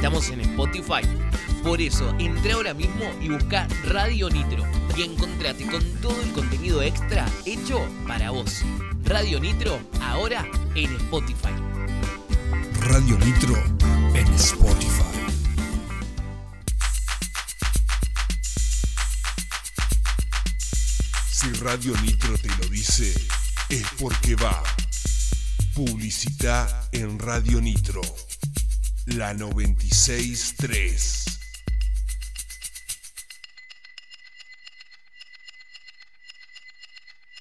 [0.00, 1.02] estamos en Spotify.
[1.62, 4.64] Por eso, entra ahora mismo y busca Radio Nitro
[4.96, 8.62] y encontrate con todo el contenido extra hecho para vos.
[9.04, 11.52] Radio Nitro, ahora en Spotify.
[12.80, 13.54] Radio Nitro
[14.14, 15.04] en Spotify.
[21.30, 23.12] Si Radio Nitro te lo dice,
[23.68, 24.62] es porque va.
[25.74, 28.00] Publicidad en Radio Nitro.
[29.16, 31.24] La 963.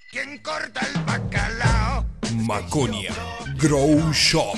[0.09, 2.05] ¿Quién corta el bacalao?
[2.33, 3.13] Maconia
[3.57, 4.57] Grow Shop.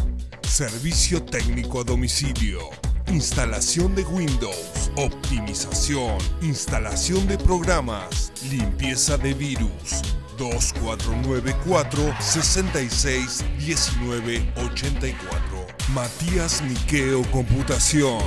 [0.51, 2.59] Servicio técnico a domicilio.
[3.07, 4.91] Instalación de Windows.
[4.97, 6.17] Optimización.
[6.41, 8.33] Instalación de programas.
[8.49, 10.01] Limpieza de virus.
[10.37, 15.67] 2494 66 19 84.
[15.93, 18.21] Matías Miqueo Computación.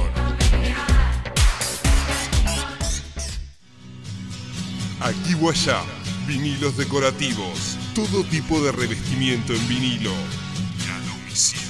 [4.98, 5.82] Aquí allá,
[6.26, 10.12] vinilos decorativos, todo tipo de revestimiento en vinilo.
[11.06, 11.63] Domicilio.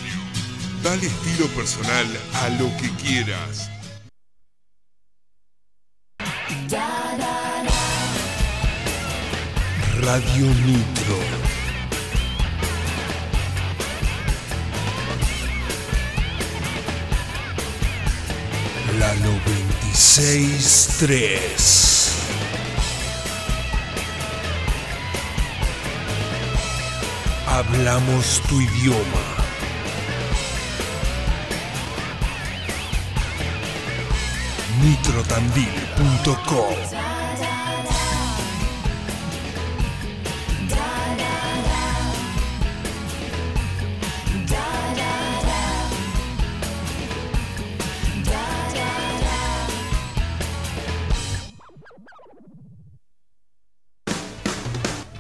[0.85, 3.71] Dale estilo personal a lo que quieras.
[10.03, 11.19] Radio Nitro.
[18.99, 22.11] La 963.
[27.47, 29.44] Hablamos tu idioma.
[34.95, 36.75] nitrotandil.com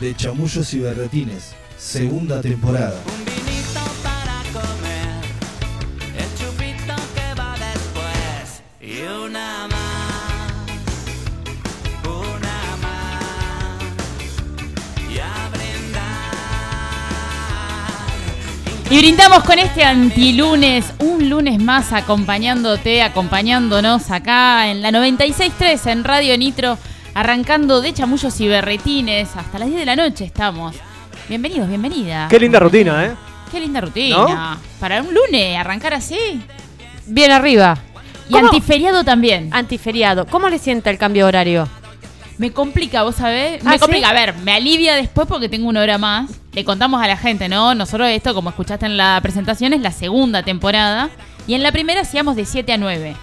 [0.00, 3.13] De Chamullos y Berretines, segunda temporada.
[19.04, 26.38] Brindamos con este antilunes, un lunes más acompañándote, acompañándonos acá en la 96.3 en Radio
[26.38, 26.78] Nitro,
[27.12, 29.36] arrancando de chamullos y berretines.
[29.36, 30.74] Hasta las 10 de la noche estamos.
[31.28, 32.28] Bienvenidos, bienvenida.
[32.30, 33.14] Qué linda rutina, ¿eh?
[33.52, 34.56] Qué linda rutina.
[34.80, 36.40] Para un lunes, arrancar así.
[37.04, 37.76] Bien arriba.
[38.30, 38.46] Y ¿Cómo?
[38.46, 39.50] antiferiado también.
[39.52, 40.24] Antiferiado.
[40.24, 41.68] ¿Cómo le sienta el cambio de horario?
[42.38, 43.60] Me complica, vos sabés.
[43.64, 43.78] ¿Ah, me sí?
[43.80, 44.08] complica.
[44.10, 46.30] A ver, me alivia después porque tengo una hora más.
[46.52, 47.74] Le contamos a la gente, ¿no?
[47.74, 51.10] Nosotros esto, como escuchaste en la presentación, es la segunda temporada.
[51.46, 53.14] Y en la primera hacíamos de 7 a 9.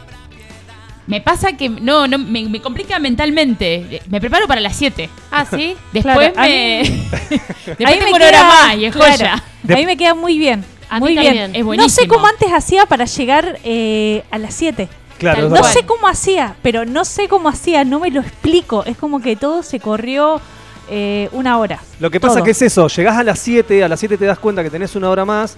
[1.07, 4.01] Me pasa que no, no me, me complica mentalmente.
[4.09, 5.09] Me preparo para las 7.
[5.31, 5.75] Ah, sí.
[5.91, 6.81] Después Claro, me.
[6.89, 6.89] mí-
[7.65, 9.33] Después Ahí tengo me una hora queda- más y es claro, joya.
[9.69, 10.63] A mí me queda muy bien.
[10.89, 11.25] A muy bien.
[11.25, 11.55] también.
[11.55, 14.87] Es No sé cómo antes hacía para llegar eh, a las 7.
[15.21, 18.83] Claro, No sé cómo hacía, pero no sé cómo hacía, no me lo explico.
[18.85, 20.41] Es como que todo se corrió
[20.89, 21.79] eh, una hora.
[21.99, 22.43] Lo que pasa Todo.
[22.45, 24.95] que es eso, llegás a las 7, a las 7 te das cuenta que tenés
[24.95, 25.57] una hora más,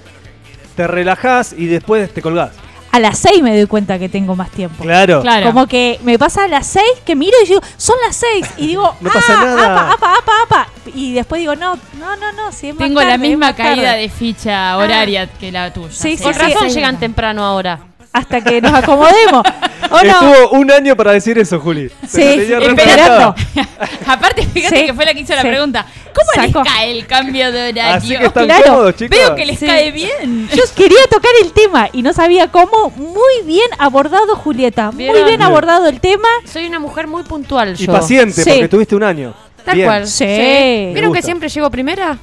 [0.75, 2.51] te relajás y después te colgás.
[2.91, 4.83] A las 6 me doy cuenta que tengo más tiempo.
[4.83, 5.21] Claro.
[5.21, 5.47] Claro.
[5.47, 8.45] Como que me pasa a las 6 que miro y digo, son las 6.
[8.57, 9.91] Y digo, No pasa ah, nada.
[9.91, 10.67] apa, apa, apa, apa.
[10.93, 12.51] Y después digo, no, no, no, no.
[12.51, 13.75] Si es más Tengo la es misma más tarde".
[13.77, 15.89] caída de ficha horaria que la tuya.
[15.91, 16.75] Sí, sí, Con sí, razón sí.
[16.75, 17.79] llegan temprano ahora.
[18.13, 19.43] Hasta que nos acomodemos.
[19.89, 20.03] ¿O no?
[20.03, 21.89] Estuvo un año para decir eso, Juli.
[22.07, 23.35] Se Sí, esperando.
[24.07, 25.85] Aparte, fíjate Sí, que fue la que hizo la pregunta.
[26.13, 26.63] ¿Cómo Sacó.
[26.63, 27.83] les cae el cambio de horario?
[27.95, 28.63] Así que están Claro.
[28.65, 29.17] cómodos, chicos.
[29.17, 29.65] Veo que les Sí.
[29.65, 30.47] cae bien.
[30.53, 32.91] Yo quería tocar el tema y no sabía cómo.
[32.95, 34.91] Muy bien abordado, Julieta.
[34.91, 36.27] Muy bien abordado el tema.
[36.45, 37.91] Soy una mujer muy puntual Y yo.
[37.93, 38.49] paciente, Sí.
[38.51, 39.33] porque tuviste un año.
[39.65, 39.87] Tal Bien.
[39.87, 40.07] cual.
[40.07, 40.25] Sí.
[40.25, 42.17] ¿Vieron que siempre llego primera?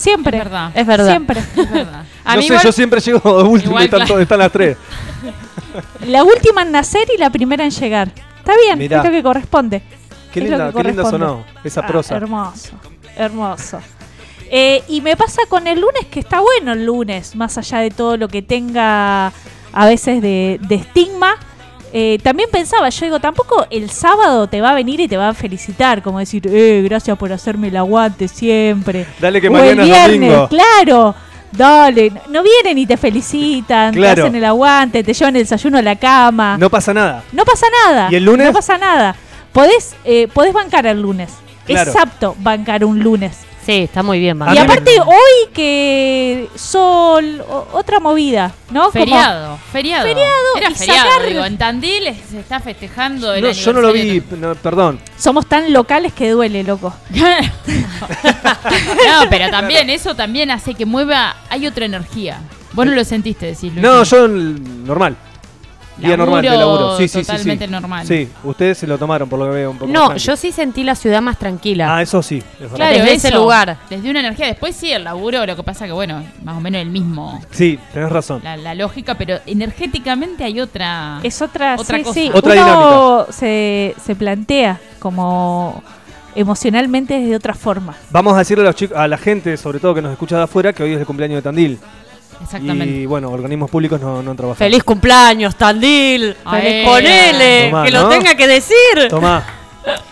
[0.00, 0.38] Siempre.
[0.38, 0.70] Es verdad.
[0.74, 1.10] Es verdad.
[1.10, 1.40] Siempre.
[1.40, 2.04] Es verdad.
[2.24, 4.14] A no mí sé, igual- yo siempre llego de último Igual, y están, claro.
[4.14, 4.76] to- están las tres.
[6.06, 8.10] La última en nacer y la primera en llegar.
[8.38, 8.98] Está bien, Mirá.
[8.98, 9.82] es lo que corresponde.
[10.32, 12.16] Qué Es linda, que qué linda sonó esa Ah, prosa.
[12.16, 12.70] hermoso,
[13.16, 13.78] hermoso.
[14.50, 17.90] Eh, y me pasa con el lunes que está bueno el lunes, más allá de
[17.90, 19.28] todo lo que tenga
[19.72, 21.36] a veces de, de estigma.
[21.92, 25.30] Eh, también pensaba, yo digo, tampoco el sábado te va a venir y te va
[25.30, 29.06] a felicitar, como decir, eh, gracias por hacerme el aguante siempre.
[29.18, 30.48] Dale que O mañana el es viernes, domingo.
[30.48, 31.14] claro.
[31.52, 34.14] Dale, no vienen y te felicitan, Claro.
[34.14, 36.56] te hacen el aguante, te llevan el desayuno a la cama.
[36.56, 37.24] No pasa nada.
[37.32, 38.08] No pasa nada.
[38.08, 38.46] ¿Y el lunes?
[38.46, 39.16] No pasa nada.
[39.52, 41.30] Podés, eh, podés bancar el lunes.
[41.66, 41.90] Claro.
[41.90, 43.38] Es apto bancar un lunes.
[43.66, 48.80] Sí, está muy bien, y aparte, hoy que sol, o- otra movida, ¿no?
[48.84, 50.04] Como- Feriado, feriado.
[50.06, 53.72] Feriado, Era y feriado, sacar- digo, en Tandil es- se está festejando el No, yo
[53.74, 54.98] no lo vi, aniversario no, perdón.
[55.18, 56.94] somos tan locales que duele, loco.
[58.00, 58.30] no,
[59.30, 62.40] pero también eso también hace que mueva, hay otra energía.
[62.72, 63.82] Vos no lo sentiste, decís, Luis.
[63.82, 65.16] No, yo normal.
[66.00, 66.96] Día normal de Laburo.
[66.96, 67.26] Sí, sí, sí, sí.
[67.26, 68.06] totalmente normal.
[68.06, 69.92] Sí, ustedes se lo tomaron por lo que veo un poco.
[69.92, 71.96] No, más yo sí sentí la ciudad más tranquila.
[71.96, 72.38] Ah, eso sí.
[72.38, 72.76] es verdad.
[72.76, 73.78] Claro, Desde ese lugar.
[73.88, 74.46] Desde una energía.
[74.46, 77.78] Después sí, el laburo, lo que pasa que, bueno, más o menos el mismo, Sí,
[77.92, 78.40] tenés razón.
[78.42, 81.20] la, la lógica, pero energéticamente hay otra...
[81.22, 82.20] Es otra, Otra sí, cosa.
[82.20, 82.30] sí.
[82.32, 85.82] Otra Uno se, se plantea como
[86.34, 87.94] emocionalmente desde otra forma.
[88.10, 90.44] Vamos a decirle a, los chicos, a la gente, sobre todo que nos escucha de
[90.44, 91.78] afuera, que hoy es el cumpleaños de Tandil.
[92.42, 92.94] Exactamente.
[92.94, 94.58] Y bueno, organismos públicos no, no han trabajado.
[94.64, 96.36] feliz cumpleaños, Tandil.
[96.44, 96.84] Ay.
[96.84, 98.02] Ponele, Tomá, que ¿no?
[98.02, 98.76] lo tenga que decir.
[99.08, 99.44] Tomá.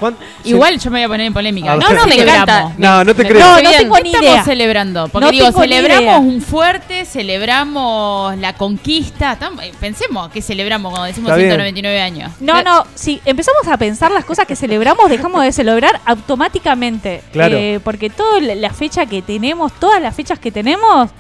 [0.01, 1.73] ¿Cuán- Igual yo me voy a poner en polémica.
[1.73, 2.73] A No, no, me encanta.
[2.79, 3.39] No, no te creo.
[3.39, 4.45] No, no tengo ¿Qué ni estamos idea.
[4.45, 5.09] celebrando?
[5.09, 9.37] Porque No digo, celebramos un fuerte, celebramos la conquista.
[9.63, 11.51] eh, Pensemos que celebramos cuando decimos Está bien.
[11.51, 12.33] 199 años.
[12.41, 17.23] No, no, si empezamos a pensar las cosas que celebramos, dejamos de celebrar automáticamente.
[17.33, 17.57] Claro.
[17.59, 21.11] Eh, porque toda la fecha que tenemos, todas las fechas que tenemos,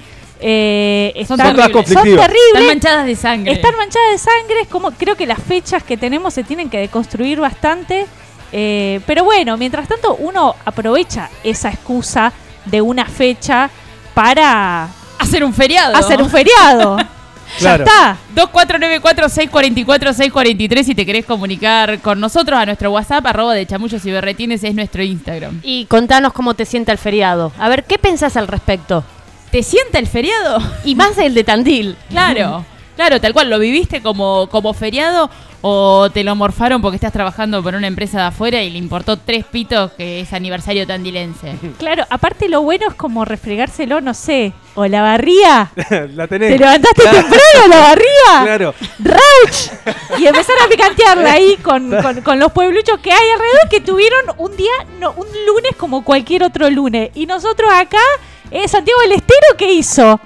[0.40, 1.64] eh, Son están, terribles.
[1.64, 2.24] son conflictivas.
[2.24, 2.74] Están terribles.
[2.74, 3.52] manchadas de sangre.
[3.52, 6.78] Están manchadas de sangre, es como creo que las fechas que tenemos se tienen que
[6.78, 8.06] deconstruir bastante.
[8.52, 12.32] eh, pero bueno, mientras tanto uno aprovecha esa excusa
[12.64, 13.68] de una fecha
[14.14, 15.94] para hacer un feriado.
[15.96, 16.96] hacer un feriado.
[17.58, 17.86] Claro.
[17.86, 18.44] Ya está.
[19.26, 24.62] 2494-644-643 si te querés comunicar con nosotros a nuestro WhatsApp, arroba de chamullos y berretines
[24.64, 25.60] es nuestro Instagram.
[25.62, 27.52] Y contanos cómo te sienta el feriado.
[27.58, 29.02] A ver, ¿qué pensás al respecto?
[29.50, 30.58] ¿Te sienta el feriado?
[30.84, 31.96] Y más el de Tandil.
[32.10, 32.66] Claro,
[32.98, 33.48] claro, tal cual.
[33.48, 38.18] ¿Lo viviste como, como feriado o te lo morfaron porque estás trabajando por una empresa
[38.18, 41.54] de afuera y le importó tres pitos que es aniversario tandilense?
[41.78, 45.70] Claro, aparte lo bueno es como refregárselo, no sé, o la barría.
[46.14, 46.52] la tenés.
[46.52, 47.18] Te levantaste Claro.
[47.18, 48.04] temprano, la barría.
[48.44, 48.74] Claro.
[48.98, 50.18] Rauch.
[50.18, 54.20] Y empezar a picantearla ahí con, con- con los puebluchos que hay alrededor que tuvieron
[54.38, 57.10] un día, no, un lunes como cualquier otro lunes.
[57.14, 58.02] Y nosotros acá,
[58.50, 60.20] eh, Santiago del Estero, ¿qué hizo?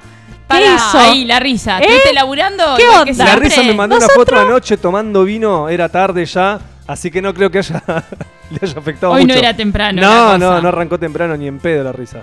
[0.58, 0.98] ¿Qué hizo?
[0.98, 1.78] ahí, la risa.
[1.78, 1.82] ¿Eh?
[1.82, 2.64] ¿Estuviste laburando?
[2.76, 3.24] ¿Qué onda?
[3.24, 7.32] La risa me mandó una foto anoche tomando vino, era tarde ya, así que no
[7.34, 7.82] creo que haya,
[8.50, 9.38] le haya afectado Hoy no mucho.
[9.38, 10.00] era temprano.
[10.00, 10.38] la No, cosa.
[10.38, 12.22] no, no arrancó temprano ni en pedo la risa.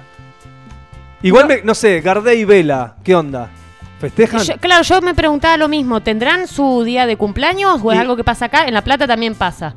[1.22, 3.50] Igual, me- no sé, Gardé y Vela, ¿qué onda?
[4.00, 4.42] ¿Festejan?
[4.42, 6.02] Yo- claro, yo me preguntaba lo mismo.
[6.02, 8.66] ¿Tendrán su día de cumpleaños o es Y- algo que pasa acá?
[8.66, 9.76] En La Plata también pasa.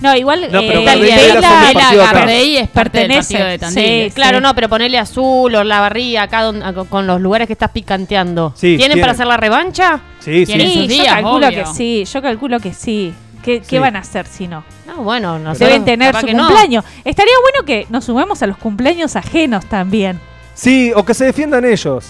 [0.00, 2.12] No, igual No, pero eh, acá.
[2.12, 4.04] Gardey es parte del Pertenece, partido de Tandil.
[4.10, 4.42] sí, Claro, sí.
[4.42, 7.70] no, pero ponerle azul o la barría acá don- a- con los lugares que estás
[7.70, 8.52] picanteando.
[8.54, 9.00] Sí, ¿Tienen tienen.
[9.00, 10.00] para hacer la revancha?
[10.20, 10.52] Sí, sí.
[10.52, 11.58] Sí, yo días, calculo obvio.
[11.64, 13.14] que sí, yo calculo que sí.
[13.42, 14.64] ¿Qué, van a hacer si no?
[14.86, 15.66] No, bueno, no sé.
[15.66, 16.46] Deben tener su no.
[16.46, 16.82] cumpleaños.
[17.04, 20.18] Estaría bueno que nos sumemos a los cumpleaños ajenos también.
[20.54, 22.06] Sí, o que se defiendan ellos.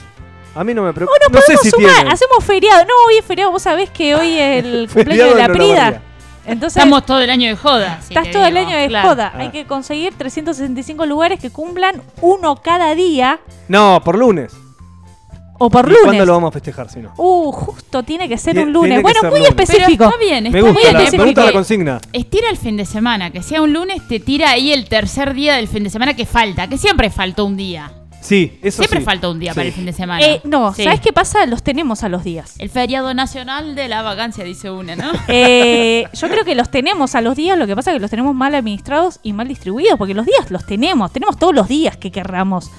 [0.55, 1.19] A mí no me O preocupa.
[1.25, 2.13] nos No sé podemos si sumar, tienen.
[2.13, 2.85] hacemos feriado.
[2.85, 6.03] No, hoy es feriado, vos sabés que hoy es el cumpleaños de la Prida.
[6.47, 8.01] Entonces, Estamos todo el año de joda.
[8.03, 9.09] si estás todo el año de claro.
[9.09, 9.33] joda.
[9.35, 9.39] Ah.
[9.41, 14.53] Hay que conseguir 365 lugares que cumplan uno cada día No, por lunes.
[15.59, 16.05] o por ¿Y lunes.
[16.05, 17.13] ¿Cuándo lo vamos a festejar si no?
[17.17, 19.01] Uh, justo tiene que ser un lunes.
[19.03, 19.55] Bueno, muy lunes.
[19.55, 20.05] Pero específico.
[20.05, 21.05] está bien, Me está gusta, bien.
[21.05, 22.01] la, me gusta la consigna.
[22.13, 25.55] Estira el fin de semana, que sea un lunes, te tira ahí el tercer día
[25.55, 27.91] del fin de semana que falta, que siempre faltó un día.
[28.25, 29.05] Sí, eso Siempre sí.
[29.05, 29.57] falta un día Sí.
[29.57, 30.25] para el fin de semana.
[30.25, 30.83] Eh, no, Sí.
[30.85, 31.45] ¿sabes qué pasa?
[31.45, 32.55] Los tenemos a los días.
[32.59, 35.13] El feriado nacional de la vacancia, dice una, ¿no?
[35.29, 38.11] Eh, yo creo que los tenemos a los días, lo que pasa es que los
[38.11, 41.99] tenemos mal administrados y mal distribuidos, porque los días los tenemos, tenemos todos los días
[41.99, 42.71] que querramos.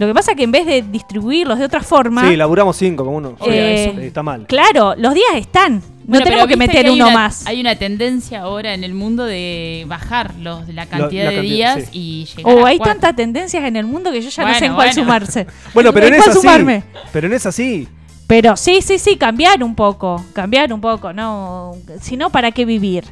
[0.00, 3.04] Lo que pasa es que en vez de distribuirlos de otra forma, Sí, laburamos cinco
[3.04, 3.36] como uno.
[3.46, 4.46] Eh, Sí, está mal.
[4.48, 5.74] claro, los días están.
[5.76, 5.82] No
[6.16, 7.46] Bueno, tenemos que meter hay uno una- más.
[7.46, 11.76] Hay una tendencia ahora en el mundo de bajar los, la cantidad la de cantidad,
[11.76, 11.98] días sí.
[11.98, 14.60] y llegar O a hay tantas tendencias en el mundo que yo ya no sé
[14.60, 15.02] Bueno, en cuál bueno.
[15.02, 15.46] sumarse.
[15.74, 16.40] Bueno, pero en cuál esa sí.
[16.40, 16.82] sumarme.
[17.12, 17.86] Pero en esa sí.
[18.26, 20.24] Pero sí, sí, sí, cambiar un poco.
[20.32, 21.72] Cambiar un poco, no.
[22.00, 23.04] Si no, ¿para qué vivir?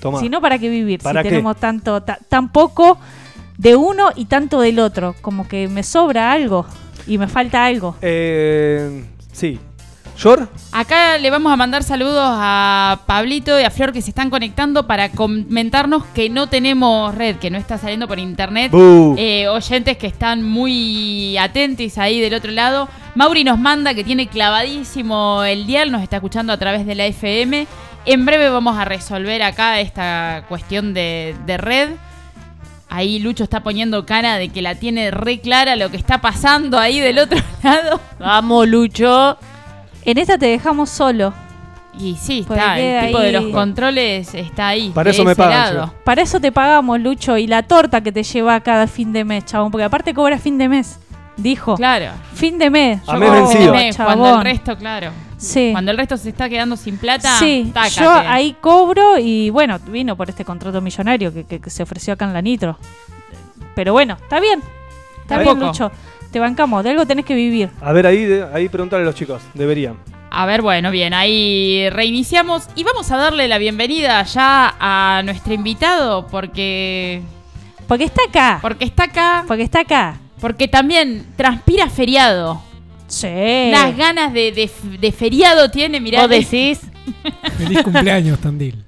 [0.00, 0.18] Toma.
[0.20, 1.00] Si no, ¿para qué vivir?
[1.00, 1.28] ¿Para si qué?
[1.30, 2.98] tenemos tanto, ta- tan poco
[3.58, 5.14] de uno y tanto del otro.
[5.20, 6.66] Como que me sobra algo
[7.06, 7.96] y me falta algo.
[8.02, 9.58] Eh, sí.
[10.18, 10.48] ¿Yor?
[10.72, 14.86] Acá le vamos a mandar saludos a Pablito y a Flor que se están conectando
[14.86, 18.72] para comentarnos que no tenemos red, que no está saliendo por internet.
[18.72, 22.88] Eh, oyentes que están muy atentos ahí del otro lado.
[23.14, 27.04] Mauri nos manda que tiene clavadísimo el dial, nos está escuchando a través de la
[27.04, 27.66] FM.
[28.06, 31.90] En breve vamos a resolver acá esta cuestión de, de red.
[32.96, 36.78] Ahí Lucho está poniendo cara de que la tiene re clara lo que está pasando
[36.78, 38.00] ahí del otro lado.
[38.18, 39.36] Vamos, Lucho.
[40.02, 41.34] En esta te dejamos solo.
[41.98, 44.90] Y sí, Porque está, el tipo ahí- de los controles está ahí.
[44.94, 45.92] Para eso me pagan.
[46.04, 49.44] Para eso te pagamos, Lucho, y la torta que te lleva cada fin de mes,
[49.44, 49.70] chabón.
[49.70, 50.98] Porque aparte cobra fin de mes.
[51.36, 51.74] Dijo.
[51.76, 52.12] Claro.
[52.32, 53.00] Fin de mes.
[53.06, 53.74] A Yo mes vencido.
[53.74, 55.10] Me- Cuando el resto, claro.
[55.46, 55.68] Sí.
[55.72, 57.94] Cuando el resto se está quedando sin plata, Sí, tácate.
[58.00, 62.14] yo ahí cobro y bueno, vino por este contrato millonario que, que- que se ofreció
[62.14, 62.78] acá en la Nitro.
[63.74, 64.62] Pero bueno, está bien.
[65.22, 65.66] Está bien, Tampoco.
[65.66, 65.90] Lucho.
[66.30, 67.70] Te bancamos, de algo tenés que vivir.
[67.80, 69.42] A ver, ahí, de- ahí preguntarle a los chicos.
[69.54, 69.96] Deberían.
[70.30, 75.54] A ver, bueno, bien, ahí reiniciamos y vamos a darle la bienvenida ya a nuestro
[75.54, 77.22] invitado porque
[77.88, 78.58] Porque está acá.
[78.60, 80.16] porque está acá, Porque está acá.
[80.40, 82.60] porque también transpira feriado.
[83.08, 83.26] Sí.
[83.26, 86.22] Unas ganas de, de- de feriado tiene, mirá.
[86.22, 86.80] Vos decís.
[87.58, 88.84] Feliz cumpleaños, Tandil.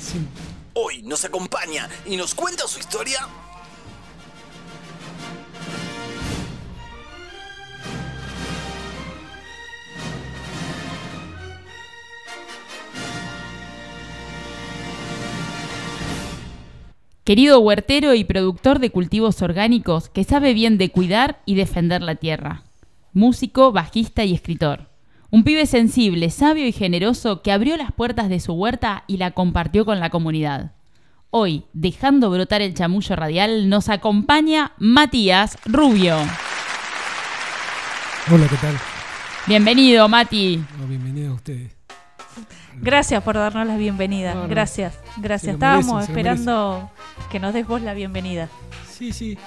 [0.00, 0.18] Sí.
[0.74, 3.18] Hoy nos acompaña y nos cuenta su historia.
[17.28, 22.14] Querido huertero y productor de cultivos orgánicos que sabe bien de cuidar y defender la
[22.14, 22.62] tierra.
[23.12, 24.88] Músico, bajista y escritor.
[25.28, 29.32] Un pibe sensible, sabio y generoso que abrió las puertas de su huerta y la
[29.32, 30.72] compartió con la comunidad.
[31.28, 36.16] Hoy, dejando brotar el chamullo radial, nos acompaña Matías Rubio.
[38.32, 38.78] Hola, ¿qué tal?
[39.46, 40.64] Bienvenido, Mati.
[40.80, 41.77] No, bienvenidos a ustedes.
[42.80, 44.34] Gracias por darnos la bienvenida.
[44.34, 44.48] No, no.
[44.48, 45.54] Gracias, gracias.
[45.54, 46.90] Estábamos merecen, esperando
[47.30, 48.48] que nos des vos la bienvenida.
[48.90, 49.38] Sí, sí.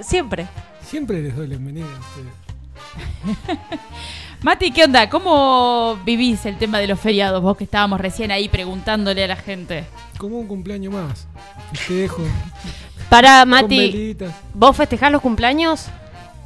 [0.00, 0.46] Siempre.
[0.84, 3.58] Siempre les doy la bienvenida a ustedes.
[4.42, 5.08] Mati, ¿qué onda?
[5.08, 7.40] ¿Cómo vivís el tema de los feriados?
[7.42, 9.84] Vos que estábamos recién ahí preguntándole a la gente.
[10.18, 11.26] Como un cumpleaños más.
[11.72, 12.22] Festejo.
[13.08, 14.16] Para, Mati.
[14.54, 15.86] ¿vos festejás los cumpleaños?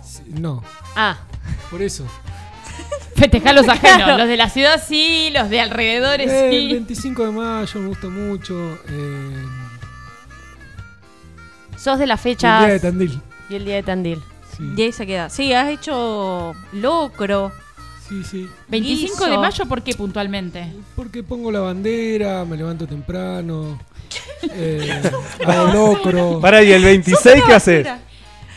[0.04, 0.62] Sí, No,
[0.94, 1.16] Ah,
[1.70, 2.04] por eso.
[3.16, 3.96] Festejar los ajenos.
[4.04, 4.18] Claro.
[4.18, 6.72] Los de la ciudad sí, los de alrededores Eh, el sí.
[6.74, 8.78] 25 de mayo me gusta mucho.
[8.88, 9.44] eh,
[11.78, 13.20] sos de la el fecha día de Tandil.
[13.48, 14.22] y el día de Tandil.
[14.56, 15.28] Sí, Y ahí se queda.
[15.30, 17.52] Sí, has hecho locro.
[18.08, 18.48] sí, sí.
[18.68, 20.72] 25 de mayo, ¿por qué puntualmente?
[20.94, 23.78] Porque pongo la bandera, me levanto temprano.
[24.50, 25.02] Eh,
[25.46, 26.40] hago locro.
[26.40, 27.88] Para, ¿y el 26 qué haces?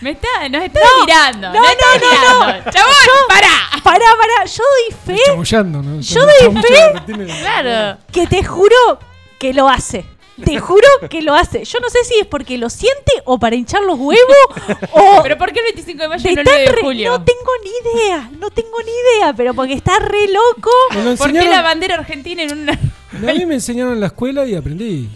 [0.01, 1.49] Me está, nos está mirando.
[1.53, 2.71] no, está no, no, mirando.
[2.71, 2.93] Chabón,
[3.27, 3.49] pará.
[3.83, 5.99] Pará, pará, yo doy fe Chamullando, ¿no?
[6.01, 7.23] Yo doy fe.
[7.41, 7.97] Claro.
[8.11, 8.99] que te juro
[9.39, 10.05] que lo hace.
[10.43, 11.65] Te juro que lo hace.
[11.65, 14.37] Yo no sé si es porque lo siente o para hinchar los huevos
[14.93, 16.71] o ¿Pero por qué el 25 de mayo de y no el tan 9 de
[16.75, 17.11] re- julio?
[17.11, 20.69] No tengo ni idea, no tengo ni idea, pero porque está re loco.
[20.91, 22.71] Lo ¿Por qué enseñaron- la bandera argentina en una...
[22.73, 25.09] A mí me enseñaron en la escuela y aprendí.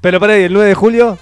[0.00, 1.18] Pero para, ¿y el 9 de julio?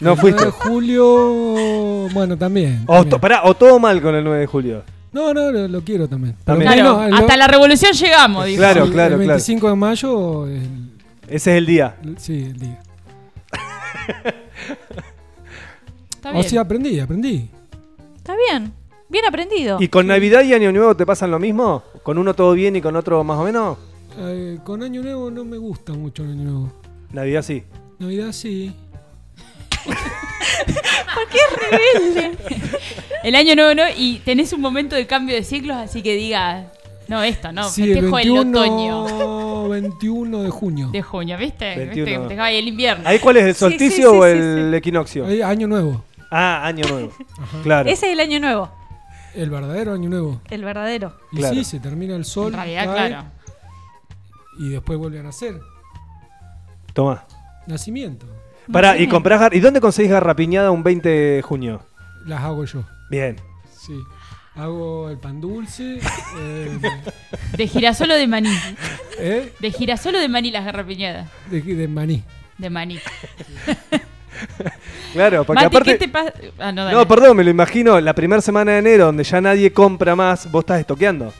[0.00, 0.44] No El 9 fuiste.
[0.46, 2.82] de julio, bueno, también.
[2.86, 3.10] O, también.
[3.10, 4.82] to- pará, o todo mal con el 9 de julio.
[5.12, 6.34] No, no, lo, lo quiero también.
[6.44, 8.58] Pero Claro, hasta la revolución llegamos, dijo.
[8.58, 9.28] Claro, claro, El claro.
[9.28, 10.90] 25 de mayo, el-
[11.28, 11.96] Ese es el día.
[12.02, 12.78] el- sí, el día.
[16.16, 16.44] Está O bien.
[16.48, 17.50] sea, aprendí, aprendí.
[18.16, 18.72] Está bien,
[19.08, 19.76] bien aprendido.
[19.80, 21.82] ¿Y con Navidad y Año Nuevo te pasan lo mismo?
[22.02, 23.78] ¿Con uno todo bien y con otro más o menos?
[24.18, 26.72] Eh, con Año Nuevo no me gusta mucho el Año Nuevo.
[27.12, 27.62] Navidad sí.
[27.98, 28.74] Navidad sí.
[33.22, 33.82] El año nuevo, ¿no?
[33.96, 36.66] Y tenés un momento de cambio de ciclos, así que digas,
[37.08, 40.88] no, esto, no, sí, el festejo el, 21, otoño 21 de junio.
[40.90, 41.76] de junio, ¿viste?
[41.76, 42.04] 21.
[42.04, 42.18] ¿Viste?
[42.18, 43.08] Festejaba el invierno.
[43.08, 45.28] ¿Ahí cuál es, el solsticio sí, sí, o sí, el equinoccio?
[45.28, 46.04] Eh, año Nuevo.
[46.30, 47.12] Ah, Año Nuevo.
[47.62, 47.88] Claro.
[47.88, 48.70] Ese es el año nuevo,
[49.34, 50.40] El verdadero Año Nuevo.
[50.50, 51.16] el verdadero.
[51.32, 51.54] Y Claro.
[51.54, 52.52] sí, se termina el sol.
[52.52, 53.24] En realidad, cae, claro.
[54.58, 55.60] Y después vuelve a nacer.
[56.92, 57.24] Toma.
[57.66, 58.26] Nacimiento.
[58.72, 61.82] Pará, ¿y comprás gar- ¿Y dónde conseguís garrapiñada un 20 de junio?
[62.26, 62.82] Las hago yo.
[63.10, 63.36] Bien.
[63.86, 63.98] Sí.
[64.56, 65.98] Hago el pan dulce.
[66.38, 66.78] eh,
[67.56, 68.56] De girasol o de maní.
[69.18, 69.52] ¿eh?
[69.60, 71.28] De girasol o de maní las garrapiñadas.
[71.50, 72.22] De, de maní.
[72.58, 72.98] De maní.
[75.12, 75.92] Claro, porque Mati, aparte.
[75.92, 76.32] ¿qué te pasa?
[76.58, 76.96] Ah, no, dale.
[76.96, 78.00] No, perdón, me lo imagino.
[78.00, 81.32] La primera semana de enero, donde ya nadie compra más, vos estás estoqueando.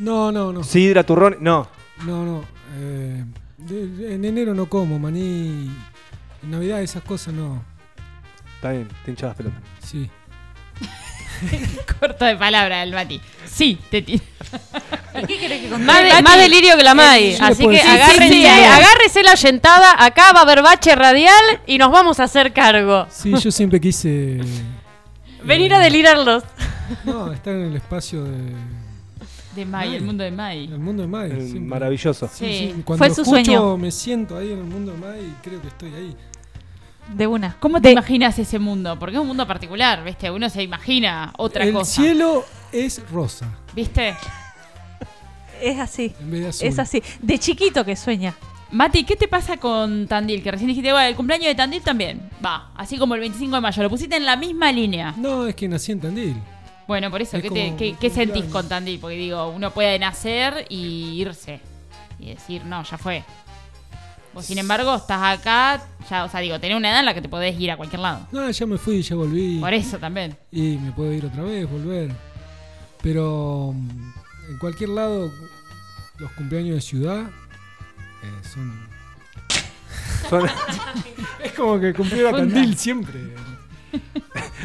[0.00, 0.64] No, no, no.
[0.64, 1.36] Sidra, turrón.
[1.40, 1.68] No.
[2.04, 2.44] No, no.
[2.76, 3.24] eh,
[3.58, 5.70] de- en enero no como maní.
[6.42, 7.62] En Navidad esas cosas no.
[8.56, 9.56] Está bien, te hinchabas pelota.
[9.84, 10.08] Sí.
[12.00, 13.20] Corto de palabra el Mati.
[13.46, 14.22] Sí, te tiro.
[15.26, 17.32] ¿Qué querés que Más, de- más delirio que la Mai.
[17.36, 18.46] Yo le Así que decir- agárrese, Sí, sí, sí.
[18.46, 20.04] agárrese la yentada.
[20.04, 23.06] Acá va a haber bache radial y nos vamos a hacer cargo.
[23.10, 24.40] Sí, yo siempre quise.
[25.44, 26.42] Venir a delirarlos.
[27.04, 28.52] No, estar en el espacio de,
[29.54, 30.66] De Mai, el mundo de Mai.
[30.66, 31.30] del mundo de Mai.
[31.30, 32.28] El maravilloso.
[32.32, 32.72] Sí, Sí.
[32.74, 33.76] sí, Cuando Fue su escucho, sueño.
[33.76, 36.16] me siento ahí en el mundo de Mai y creo que estoy ahí.
[37.14, 37.56] De una.
[37.58, 38.98] ¿Cómo te De- imaginas ese mundo?
[38.98, 40.30] Porque es un mundo particular, ¿viste?
[40.30, 42.02] Uno se imagina otra el cosa.
[42.02, 44.14] cielo es rosa ¿Viste?
[45.60, 46.14] Es así.
[46.20, 46.68] en vez de azul.
[46.68, 47.02] Es así.
[47.20, 48.34] De chiquito que sueña.
[48.70, 50.42] Mati, ¿qué te pasa con Tandil?
[50.42, 52.28] Que recién dijiste, bueno, el cumpleaños de Tandil también.
[52.44, 53.82] Va, así como el 25 de mayo.
[53.82, 55.14] Lo pusiste en la misma línea.
[55.16, 56.36] No, es que nací en Tandil.
[56.86, 58.98] Bueno, por eso, Es ¿qué, te- qué- qué sentís con Tandil?
[59.00, 61.60] Porque digo, uno puede nacer y irse.
[62.20, 63.24] Y decir, no, ya fue.
[64.34, 67.22] Vos, sin embargo, estás acá, ya, o sea, digo, tenés una edad en la que
[67.22, 68.26] te podés ir a cualquier lado.
[68.30, 69.58] No, ya me fui, ya volví.
[69.58, 70.36] Por eso también.
[70.52, 72.10] Y me puedo ir otra vez, volver.
[73.02, 74.12] Pero mm,
[74.50, 75.30] en cualquier lado,
[76.18, 78.88] los cumpleaños de ciudad eh, son.
[80.28, 80.48] Son-
[81.42, 82.38] Es como que cumplir a Onda.
[82.54, 83.18] Tandil siempre.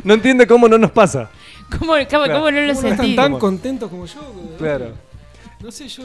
[0.04, 1.30] no entiende cómo no nos pasa.
[1.70, 2.34] ¿Cómo, cómo, Claro.
[2.34, 4.56] cómo no lo ¿Cómo no están tan contentos como yo?
[4.58, 4.94] Claro.
[5.64, 6.04] No sé, yo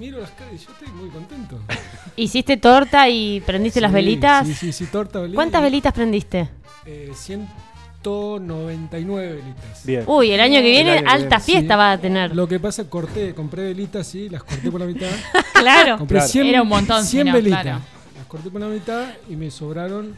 [0.00, 1.60] miro las caras y yo estoy muy contento.
[2.16, 4.44] ¿Hiciste torta y prendiste las velitas?
[4.44, 5.36] Sí, sí, sí, torta, velita.
[5.36, 6.48] ¿Cuántas velitas prendiste?
[6.84, 9.86] Eh, 199 velitas.
[9.86, 10.02] Bien.
[10.08, 11.78] Uy, el año que viene año que alta viene, fiesta sí.
[11.78, 12.34] va a tener.
[12.34, 15.06] Lo que pasa, corté, compré velitas, sí, las corté por la mitad.
[15.54, 15.98] Claro.
[15.98, 16.32] Compré Claro.
[16.32, 17.62] 100, Era un montón, si 100 no, velitas.
[17.62, 17.80] claro.
[18.16, 20.16] Las corté por la mitad y me sobraron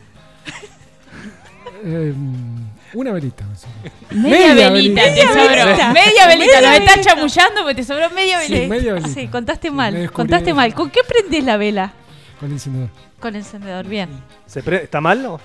[1.85, 2.15] eh,
[2.95, 3.45] una velita.
[4.11, 5.03] Media, Media velita, velita.
[5.03, 5.67] te Media sobró.
[5.67, 5.93] velita.
[5.93, 7.01] Media velita, nos está velita.
[7.03, 8.69] chamullando porque te sobró media Sí, velita.
[8.75, 9.13] media velita.
[9.21, 10.11] Sí, contaste Sí, mal.
[10.13, 10.75] Contaste mal.
[10.75, 11.93] ¿Con qué prendés la vela?
[12.41, 12.89] Con el encendedor.
[13.21, 14.09] Con encendedor, bien.
[14.47, 15.41] ¿Se pre- ¿Está mal no?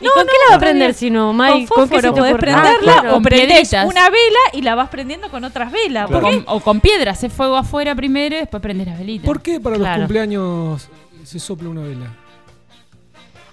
[0.00, 1.66] ¿Y con qué la va a prender si no, Mai?
[1.66, 3.16] con fósforo podés prenderla Ah, claro.
[3.16, 6.06] o prendés una vela y la vas prendiendo con otras velas.
[6.08, 6.44] O ¿Por qué?
[6.44, 9.26] con, o con piedra, haces fuego afuera primero y después prendes las velitas.
[9.26, 9.96] ¿Por qué para Claro.
[9.96, 10.88] los cumpleaños
[11.24, 12.06] se sopla una vela?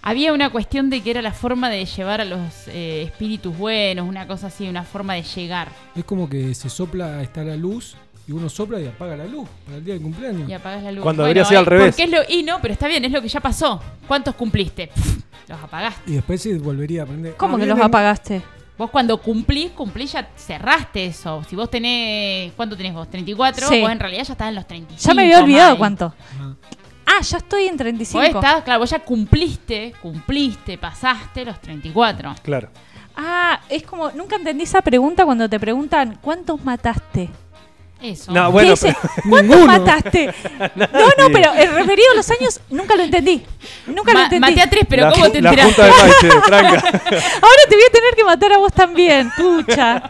[0.08, 4.08] Había una cuestión de que era la forma de llevar a los eh, espíritus buenos,
[4.08, 5.70] una cosa así, una forma de llegar.
[5.96, 7.96] Es como que se sopla, está la luz
[8.28, 10.48] y uno sopla y apaga la luz para el día del cumpleaños.
[10.48, 11.02] Y apagas la luz.
[11.04, 11.98] Cuando debería ser al revés.
[11.98, 13.82] es lo, y no, pero está bien, es lo que ya pasó.
[14.08, 14.88] ¿Cuántos cumpliste?
[14.94, 16.12] Pff, los apagaste.
[16.12, 17.36] Y después se volvería a prender.
[17.36, 18.42] ¿Cómo Ah, que los apagaste?
[18.78, 21.44] Vos cuando cumplís, cumplís ya cerraste eso.
[21.50, 23.10] Si vos tenés, ¿cuánto tenés vos?
[23.10, 23.82] 34, Sí.
[23.82, 25.02] vos en realidad ya estás en los 35.
[25.08, 26.14] Ya me había olvidado cuánto.
[26.40, 26.54] Ah.
[27.06, 28.24] Ah, ya estoy en Vos 35.
[28.26, 32.36] estás, claro, vos ya cumpliste, cumpliste, pasaste los 34.
[32.42, 32.70] Claro.
[33.16, 37.30] Ah, es como, nunca entendí esa pregunta cuando te preguntan, ¿cuántos mataste?
[38.02, 38.32] Eso.
[38.34, 38.96] No, ¿Qué bueno, dice?
[39.02, 40.34] pero- ¿Cuántos mataste?
[40.76, 40.88] No,
[41.18, 43.44] no, pero el referido a los años nunca lo entendí.
[43.88, 44.40] Nunca lo entendí.
[44.42, 46.28] maté a tres, pero la, ¿cómo te la enteraste?
[46.30, 50.04] Ahora te voy a tener que matar a vos también, pucha.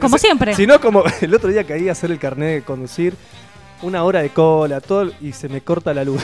[0.00, 0.54] Como Si- siempre.
[0.54, 3.14] Si no, como el otro día caí a hacer el carnet de conducir,
[3.82, 6.22] una hora de cola, todo, y se me corta la luz.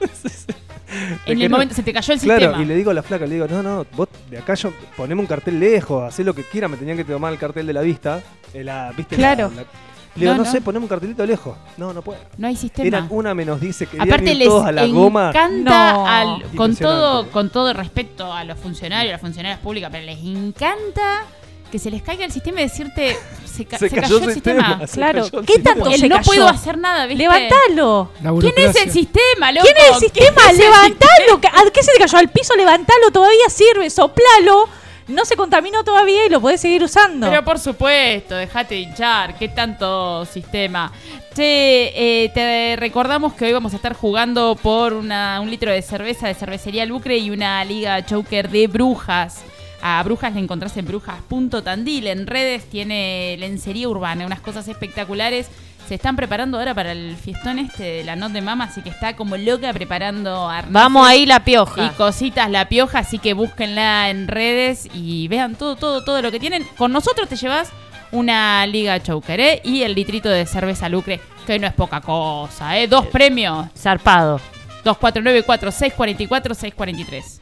[1.26, 2.62] En que el no- momento se te cayó el Claro, sistema.
[2.62, 5.20] y le digo a la flaca, le digo, no, no, vos de acá yo poneme
[5.20, 7.80] un cartel lejos, hacé lo que quiera, me tenían que tomar el cartel de la
[7.82, 8.20] vista.
[8.54, 9.16] eh, la, ¿viste?
[9.16, 9.50] Claro.
[9.54, 9.68] La- la-
[10.14, 10.50] le digo, No, no, no.
[10.52, 11.56] sé, poneme un cartelito lejos.
[11.78, 12.20] No, no puedo.
[12.36, 12.86] No hay sistema.
[12.86, 15.30] Eran una menos 10, se querían Aparte les todos a la goma.
[15.30, 16.06] encanta, No.
[16.06, 20.18] al- con todo con todo respeto a los funcionarios, a las funcionarias públicas, pero les
[20.22, 21.22] encanta
[21.72, 24.34] que se les caiga el sistema y decirte se, ca- Se se cayó cayó el
[24.34, 24.80] sistema.
[24.92, 25.24] Claro.
[25.24, 26.26] cayó el ¿Qué tanto El se no cayó?
[26.26, 27.22] puedo hacer nada, ¿viste?
[27.24, 28.10] Levantalo.
[28.40, 29.66] ¿Quién es el sistema, loco?
[29.66, 30.36] ¿Quién es el sistema?
[30.36, 31.40] ¿Quién es Levantalo.
[31.40, 32.54] ¿Qué- ¿A qué se te cayó al piso?
[32.54, 33.10] Levantalo.
[33.10, 33.90] Todavía sirve.
[33.90, 34.68] Soplalo.
[35.08, 37.28] No se contaminó todavía y lo podés seguir usando.
[37.28, 40.92] Pero por supuesto, dejate de hinchar, qué tanto sistema.
[41.34, 45.82] Che, eh, te recordamos que hoy vamos a estar jugando por una- un litro de
[45.82, 49.42] cerveza de cervecería Lucre y una liga choker de brujas.
[49.82, 52.06] A Brujas la encontrás en brujas.tandil.
[52.06, 55.48] En redes tiene lencería urbana, unas cosas espectaculares.
[55.88, 58.88] Se están preparando ahora para el fiestón este de la Not de Mama, así que
[58.88, 61.92] está como loca preparando arneses Vamos ahí la y pioja.
[61.94, 66.38] cositas la pioja, así que búsquenla en redes y vean todo, todo, todo lo que
[66.38, 66.64] tienen.
[66.78, 67.70] Con nosotros te llevas
[68.12, 69.60] una liga choker, ¿eh?
[69.64, 72.86] Y el litrito de cerveza lucre, que no es poca cosa, ¿eh?
[72.86, 73.66] Dos premios.
[73.76, 74.40] Zarpado.
[74.84, 77.41] 2494 644 643.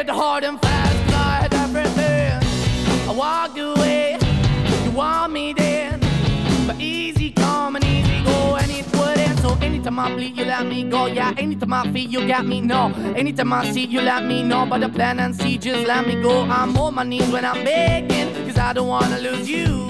[0.00, 2.32] It hard and fast, 'cause I had everything.
[3.08, 4.16] I walked away,
[4.84, 6.00] you want me then.
[6.66, 9.38] But easy come and easy go, and it wouldn't.
[9.40, 11.06] So anytime I bleed, you let me go.
[11.06, 12.92] Yeah, anytime I feel, you got me, no.
[13.14, 14.64] Anytime I see, you let me know.
[14.70, 16.34] But the plan and see, just let me go.
[16.58, 19.86] I'm on my knees when I'm begging, cause I don't wanna lose you.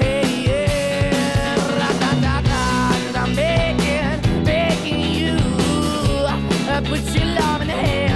[0.00, 2.62] Hey, yeah, ra-da-da-da,
[3.02, 5.36] 'cause I'm begging, begging you.
[6.72, 8.13] Uh, Put your love in the hand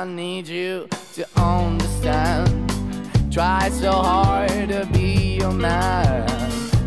[0.00, 2.72] I need you to understand.
[3.30, 6.26] Try so hard to be your man.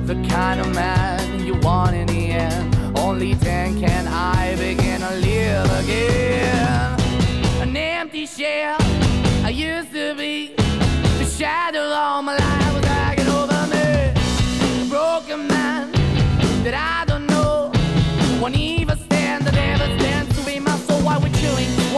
[0.07, 2.75] The kind of man you want in the end.
[2.97, 6.99] Only then can I begin to live again.
[7.61, 8.77] An empty shell
[9.45, 10.55] I used to be.
[11.19, 14.09] The shadow all my life was dragging over me.
[14.81, 15.91] A Broken man
[16.63, 17.71] that I don't know.
[18.41, 18.55] Won't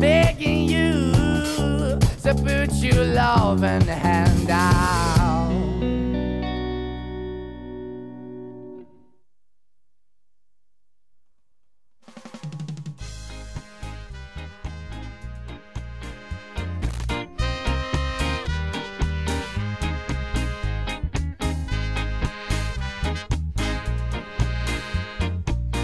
[0.00, 1.12] begging you
[2.22, 5.19] to put your love loving hand out.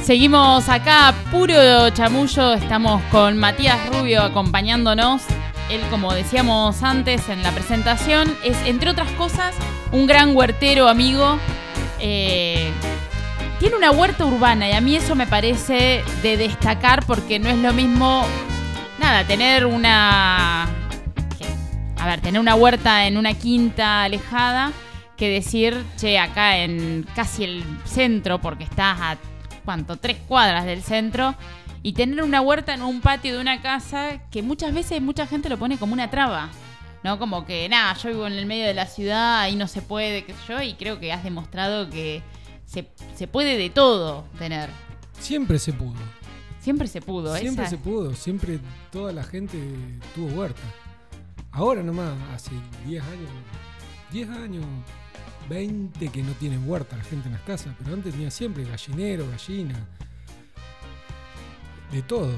[0.07, 2.55] Seguimos acá, puro chamullo.
[2.55, 5.23] Estamos con Matías Rubio acompañándonos.
[5.69, 9.57] Él, como decíamos antes en la presentación, es, entre otras cosas,
[9.90, 11.40] un gran huertero amigo.
[11.99, 12.71] Eh,
[13.59, 17.59] tiene una huerta urbana y a mí eso me parece de destacar porque no es
[17.59, 18.25] lo mismo,
[19.01, 20.69] nada, tener una...
[21.99, 24.71] A ver, tener una huerta en una quinta alejada
[25.16, 29.16] que decir, che, acá en casi el centro, porque estás a,
[29.67, 29.97] ¿cuánto?
[29.99, 31.35] Tres cuadras del centro,
[31.83, 35.51] y tener una huerta en un patio de una casa que muchas veces mucha gente
[35.51, 36.49] lo pone como una traba.
[37.05, 37.19] ¿No?
[37.21, 40.25] Como que, nada, yo vivo en el medio de la ciudad, ahí no se puede,
[40.25, 42.21] qué sé yo, y creo que has demostrado que
[42.65, 44.71] se, se puede de todo tener.
[45.21, 45.95] Siempre se pudo.
[46.59, 48.13] Siempre se pudo, Siempre esa- se pudo.
[48.15, 48.59] Siempre
[48.91, 49.57] toda la gente
[50.17, 50.63] tuvo huerta.
[51.53, 52.51] Ahora nomás, hace
[52.87, 53.31] 10 años,
[54.11, 54.65] 10 años,
[55.49, 59.29] 20 que no tienen huerta la gente en las casas, pero antes tenía siempre gallinero,
[59.31, 59.75] gallina,
[61.93, 62.33] de todo.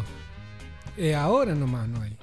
[0.97, 2.17] Eh, ahora nomás no hay.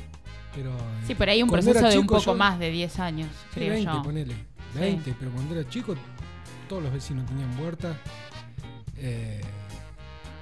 [0.54, 3.00] Pero, eh, Sí, por ahí un cuando proceso de un poco yo- más de 10
[3.00, 4.02] años, Sí, creo 20, yo.
[4.04, 4.34] ponele.
[4.74, 4.80] Sí.
[4.80, 5.96] 20, pero cuando era chico,
[6.70, 7.96] todos los vecinos tenían huerta.
[8.98, 9.42] eh,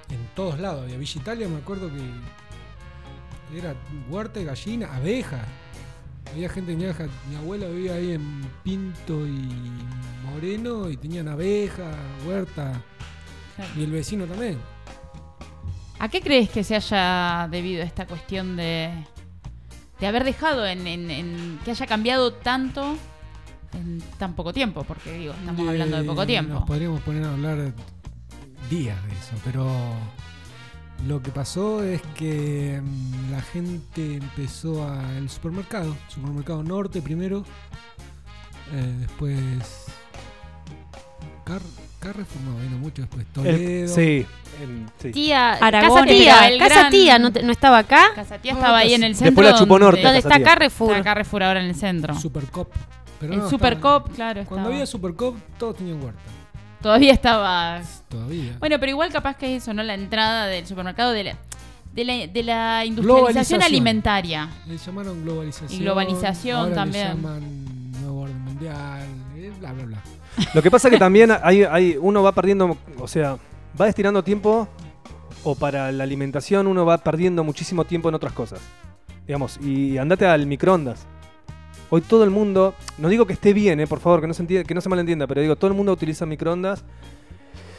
[0.10, 0.88] en todos lados.
[0.92, 3.74] Y a Villa Italia me acuerdo que era
[4.10, 5.44] huerta y gallina, abeja.
[6.34, 6.96] Había gente que tenía.
[7.30, 9.48] Mi abuela vivía ahí en Pinto y
[10.32, 11.92] Moreno y tenían abeja,
[12.28, 12.82] huerta.
[13.78, 14.58] Y el vecino también.
[16.00, 18.90] ¿A qué crees que se haya debido esta cuestión de,
[20.00, 22.98] de haber dejado en, en- en- que haya cambiado tanto
[23.74, 24.84] en tan poco tiempo?
[24.84, 26.54] Porque digo, estamos hablando de poco Eh, tiempo.
[26.56, 27.74] Nos podríamos poner a hablar
[28.70, 29.70] días de eso, pero
[31.08, 37.44] lo que pasó es que mm, la gente empezó a el supermercado, supermercado norte primero,
[38.74, 39.86] eh, después
[41.46, 41.62] Car-
[42.00, 43.26] Carrefour no, vino mucho después.
[43.26, 43.94] El- Toledo.
[43.96, 44.26] sí,
[44.62, 45.12] el- sí.
[45.12, 48.08] Tía, Aragón, Casa Tía, el Casa gran- Tía, ¿no, te- no estaba acá?
[48.16, 49.26] Casa Tía estaba ahí en el centro.
[49.32, 50.50] Después la chupó donde- Norte, ¿Dónde Casa está.
[50.50, 50.92] Carrefour?
[50.92, 52.16] Está Carrefour ahora en el centro.
[52.20, 52.70] Supercop.
[53.20, 54.44] Pero el no, Supercop, claro.
[54.46, 54.68] Cuando estaba.
[54.76, 56.20] había Supercop, todos tenían huerta.
[56.84, 57.82] Todavía estaba.
[58.10, 58.58] Todavía.
[58.60, 59.82] Bueno, pero igual capaz que es eso, ¿no?
[59.82, 61.38] La entrada del supermercado de la,
[61.96, 64.50] de la, de la industrialización alimentaria.
[64.68, 65.72] Le llamaron globalización.
[65.82, 67.08] Y globalización ahora también.
[67.08, 69.08] Le llaman nuevo orden mundial.
[69.38, 70.04] eh, bla, bla, bla.
[70.54, 73.38] Lo que pasa que también hay, hay- uno va perdiendo, o sea,
[73.80, 74.68] va destinando tiempo
[75.44, 78.60] o para la alimentación uno va perdiendo muchísimo tiempo en otras cosas.
[79.26, 81.06] Digamos, y andate al microondas.
[81.96, 84.42] Hoy todo el mundo, no digo que esté bien, eh, por favor, que no se
[84.42, 86.84] entienda, que no se malentienda, pero digo, todo el mundo utiliza microondas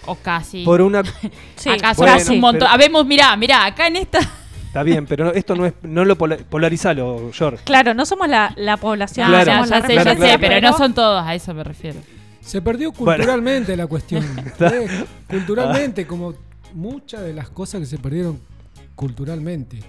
[0.06, 0.62] O casi.
[0.64, 1.02] por una
[1.56, 2.68] Sí, acá Bueno, somos un montón.
[2.70, 4.20] Habemos, mirá, mirá, acá en esta.
[4.68, 7.64] Está bien, pero no- esto no es no lo pola- polarizalo, George.
[7.64, 9.26] Claro, no somos la, la población.
[9.26, 9.46] Claro.
[9.46, 10.40] ya, somos ya la sé, ya claro, sé, claro.
[10.40, 11.98] pero no son todos, a eso me refiero.
[12.40, 13.16] Se perdió Bueno.
[13.16, 14.22] culturalmente la cuestión.
[14.60, 15.04] ¿eh?
[15.28, 16.34] Culturalmente, como
[16.72, 18.38] muchas de las cosas que se perdieron
[18.94, 19.80] culturalmente.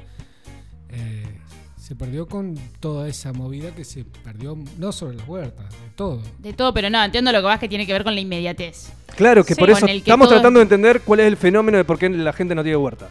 [0.90, 1.42] Eh,
[1.86, 6.19] se perdió con toda esa movida que se perdió, no sobre las huertas, de todo.
[6.39, 8.91] De todo, pero no, entiendo lo que vas que tiene que ver con la inmediatez.
[9.15, 11.78] Claro, que Sí, por eso que estamos todo- tratando de entender cuál es el fenómeno
[11.78, 13.10] de por qué la gente no tiene huerta.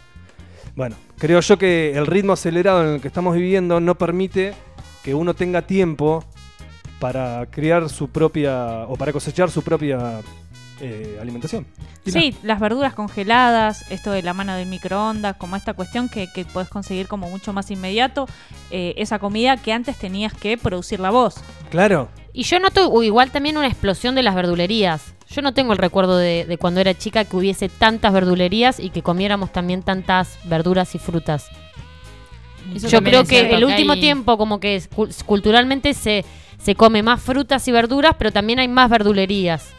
[0.75, 4.55] Bueno, creo yo que el ritmo acelerado en el que estamos viviendo no permite
[5.05, 6.25] que uno tenga tiempo
[6.99, 10.21] para criar su propia o para cosechar su propia
[10.81, 11.67] eh, alimentación.
[12.07, 16.45] Sí, las verduras congeladas, esto de la mano del microondas, como esta cuestión que, que
[16.45, 18.27] puedes conseguir como mucho más inmediato,
[18.71, 21.37] eh, esa comida que antes tenías que producirla vos.
[21.71, 22.09] Claro.
[22.33, 25.15] Y yo noto igual también una explosión de las verdulerías.
[25.31, 28.91] Yo no tengo el recuerdo de, de cuando era chica que hubiese tantas verdulerías y
[28.91, 31.49] que comiéramos también tantas verduras y frutas.
[32.75, 34.83] Eso Yo creo que el último hay- tiempo como que
[35.27, 36.25] culturalmente se,
[36.59, 39.71] se come más frutas y verduras, pero también hay más verdulerías.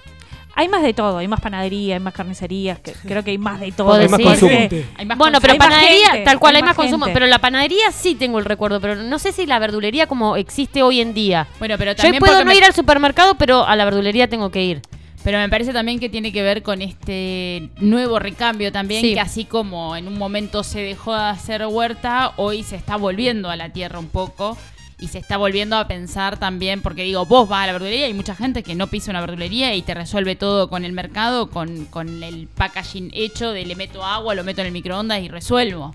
[0.58, 3.60] Hay más de todo, hay más panadería, hay más carnicerías, que, creo que hay más
[3.60, 3.88] de todo.
[3.88, 4.52] ¿Puedo Hay más consumo.
[4.52, 7.28] Gente, Hay más Bueno, pero panadería, gente, tal cual hay hay más, más consumo, pero
[7.28, 11.02] la panadería sí tengo el recuerdo, pero no sé si la verdulería como existe hoy
[11.02, 11.46] en día.
[11.60, 14.30] Bueno, pero Yo también puedo porque no me- ir al supermercado, pero a la verdulería
[14.30, 14.82] tengo que ir.
[15.26, 19.14] Pero me parece también que tiene que ver con este nuevo recambio también, Sí.
[19.16, 23.50] que así como en un momento se dejó de hacer huerta, hoy se está volviendo
[23.50, 24.56] a la tierra un poco
[25.00, 28.04] y se está volviendo a pensar también, porque digo, vos vas a la verdulería y
[28.04, 31.50] hay mucha gente que no pisa una verdulería y te resuelve todo con el mercado,
[31.50, 35.28] con, con el packaging hecho de le meto agua, lo meto en el microondas y
[35.28, 35.94] resuelvo.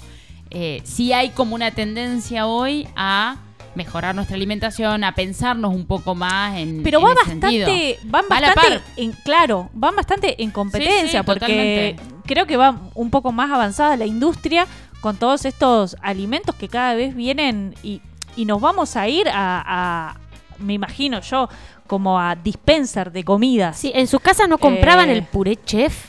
[0.50, 3.36] Eh, sí hay como una tendencia hoy a
[3.74, 8.24] mejorar nuestra alimentación, a pensarnos un poco más en Pero en va ese bastante, van
[8.30, 11.96] Va bastante, en, claro, van bastante en competencia sí, porque totalmente.
[12.26, 14.66] creo que va un poco más avanzada la industria
[15.00, 18.02] con todos estos alimentos que cada vez vienen y,
[18.36, 20.16] y nos vamos a ir a, a-
[20.58, 21.48] me imagino yo,
[21.86, 23.76] como a dispenser de comidas.
[23.78, 26.06] Sí, en sus casas no compraban Eh, el puré chef.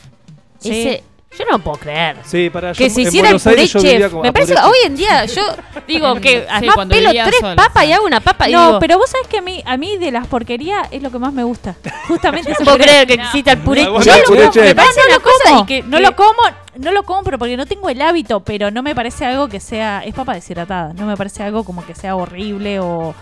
[0.58, 0.70] sí.
[0.70, 1.04] Ese,
[1.38, 2.16] yo no lo puedo creer.
[2.24, 4.10] Sí, para Que yo- se en hiciera el Buenos puré Aires yo vivía chef.
[4.10, 5.42] como Me parece que puré hoy en día yo
[5.88, 8.52] digo que Sí, además cuando pelo vivía tres sola, papas y hago una papa y
[8.52, 11.10] No, digo, pero vos sabés que a mí, a mí de las porquerías es lo
[11.10, 11.74] que más me gusta.
[12.08, 12.88] Justamente no ese puedo puré.
[12.88, 14.16] creer que exista el puré chef.
[14.18, 14.64] el puré chef.
[14.64, 16.42] Me parece no una lo cosa como, y que no que- lo como,
[16.76, 20.02] no lo compro porque no tengo el hábito, pero no me parece algo que sea,
[20.04, 23.14] es papa deshidratada, no me parece algo como que sea horrible o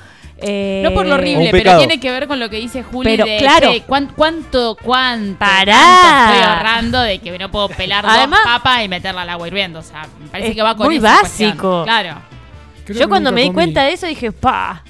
[0.43, 3.11] eh, No por lo O horrible, pero tiene que ver con lo que dice Juli
[3.11, 3.73] Pero, de claro.
[3.73, 5.77] che, ¿cuán- cuánto, cuánto, Pará.
[5.77, 9.47] cuánto estoy ahorrando de que no puedo pelar Además- dos papas y meterla al agua
[9.49, 9.79] hirviendo.
[9.81, 11.51] O sea, me parece Es que va con muy esa cuestión.
[11.51, 11.83] básico.
[11.85, 12.23] Claro.
[12.85, 13.55] creo Yo cuando me di comí.
[13.55, 14.83] cuenta de eso dije, pa.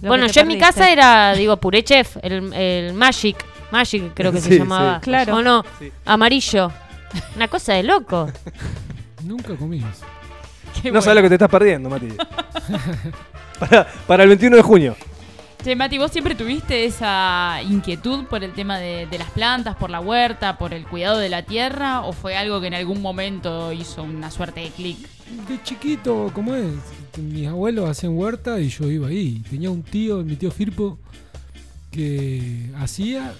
[0.00, 3.36] lo Bueno, yo en mi casa era, digo, puré chef, el, el Magic.
[3.70, 4.96] Magic creo que Sí, se llamaba.
[4.96, 5.00] sí.
[5.04, 5.36] Claro.
[5.36, 5.64] ¿O no?
[5.78, 5.92] Sí.
[6.06, 6.72] Amarillo.
[7.36, 8.30] Una cosa de loco.
[9.24, 10.04] Nunca comí eso.
[10.82, 11.02] Qué No bueno.
[11.02, 12.08] sabes lo que te estás perdiendo, Mati.
[13.58, 14.96] para, para el 21 de junio.
[15.62, 19.90] Che, Mati, ¿vos siempre tuviste esa inquietud por el tema de, de las plantas, por
[19.90, 22.02] la huerta, por el cuidado de la tierra?
[22.02, 24.98] ¿O fue algo que en algún momento hizo una suerte de clic?
[25.48, 26.72] De chiquito, ¿cómo es?
[27.18, 29.42] Mis abuelos hacían huerta y yo iba ahí.
[29.50, 30.96] Tenía un tío, mi tío Firpo,
[31.90, 33.34] que hacía.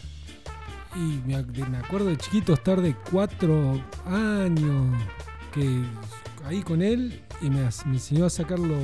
[0.96, 4.96] Y me, ac- me acuerdo de chiquito estar de cuatro años
[5.54, 5.82] que
[6.46, 8.78] ahí con él y me enseñó a sacar los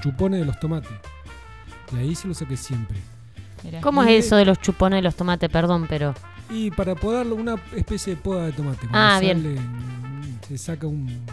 [0.00, 0.90] chupones de los tomates.
[1.92, 2.96] Y ahí se los saqué siempre.
[3.64, 3.80] Mirá.
[3.80, 5.48] ¿Cómo Y- es eso de los chupones de los tomates?
[5.50, 6.14] Perdón, pero.
[6.48, 8.80] Y para podarlo, una especie de poda de tomate.
[8.88, 9.42] Cuando Ah, bien.
[9.42, 9.60] sale,
[10.48, 11.24] se saca un,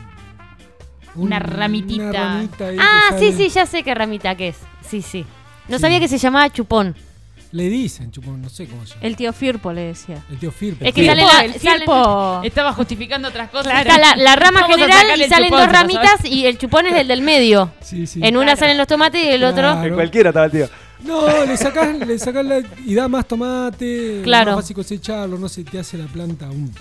[1.16, 2.04] Una ramitita.
[2.04, 4.58] Una ramita ahí Ah, sí, sí, ya sé qué ramita que es.
[4.88, 5.26] Sí, sí.
[5.68, 6.96] No sabía que se llamaba chupón.
[7.52, 9.06] Le dicen chupón, no sé cómo se llama.
[9.08, 10.24] El tío Firpo le decía.
[10.30, 10.84] El tío Firpo.
[10.84, 12.42] Es que Firpo, sale la- el Firpo.
[12.44, 13.74] Estaba justificando otras cosas.
[13.82, 16.96] Está la, la rama Vamos general y salen chupón, dos ramitas y el chupón es
[16.96, 17.72] el del medio.
[17.82, 18.20] Sí, sí.
[18.24, 19.62] En una salen los tomates y el otro.
[19.62, 19.84] Claro.
[19.88, 20.70] En cualquiera estaba el tío.
[21.04, 24.54] No, le sacás, le sacás la, y da más tomate, Claro.
[24.54, 26.74] más fácil cosecharlo, no se te hace la planta un...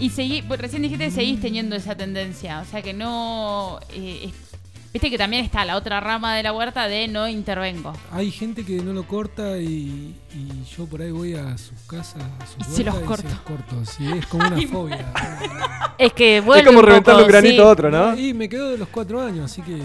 [0.00, 2.60] Y seguí, pues, recién dijiste que seguís teniendo esa tendencia.
[2.60, 3.80] O sea que no.
[3.92, 4.47] eh, es-
[4.90, 7.92] Viste que también está la otra rama de la huerta de no intervengo.
[8.10, 12.22] Hay gente que no lo corta y, y yo por ahí voy a sus casas,
[12.22, 13.22] a sus Y se los corto.
[13.28, 13.84] se los corto.
[13.84, 15.12] Sí, es como una Ay, fobia.
[15.98, 17.68] Es que vuelve como un reventarle poco, un granito sí.
[17.68, 18.16] a otro, ¿no?
[18.18, 19.76] Y me quedo de los cuatro años, así que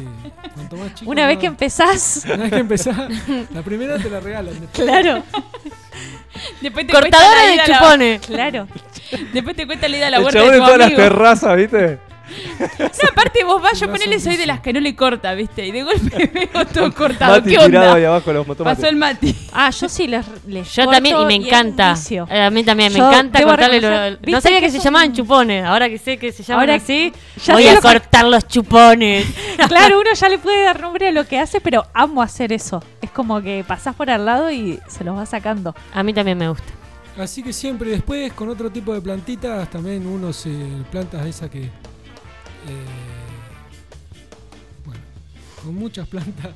[0.53, 1.11] cuanto más chico.
[1.11, 2.97] Una vez más- que empezás, Una vez que empezás,
[3.53, 4.53] la primera te la regalan.
[4.59, 5.23] después- claro,
[6.61, 8.21] Después te Cortadora de a la- chupones.
[8.25, 8.67] claro.
[9.33, 11.01] Después te cuenta la ida a la El huerta chabón de tu todas las amigo.
[11.01, 11.99] terrazas, ¿viste?
[12.79, 15.65] No, aparte vos vas, yo ponele soy de las que no le corta, ¿viste?
[15.67, 17.33] Y de golpe veo todo cortado.
[17.35, 18.77] Mati ¿Qué tirado ahí abajo los motomates.
[18.77, 19.35] Pasó el Mati.
[19.51, 21.95] Ah, yo sí les, les Yo corto también, y me encanta.
[22.09, 24.19] Eh, A mí también, me encanta cortarle los...
[24.21, 25.65] ¿viste No sabía que que se llamaban chupones.
[25.65, 27.11] Ahora que sé que se llaman Ahora así,
[27.43, 29.25] ya voy a lo que- cortar los chupones.
[29.67, 32.83] Claro, uno ya le puede dar nombre a lo que hace, pero amo hacer eso.
[33.01, 35.75] Es como que pasás por al lado y se los va sacando.
[35.93, 36.65] A mí también me gusta.
[37.17, 40.49] Así que siempre después con otro tipo de plantitas también uno se
[40.91, 41.69] plantas esas que
[44.85, 45.01] bueno
[45.63, 46.49] con muchas plantas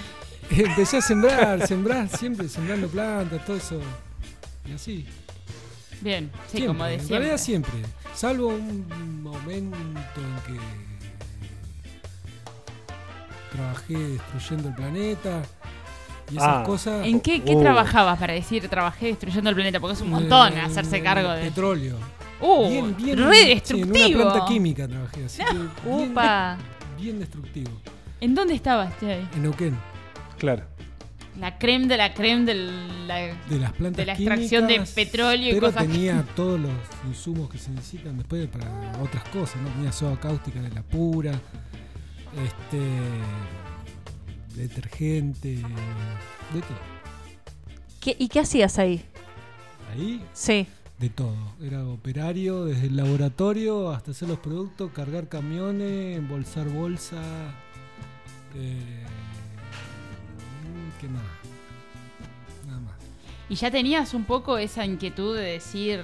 [0.50, 3.80] empecé a sembrar sembrar siempre sembrando plantas todo eso
[4.68, 5.06] y así
[6.02, 7.18] Bien, sí, siempre, como de en siempre.
[7.18, 7.72] realidad siempre
[8.14, 9.76] salvo un momento
[10.16, 10.60] en que
[13.52, 15.42] trabajé destruyendo el planeta
[16.30, 16.62] y esas Ah.
[16.64, 17.60] cosas ¿En qué, qué Uh.
[17.60, 19.78] trabajabas para decir trabajé destruyendo el planeta?
[19.80, 21.42] Porque es un montón Eh, hacerse cargo de.
[21.44, 21.96] petróleo
[22.40, 24.20] Uh, bien, bien, re sí, en destructivo.
[24.22, 26.56] una planta química trabajé, así que bien, Upa.
[26.98, 27.70] bien destructivo.
[28.20, 29.20] ¿En dónde estabas, Che?
[29.20, 29.76] En Neuquén,
[30.38, 30.64] Claro.
[31.38, 32.54] La creme de la creme de
[33.06, 33.16] la,
[33.48, 35.86] de las plantas de la extracción de químicas, petróleo y pero cosas.
[35.86, 36.70] tenía todos los
[37.06, 38.66] insumos que se necesitan después para
[39.02, 39.68] otras cosas, ¿no?
[39.70, 41.32] Tenía soda cáustica de la pura,
[42.44, 42.80] este
[44.56, 46.78] detergente, de todo.
[48.00, 49.02] ¿Qué- ¿Y qué hacías ahí?
[49.92, 50.66] Ahí Sí.
[51.00, 51.34] De todo.
[51.62, 57.16] Era operario desde el laboratorio hasta hacer los productos, cargar camiones, embolsar bolsa.
[58.54, 59.04] eh,
[61.00, 61.22] ¿Qué más?
[62.66, 62.94] Nada más.
[63.48, 66.02] ¿Y ya tenías un poco esa inquietud de decir,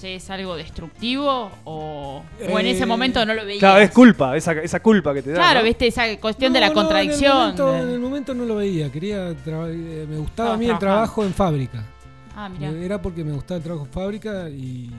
[0.00, 1.50] che, es algo destructivo?
[1.64, 3.60] ¿O, o en ese Eh, momento no lo veías?
[3.60, 5.36] Claro, es culpa, esa, esa culpa que te da.
[5.36, 5.66] Claro, ¿no?
[5.66, 7.32] viste, esa cuestión de la No, contradicción.
[7.32, 8.90] En el, momento, en el momento no lo veía.
[8.90, 11.84] Quería eh, me gustaba a mí el trabajo en fábrica.
[12.36, 12.70] Ah, mira.
[12.70, 14.90] Era porque me gustaba el trabajo en fábrica y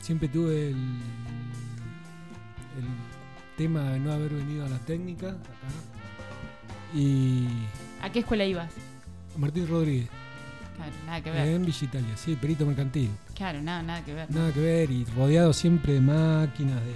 [0.00, 0.76] siempre tuve el,
[2.78, 2.86] el
[3.56, 5.38] tema de no haber venido a la técnica acá.
[6.94, 7.46] Y
[8.02, 8.72] ¿A qué escuela ibas?
[9.36, 10.08] Martín Rodríguez,
[10.76, 11.46] Claro, nada que ver.
[11.48, 13.10] en Villa Italia, sí, perito mercantil.
[13.34, 14.30] Claro, nada, nada que ver.
[14.30, 16.94] Nada que ver y rodeado siempre de máquinas, de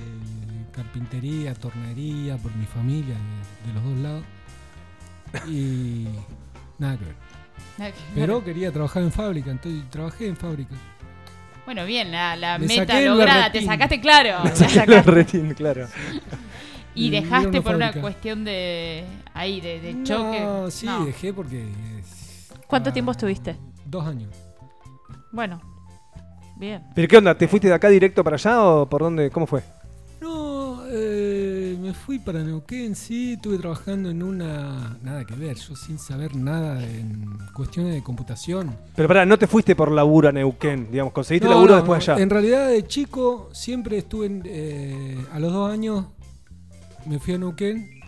[0.72, 4.24] carpintería, tornería, por mi familia, de, de los dos lados.
[5.48, 6.06] Y
[6.78, 7.14] nada que ver.
[8.14, 10.74] Pero quería trabajar en fábrica, entonces trabajé en fábrica.
[11.64, 14.44] Bueno, bien, la, la Me meta saqué lograda, te sacaste claro.
[14.44, 15.86] Me saqué los retín, claro.
[16.94, 18.00] y Y dejaste la por una fábrica.
[18.02, 20.40] cuestión de ahí, de, de choque.
[20.40, 21.04] No, sí, No.
[21.06, 21.66] dejé porque.
[22.66, 23.56] ¿Cuánto ah, tiempo estuviste?
[23.84, 24.30] Dos años.
[25.30, 25.60] Bueno,
[26.56, 26.82] bien.
[26.94, 27.36] ¿Pero qué onda?
[27.36, 29.30] ¿Te fuiste de acá directo para allá o por dónde?
[29.30, 29.62] ¿Cómo fue?
[30.20, 31.41] No, eh,
[31.76, 34.98] me fui para Neuquén, sí, estuve trabajando en una.
[35.02, 38.76] Nada que ver, yo sin saber nada en cuestiones de computación.
[38.94, 42.08] Pero pará, no te fuiste por laburo a Neuquén, digamos, conseguiste No, laburo no, después
[42.08, 42.22] allá.
[42.22, 46.06] En realidad, de chico, siempre estuve en, eh, a los dos años.
[47.06, 48.00] Me fui a Neuquén.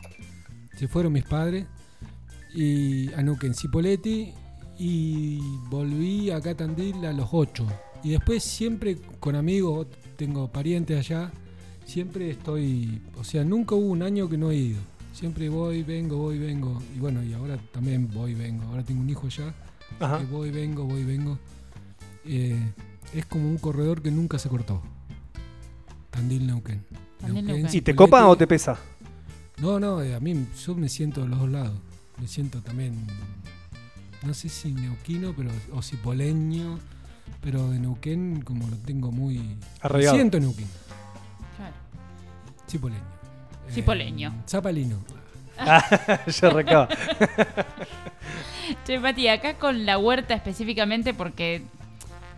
[0.76, 1.66] Se fueron mis padres.
[2.54, 4.32] Y a Neuquén, Cipoletti.
[4.78, 5.38] Y
[5.68, 7.66] volví acá a Tandil a los ocho.
[8.02, 9.86] Y después, siempre con amigos,
[10.16, 11.32] tengo parientes allá.
[11.84, 13.00] Siempre estoy.
[13.18, 14.80] O sea, nunca hubo un año que no he ido.
[15.12, 16.82] Siempre voy, vengo, voy, vengo.
[16.94, 18.64] Y bueno, y ahora también voy, vengo.
[18.64, 19.28] Ahora tengo un hijo.
[20.00, 20.18] Ajá.
[20.18, 21.38] Que voy, vengo, voy, vengo.
[22.24, 22.58] Eh,
[23.14, 24.82] es como un corredor que nunca se cortó.
[26.10, 26.84] Tandil Neuquén.
[27.20, 27.68] Tandil, Neuquén.
[27.72, 28.78] ¿Y te copa o te pesa?
[29.58, 31.78] No, no, eh, a mí yo me siento de los dos lados.
[32.20, 32.94] Me siento también,
[34.24, 36.78] no sé si neuquino, pero o cipoleño,
[37.40, 39.38] pero de Neuquén como lo tengo muy...
[39.38, 40.16] me Arraigado.
[40.16, 40.68] siento neuquino.
[42.74, 43.04] Cipoleño.
[43.70, 44.28] Cipoleño.
[44.30, 44.98] Eh, zapalino.
[46.26, 46.88] ya recaba.
[48.84, 51.62] Che, Mati, acá con la huerta específicamente, porque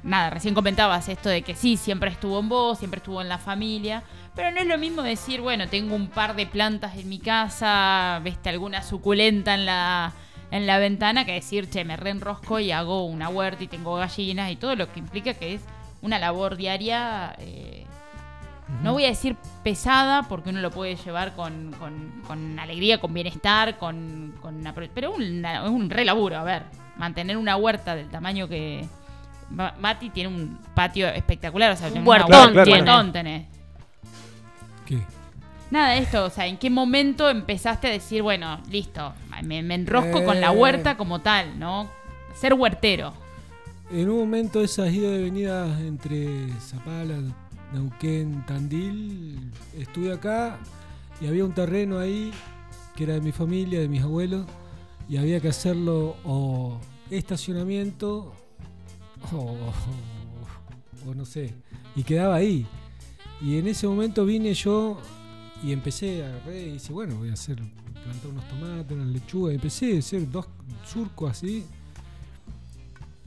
[0.02, 3.38] nada, recién comentabas esto de que sí, siempre estuvo en vos, siempre estuvo en la
[3.38, 4.02] familia,
[4.34, 8.20] pero no es lo mismo decir, bueno, tengo un par de plantas en mi casa,
[8.22, 10.12] viste alguna suculenta en la,
[10.50, 14.50] en la ventana, que decir, che, me reenrosco y hago una huerta y tengo gallinas
[14.50, 15.62] y todo lo que implica que es
[16.02, 17.85] una labor diaria eh,
[18.82, 23.14] no voy a decir pesada, porque uno lo puede llevar con, con- con alegría, con
[23.14, 26.64] bienestar, con, con una pero es un re laburo, a ver,
[26.96, 28.86] mantener una huerta del tamaño que...
[29.50, 32.80] Ma- Mati tiene un patio espectacular, o sea, Un tiene una huertón huerta- tiene.
[32.82, 33.46] huertón tenés.
[34.84, 34.98] ¿Qué?
[35.70, 39.12] Nada, esto, o sea, ¿en qué momento empezaste a decir, bueno, listo,
[39.44, 40.56] me, me enrosco con la Eh.
[40.56, 41.88] huerta como tal, ¿no?
[42.34, 43.12] Ser huertero.
[43.90, 47.18] En un momento esas idas y venidas entre Zapala,
[47.72, 50.58] Neuquén, Tandil, estuve acá
[51.20, 52.32] y había un terreno ahí
[52.94, 54.46] que era de mi familia, de mis abuelos,
[55.08, 58.32] y había que hacerlo o estacionamiento
[59.32, 59.54] o,
[61.14, 61.54] no sé,
[61.94, 62.66] y quedaba ahí.
[63.40, 64.98] Y en ese momento vine yo
[65.62, 67.56] y empecé agarré y dije, bueno, voy a hacer,
[68.02, 70.46] plantar unos tomates, unas lechugas, y empecé a hacer dos
[70.86, 71.66] surcos así.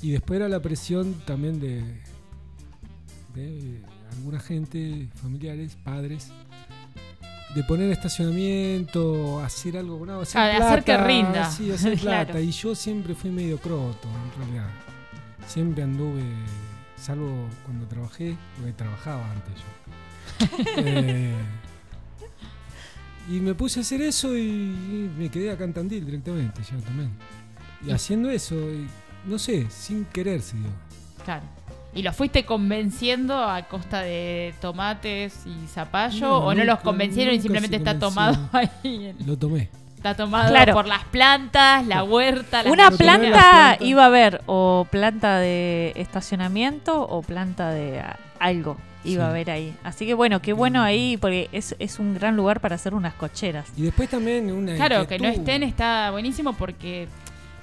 [0.01, 1.83] Y después era la presión también de
[4.17, 6.29] alguna gente, familiares, padres,
[7.55, 11.49] de poner estacionamiento, hacer algo, no, hacer, Ah, de plata, hacer que rinda.
[11.49, 12.25] Sí, hacer Claro.
[12.25, 12.41] plata.
[12.41, 14.69] Y yo siempre fui medio croto, en realidad.
[15.47, 16.21] Siempre anduve,
[16.95, 19.63] salvo cuando trabajé, porque trabajaba antes yo.
[20.77, 21.33] Eh,
[23.29, 26.79] y me puse a hacer eso y, y me quedé acá en Tandil directamente, yo
[26.79, 27.11] también.
[27.85, 28.87] Y haciendo eso, y,
[29.25, 30.69] no sé, sin querer se dio.
[31.23, 31.43] Claro.
[31.93, 36.27] ¿Y los fuiste convenciendo a costa de tomates y zapallo?
[36.27, 39.13] No, ¿O no los convencieron y simplemente está tomado ahí?
[39.25, 39.69] Lo tomé.
[39.97, 40.73] Está tomado Claro.
[40.73, 47.01] por las plantas, la huerta, las Una planta iba a haber o planta de estacionamiento
[47.01, 48.01] o planta de
[48.39, 49.27] algo iba Sí.
[49.27, 49.73] a haber ahí.
[49.83, 53.13] Así que bueno, qué bueno ahí porque es, es un gran lugar para hacer unas
[53.15, 53.67] cocheras.
[53.75, 57.07] Y después también una Claro, que no estén está buenísimo porque,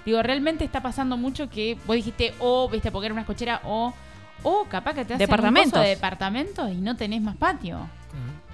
[0.05, 3.95] digo, realmente está pasando mucho que vos dijiste o, viste, porque era una cochera o,
[4.43, 5.66] o capaz que te hacen Departamentos.
[5.66, 7.89] un coso de departamentos y no tenés más patio.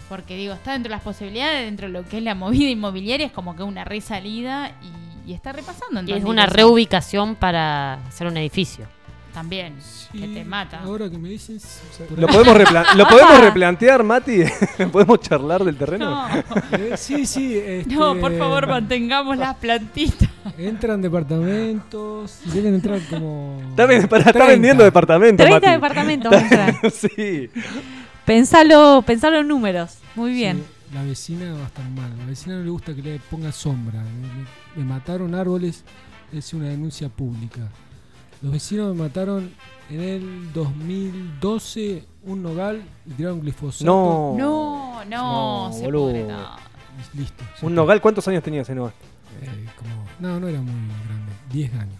[0.08, 3.26] Porque digo, está dentro de las posibilidades, dentro de lo que es la movida inmobiliaria,
[3.26, 6.02] es como que una resalida y, y está repasando.
[6.02, 8.86] Y es una reubicación para hacer un edificio.
[9.32, 9.74] También,
[10.12, 10.80] que te mata.
[10.80, 11.80] Ahora que me dices.
[12.16, 14.42] ¿Lo podemos, repla- ¿Lo podemos replantear, Mati?
[14.92, 16.28] ¿Podemos charlar del terreno?
[16.28, 17.56] No, Eh, sí, sí.
[17.56, 20.28] este, no, por favor, mantengamos las plantitas.
[20.58, 22.40] Entran departamentos.
[22.52, 23.58] Deben entrar como.
[23.70, 24.46] Está, pará, está 30.
[24.46, 25.74] vendiendo departamentos, 30 Mati.
[25.76, 26.76] departamentos entran.
[26.92, 27.48] sí.
[28.26, 29.96] Pensalo, pensalo en números.
[30.14, 30.58] Muy bien.
[30.58, 32.10] Sí, la vecina va a estar mal.
[32.18, 34.00] La vecina no le gusta que le ponga sombra.
[34.02, 35.84] Me, me mataron árboles.
[36.32, 37.60] Es una denuncia pública.
[38.42, 39.52] Los vecinos me mataron
[39.88, 43.84] en el 2012 un nogal y tiraron glifosato.
[43.84, 44.34] No.
[44.36, 46.02] No, no, No, se boludo.
[46.06, 46.56] pudre todo.
[47.14, 47.44] Y Listo.
[47.62, 48.00] ¿Un nogal?
[48.00, 48.92] ¿Cuántos años tenía ese nogal?
[49.40, 50.72] Eh, como- no, no era muy
[51.06, 51.32] grande.
[51.50, 51.98] 10 años.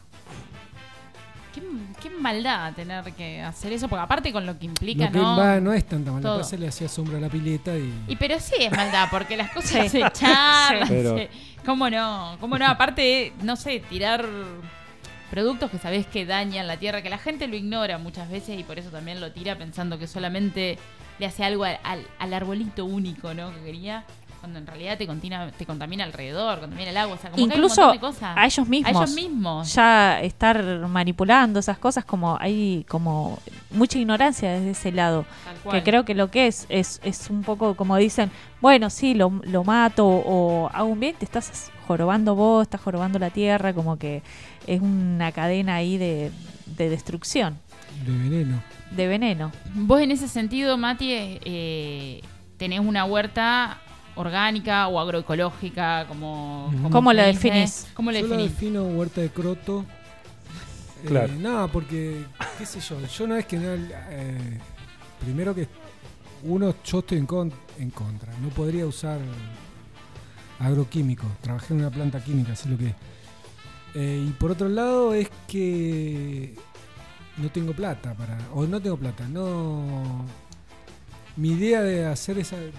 [1.55, 1.63] Qué,
[2.01, 5.37] qué maldad tener que hacer eso, porque aparte con lo que implica, Lo que ¿no?
[5.37, 6.39] va, no es tanta maldad.
[6.39, 7.93] Pasa, le hacía sombra a la pileta y.
[8.09, 10.89] Y pero sí es maldad, porque las cosas se charlan.
[10.89, 10.95] Sí.
[10.95, 11.31] Pero- se-
[11.65, 12.37] ¿Cómo no?
[12.41, 12.67] ¿Cómo no?
[12.67, 14.27] Aparte, no sé, tirar
[15.33, 18.65] productos que sabés que dañan la tierra, que la gente lo ignora muchas veces y
[18.65, 20.79] por eso también lo tira pensando que solamente
[21.19, 23.51] le hace algo al, al- al arbolito único, ¿no?
[23.55, 24.05] Que quería,
[24.41, 27.41] cuando en realidad te, contina- te contamina alrededor, contamina el agua, o sea, como que
[27.41, 28.37] hay un Incluso montón de cosas.
[28.37, 28.95] a ellos mismos.
[28.95, 29.75] A ellos mismos.
[29.75, 33.39] Ya estar manipulando esas cosas como hay como
[33.71, 35.25] mucha ignorancia desde ese lado.
[35.71, 38.31] Que creo que lo que es es, es un poco como dicen,
[38.61, 43.19] bueno, sí, lo, lo mato o hago un bien, te estás jorobando vos, estás jorobando
[43.19, 44.23] la tierra, como que
[44.67, 46.31] es una cadena ahí de,
[46.77, 47.59] de destrucción,
[48.07, 48.63] de veneno.
[48.91, 49.53] de veneno.
[49.75, 52.21] Vos en ese sentido, Mati, eh,
[52.57, 53.81] tenés una huerta
[54.15, 56.73] orgánica o agroecológica, como...
[56.91, 57.87] ¿Cómo la definís?
[57.95, 59.85] ¿Cómo la Yo la defino huerta de croto.
[61.03, 61.33] Eh, Claro.
[61.41, 62.25] nada, porque,
[62.59, 64.61] qué sé yo, yo no es que no, eh,
[65.21, 65.67] primero que
[66.45, 68.33] uno, yo estoy en, con- en contra.
[68.41, 69.19] No podría usar
[70.59, 71.27] agroquímicos.
[71.41, 72.95] Trabajé en una planta química, sé lo que es.
[73.95, 76.55] Eh, y por otro lado es que
[77.37, 78.39] no tengo plata para.
[78.55, 80.25] O no tengo plata, no.
[81.37, 82.57] Mi idea de hacer esa.
[82.57, 82.73] de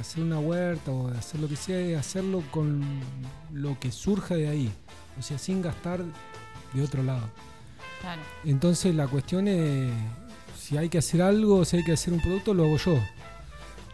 [0.00, 2.82] hacer una huerta o de hacer lo que sea es hacerlo con
[3.52, 4.72] lo que surja de ahí.
[5.18, 6.00] O sea, sin gastar
[6.72, 7.28] de otro lado.
[8.00, 8.22] Claro.
[8.44, 9.90] Entonces la cuestión es
[10.66, 12.98] si hay que hacer algo, si hay que hacer un producto, lo hago yo.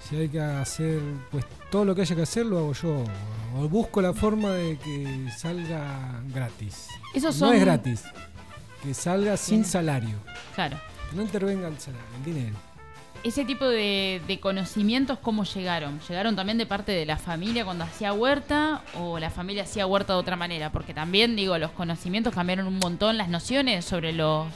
[0.01, 3.05] Si hay que hacer, pues todo lo que haya que hacer, lo hago yo.
[3.57, 6.87] O busco la forma de que salga gratis.
[7.21, 7.55] No son...
[7.55, 8.05] es gratis.
[8.83, 10.17] Que salga sin salario.
[10.55, 10.77] Claro.
[11.09, 12.57] Que no intervenga el salario, el dinero.
[13.25, 15.99] Ese tipo de, de conocimientos, ¿cómo llegaron?
[16.07, 20.13] ¿Llegaron también de parte de la familia cuando hacía huerta o la familia hacía huerta
[20.13, 20.73] de otra manera?
[20.73, 24.47] Porque también, digo, los conocimientos cambiaron un montón, las nociones sobre los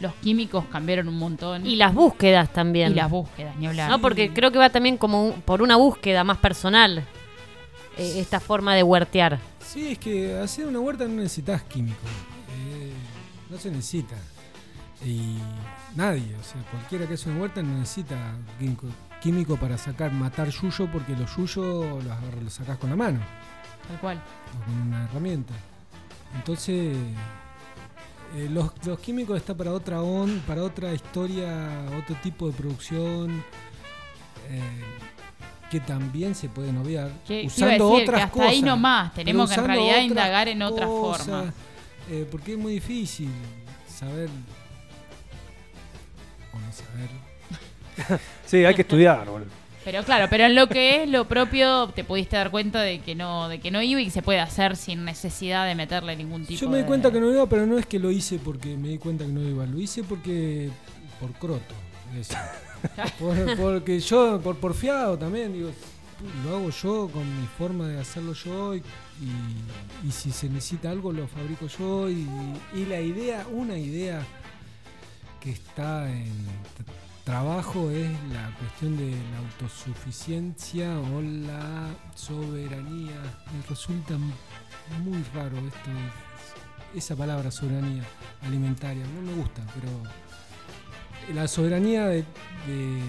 [0.00, 1.64] los químicos cambiaron un montón.
[1.66, 2.92] Y las búsquedas también.
[2.92, 3.88] Y las búsquedas, ni hablar.
[3.90, 7.04] No, porque creo que va también como un- por una búsqueda más personal
[7.96, 9.38] eh, esta forma de huertear.
[9.60, 11.96] Sí, es que hacer una huerta no necesitas químico.
[12.68, 12.92] Eh,
[13.50, 14.16] no se necesita.
[15.04, 15.36] Y
[15.94, 18.16] nadie, o sea, cualquiera que hace una huerta no necesita
[18.58, 18.86] químico,
[19.22, 23.20] químico para sacar, matar yuyo, porque los yuyos los, agarras- los sacás con la mano
[23.88, 24.18] Tal cual.
[24.60, 25.52] o con una herramienta.
[26.34, 26.96] Entonces,
[28.34, 33.44] eh, los, los químicos está para otra on, para otra historia, otro tipo de producción.
[34.50, 34.60] eh,
[35.70, 39.50] que también se pueden obviar Que- usando decir otras que hasta cosas ahí nomás, tenemos
[39.50, 41.54] que en realidad indagar en otras cosas, formas.
[42.10, 43.30] eh, porque es muy difícil
[43.88, 44.28] saber
[46.52, 49.48] o no saber Sí, hay que estudiar, boludo.
[49.84, 53.14] Pero claro, pero en lo que es lo propio te pudiste dar cuenta de que
[53.14, 56.46] no de que no iba y que se puede hacer sin necesidad de meterle ningún
[56.46, 58.38] tipo Yo me di de- cuenta que no iba, pero no es que lo hice
[58.38, 60.70] porque me di cuenta que no iba, lo hice porque
[61.20, 61.74] por croto.
[63.18, 65.70] Por- porque yo, por porfiado también, digo,
[66.44, 70.90] lo hago yo con mi forma de hacerlo yo y, y- y si se necesita
[70.90, 72.26] algo lo fabrico yo y,
[72.74, 74.22] y la idea, una idea
[75.40, 76.30] que está en
[77.24, 83.14] trabajo es la cuestión de la autosuficiencia o la soberanía.
[83.52, 84.14] Me resulta
[85.02, 85.90] muy raro esto
[86.94, 88.02] esa palabra soberanía
[88.42, 89.04] alimentaria.
[89.14, 89.88] No me gusta, pero
[91.34, 92.24] la soberanía de,
[92.66, 93.02] de-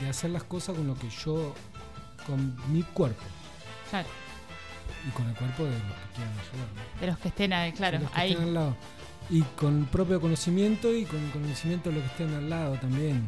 [0.00, 1.54] de hacer las cosas con lo que yo,
[2.26, 3.22] con mi cuerpo
[3.90, 4.08] Claro,
[5.06, 6.68] y con el cuerpo de los que quieran ayudar.
[6.74, 7.00] ¿no?
[7.00, 8.32] de los que estén ahí, claro, De los que ahí.
[8.32, 8.76] estén al lado.
[9.30, 13.26] Y con propio conocimiento y con el conocimiento de los que estén al lado también.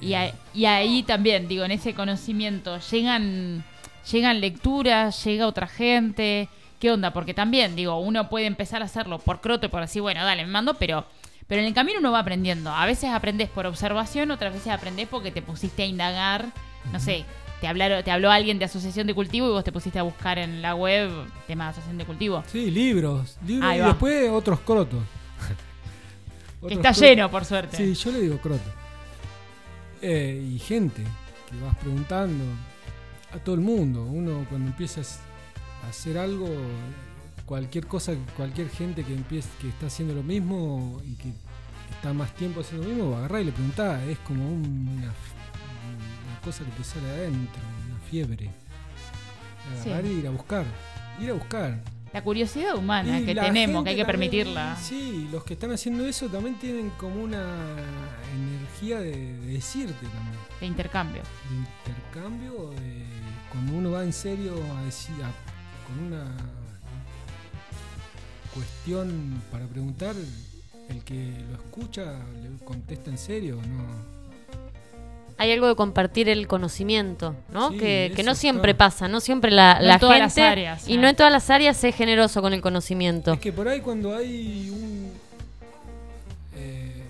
[0.00, 3.64] Y, ahí- y ahí también, digo, en ese conocimiento llegan
[4.10, 6.48] llegan lecturas, llega otra gente.
[6.78, 7.12] ¿Qué onda?
[7.14, 10.44] Porque también, digo, uno puede empezar a hacerlo por croto y por así, bueno, dale,
[10.44, 11.06] me mando, pero
[11.46, 12.70] pero en el camino uno va aprendiendo.
[12.70, 16.46] A veces aprendes por observación, otras veces aprendes porque te pusiste a indagar,
[16.92, 17.24] no sé,
[17.64, 20.36] te hablaron, te habló alguien de asociación de cultivo y vos te pusiste a buscar
[20.38, 21.10] en la web
[21.46, 22.44] tema de asociación de cultivo.
[22.46, 23.38] Sí, libros.
[23.46, 25.02] libros y después otros crotos.
[26.68, 27.00] Que está crotos.
[27.00, 27.74] lleno, por suerte.
[27.78, 28.70] Sí, yo le digo croto.
[30.02, 32.44] Eh, y gente que vas preguntando
[33.34, 34.02] a todo el mundo.
[34.04, 36.46] Uno cuando empieza a hacer algo,
[37.46, 41.32] cualquier cosa, cualquier gente que empiece, que está haciendo lo mismo y que
[41.96, 44.02] está más tiempo haciendo lo mismo, va a agarrar y le preguntás.
[44.08, 45.12] Es como un- una, una
[46.44, 48.50] cosa que te sale adentro, una fiebre.
[49.82, 50.10] Agarrar Sí.
[50.10, 50.64] y ir a buscar.
[51.20, 51.80] Ir a buscar.
[52.12, 54.76] La curiosidad humana Y que tenemos, que hay que también- permitirla.
[54.76, 57.44] Sí, los que están haciendo eso también tienen como una
[58.36, 60.38] energía de, de decirte también.
[60.60, 61.22] De intercambio.
[61.50, 61.56] De
[61.90, 63.04] intercambio, de
[63.50, 66.24] cuando uno va en serio a decir, a- con una
[68.54, 70.14] cuestión para preguntar,
[70.88, 74.13] el que lo escucha le contesta en serio, ¿no?
[75.36, 77.70] Hay algo de compartir el conocimiento, ¿no?
[77.70, 78.84] Sí, que, no siempre está.
[78.84, 81.32] pasa, no siempre la, No en la todas gente las áreas, y no en todas
[81.32, 83.32] las áreas es generoso con el conocimiento.
[83.32, 85.10] Es que por ahí cuando hay un
[86.56, 87.02] eh,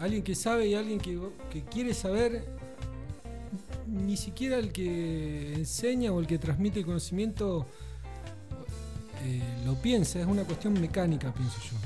[0.00, 1.18] alguien que sabe y alguien que,
[1.50, 2.44] que quiere saber,
[3.86, 7.66] ni siquiera el que enseña o el que transmite el conocimiento
[9.24, 11.76] eh, lo piensa, es una cuestión mecánica, pienso yo.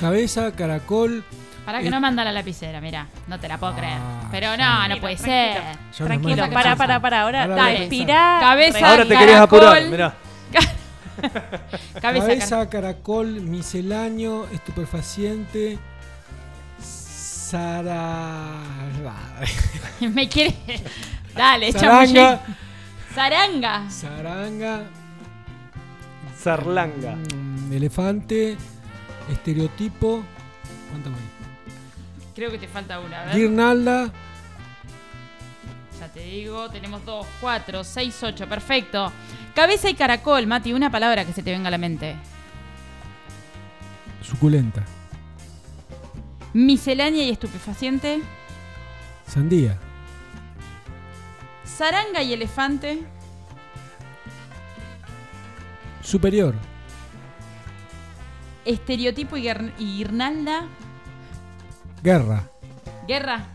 [0.00, 1.24] Cabeza, caracol.
[1.66, 3.98] Para que Eh, no manda la lapicera, mira, no te la puedo creer.
[3.98, 4.86] Ah, Pero ya.
[4.88, 6.06] no, no puede Tranquilo, ser.
[6.06, 7.22] Tranquilo, para, para, para.
[7.22, 7.88] Ahora, dale.
[8.06, 9.18] Cabeza, Ahora te caracol.
[9.18, 10.14] querés apurar, mirá.
[12.00, 15.78] Cabeza, Cabeza, caracol, misceláneo, estupefaciente,
[17.48, 18.60] Sara.
[20.00, 20.54] Me quiere.
[21.34, 22.40] Dale, Saranga.
[23.14, 23.90] Saranga.
[23.90, 24.82] Saranga.
[26.36, 27.16] Sarlanga.
[27.16, 28.56] mm, Elefante.
[29.30, 30.22] Estereotipo.
[30.90, 31.20] ¿Cuánto más?
[32.34, 33.22] Creo que te falta una.
[33.22, 33.36] A ver.
[33.36, 34.12] Guirnalda.
[35.98, 38.46] Ya te digo, tenemos dos, cuatro, seis, ocho.
[38.46, 39.10] Perfecto.
[39.54, 42.14] Cabeza y caracol, Mati, una palabra que se te venga a la mente.
[44.22, 44.84] Suculenta.
[46.58, 48.20] Miscelánea y estupefaciente.
[49.28, 49.78] Sandía.
[51.64, 52.98] Zaranga y elefante.
[56.02, 56.56] Superior.
[58.64, 60.66] Estereotipo y, guir- y guirnalda.
[62.02, 62.50] Guerra.
[63.06, 63.46] Guerra.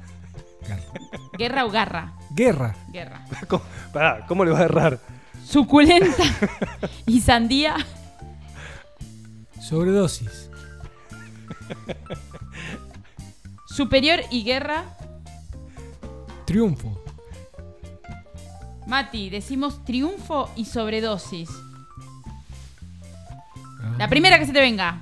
[1.37, 2.13] Guerra o garra.
[2.31, 2.73] Guerra.
[2.89, 3.25] Guerra.
[3.49, 4.99] ¿Cómo, pará, ¿cómo le vas a errar?
[5.45, 6.23] Suculenta
[7.05, 7.75] y sandía.
[9.61, 10.49] Sobredosis.
[13.73, 14.83] Superior y guerra.
[16.45, 17.01] Triunfo.
[18.85, 21.49] Mati, decimos triunfo y sobredosis.
[23.97, 25.01] La primera que se te venga.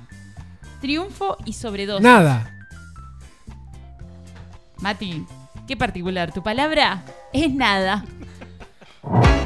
[0.80, 2.02] Triunfo y sobredosis.
[2.02, 2.66] Nada.
[4.78, 5.26] Mati,
[5.68, 6.32] qué particular.
[6.32, 7.04] Tu palabra
[7.34, 8.06] es nada.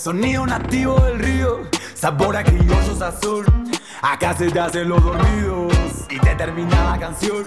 [0.00, 1.60] sonido nativo del río,
[1.94, 3.44] sabor a criollos azul.
[4.00, 5.74] Acá se te hacen los dormidos
[6.08, 7.44] y te termina la canción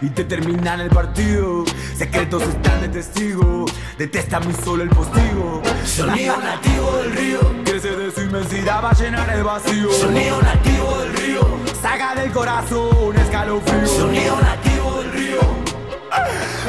[0.00, 1.64] y te terminan el partido.
[1.96, 3.64] Secretos están de testigo,
[3.96, 5.62] detesta mi solo el postigo.
[5.84, 9.92] Sonido nativo del río, crece de su inmensidad, va a llenar el vacío.
[9.92, 11.42] Sonido nativo del río,
[11.80, 13.86] saca del corazón escalofrío.
[13.86, 15.40] Sonido nativo del río,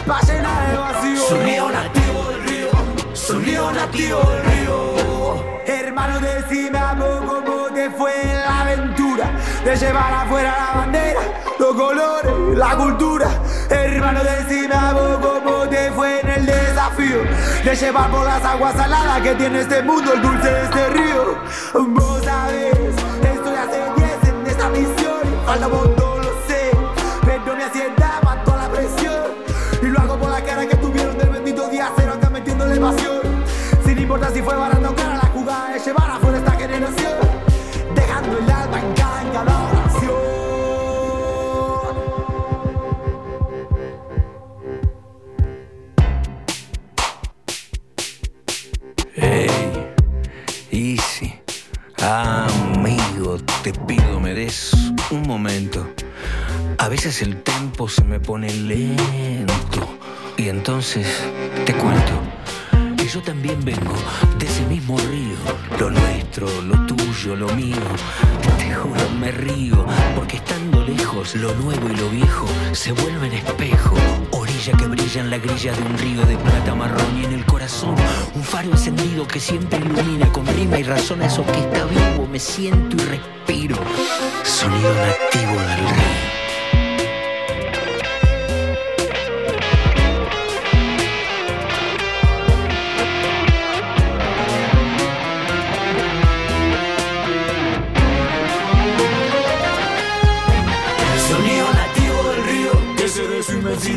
[0.07, 1.27] va a llenar el vacío.
[1.27, 2.69] Sonido nativo del río.
[3.15, 4.94] Sonido nativo del río.
[5.65, 8.11] Hermano, decime a poco cómo te fue
[8.45, 9.31] la aventura
[9.63, 11.19] de llevar afuera la bandera,
[11.59, 13.27] los colores, la cultura.
[13.69, 17.23] Hermano, decime a poco cómo te fue en el desafío
[17.63, 21.35] de llevar por las aguas saladas que tiene este mundo, el dulce de este río.
[21.73, 25.21] Vos sabés, estoy hace 10 en esta misión.
[25.45, 26.71] Falta no lo sé,
[27.23, 29.23] pero asienta más toda la presión.
[29.81, 33.21] Y lo hago por la cara que tuvieron del bendito día cero acá metiéndole pasión.
[33.83, 35.14] Sin importar si fue barato o cara,
[35.75, 37.13] de llevar afuera esta generación.
[37.95, 40.13] Dejando el alma en cada, en cada oración.
[52.01, 54.71] Amigo, te pido, me des
[55.09, 55.87] un momento.
[56.77, 59.97] A veces el tempo se me pone lento.
[60.37, 61.07] Y entonces
[61.65, 62.13] te cuento
[62.44, 62.44] que
[63.15, 63.93] yo también vengo
[64.37, 65.37] de ese mismo río.
[65.79, 67.77] Lo nuestro, lo tuyo, lo mío.
[68.57, 69.85] Te juro, me río.
[70.17, 73.95] Porque estando lejos, lo nuevo y lo viejo se vuelven espejo.
[74.31, 77.45] Orilla que brilla en la grilla de un río de plata marrón y en el
[77.45, 77.95] corazón
[78.33, 82.27] un faro encendido que siempre ilumina con rima y razón eso que está vivo.
[82.29, 83.77] Me siento y respiro.
[84.43, 86.04] Sonido nativo del río.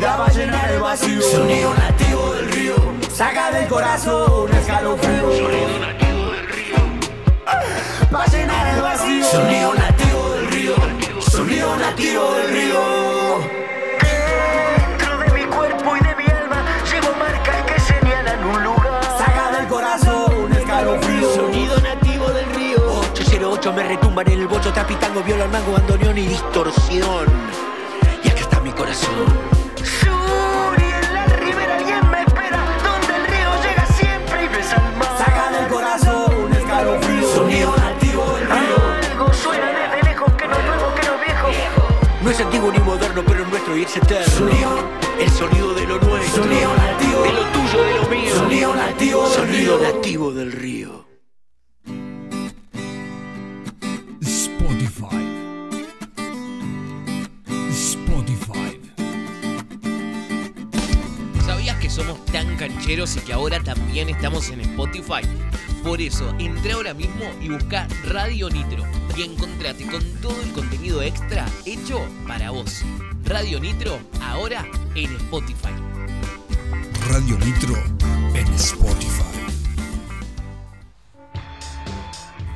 [0.05, 1.21] Va a llenar el vacío.
[1.21, 2.75] Sonido nativo del río,
[3.13, 5.21] saca del corazón un escalofrío.
[5.21, 6.77] Sonido nativo del río,
[8.13, 9.25] va a llenar el vacío.
[9.25, 10.75] Sonido nativo del río,
[11.19, 13.39] sonido nativo del río.
[14.01, 19.03] Dentro de mi cuerpo y de mi alma llevo marcas que señalan un lugar.
[19.17, 21.35] Saca del corazón un escalofrío.
[21.35, 23.01] Sonido nativo del río.
[23.11, 27.27] 808 me retumban en el bocho, trapitango, viola, mango, bandoneón y distorsión.
[28.23, 29.58] Y acá está mi corazón.
[42.39, 44.25] Es antiguo ni moderno, pero es nuestro y es eterno.
[44.25, 44.89] Sonido.
[45.19, 46.43] El sonido de lo nuestro.
[46.43, 47.21] Sonido nativo.
[47.21, 48.35] De lo tuyo, de lo mío.
[48.35, 49.93] Sonido nativo del Sonido río.
[49.93, 51.05] nativo del río.
[54.21, 55.25] Spotify.
[57.71, 58.79] Spotify.
[61.45, 65.27] ¿Sabías que somos tan cancheros y que ahora también estamos en Spotify?
[65.83, 68.85] Por eso, entra ahora mismo y busca Radio Nitro
[69.19, 72.83] y encontrate con todo el contenido extra hecho para vos.
[73.25, 74.65] Radio Nitro, ahora
[74.95, 75.73] en Spotify.
[77.09, 77.75] Radio Nitro
[78.33, 79.23] en Spotify.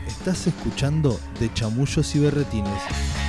[0.08, 3.23] Estás escuchando De Chamullos y Berretines.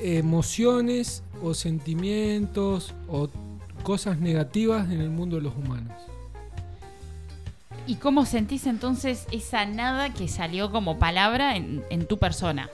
[0.00, 3.28] emociones o sentimientos o
[3.82, 5.92] cosas negativas en el mundo de los humanos.
[7.86, 12.68] ¿Y cómo sentís entonces esa nada que salió como palabra en, en tu persona?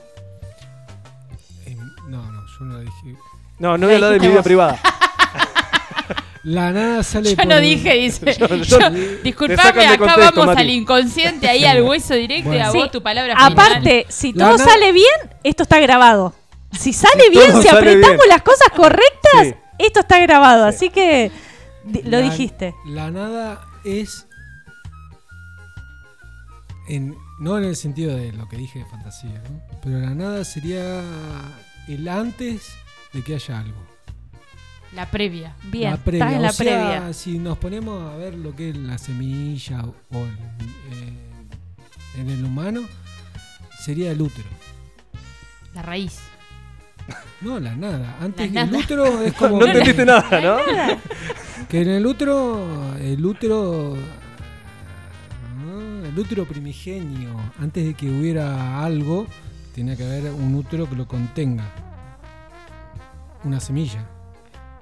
[1.65, 1.79] Em,
[2.09, 3.15] no, no, yo no dije.
[3.59, 4.79] No, no voy a hablar de mi vida privada.
[6.43, 8.35] La nada sale Yo por no el- dije, dice.
[8.37, 8.89] Yo- Yo- yo-
[9.23, 10.61] disculpame, de acá contexto, vamos Mati.
[10.61, 13.51] al inconsciente, ahí al hueso directo y a vos tu palabra final.
[13.53, 15.09] Aparte, si La todo na- sale bien,
[15.43, 16.35] esto está grabado.
[16.71, 18.29] Si sale Si bien, todo si sale apretamos bien.
[18.29, 19.53] las cosas correctas, Sí.
[19.79, 20.65] esto está grabado.
[20.65, 21.31] Así que
[21.85, 22.75] di- lo La- dijiste.
[22.85, 24.27] La nada es.
[26.87, 29.61] En, no en el sentido de lo que dije de fantasía, ¿no?
[29.81, 31.01] pero la nada sería
[31.87, 32.67] el antes
[33.15, 33.77] de que haya algo.
[34.93, 35.55] La previa.
[35.63, 36.25] Bien, la previa.
[36.25, 36.65] estás en la o sea,
[36.99, 37.13] previa.
[37.13, 41.13] si nos ponemos a ver lo que es la semilla o eh,
[42.19, 42.81] en el humano,
[43.83, 44.47] sería el útero.
[45.73, 46.19] La raíz.
[47.41, 48.17] No, la nada.
[48.21, 48.83] Antes La el nada.
[48.83, 49.59] útero es como.
[49.59, 50.57] No entendiste nada, ¿no?
[51.67, 53.95] Que en el útero, el útero,
[55.67, 59.27] ah, el útero primigenio, antes de que hubiera algo,
[59.73, 61.65] tenía que haber un útero que lo contenga,
[63.45, 64.05] una semilla.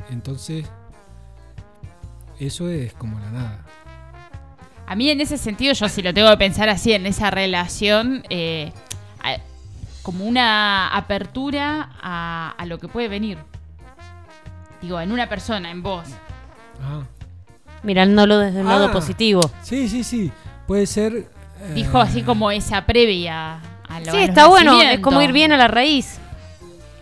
[0.09, 0.66] Entonces,
[2.39, 3.59] eso es como la nada.
[4.88, 8.24] A mí en ese sentido, yo si lo tengo que pensar así, en esa relación,
[8.30, 8.72] eh,
[9.24, 9.38] a-
[10.01, 13.38] como una apertura a, a lo que puede venir.
[14.82, 16.05] Digo, en una persona, en vos.
[16.82, 17.03] Ah.
[17.84, 18.91] Mirándolo desde un lado Ah.
[18.91, 19.39] positivo.
[19.61, 20.32] Sí, sí, sí.
[20.68, 21.14] Puede ser.
[21.16, 24.82] eh, Dijo así como esa previa a lo Sí, está bueno.
[24.82, 26.18] Es como ir bien a la raíz.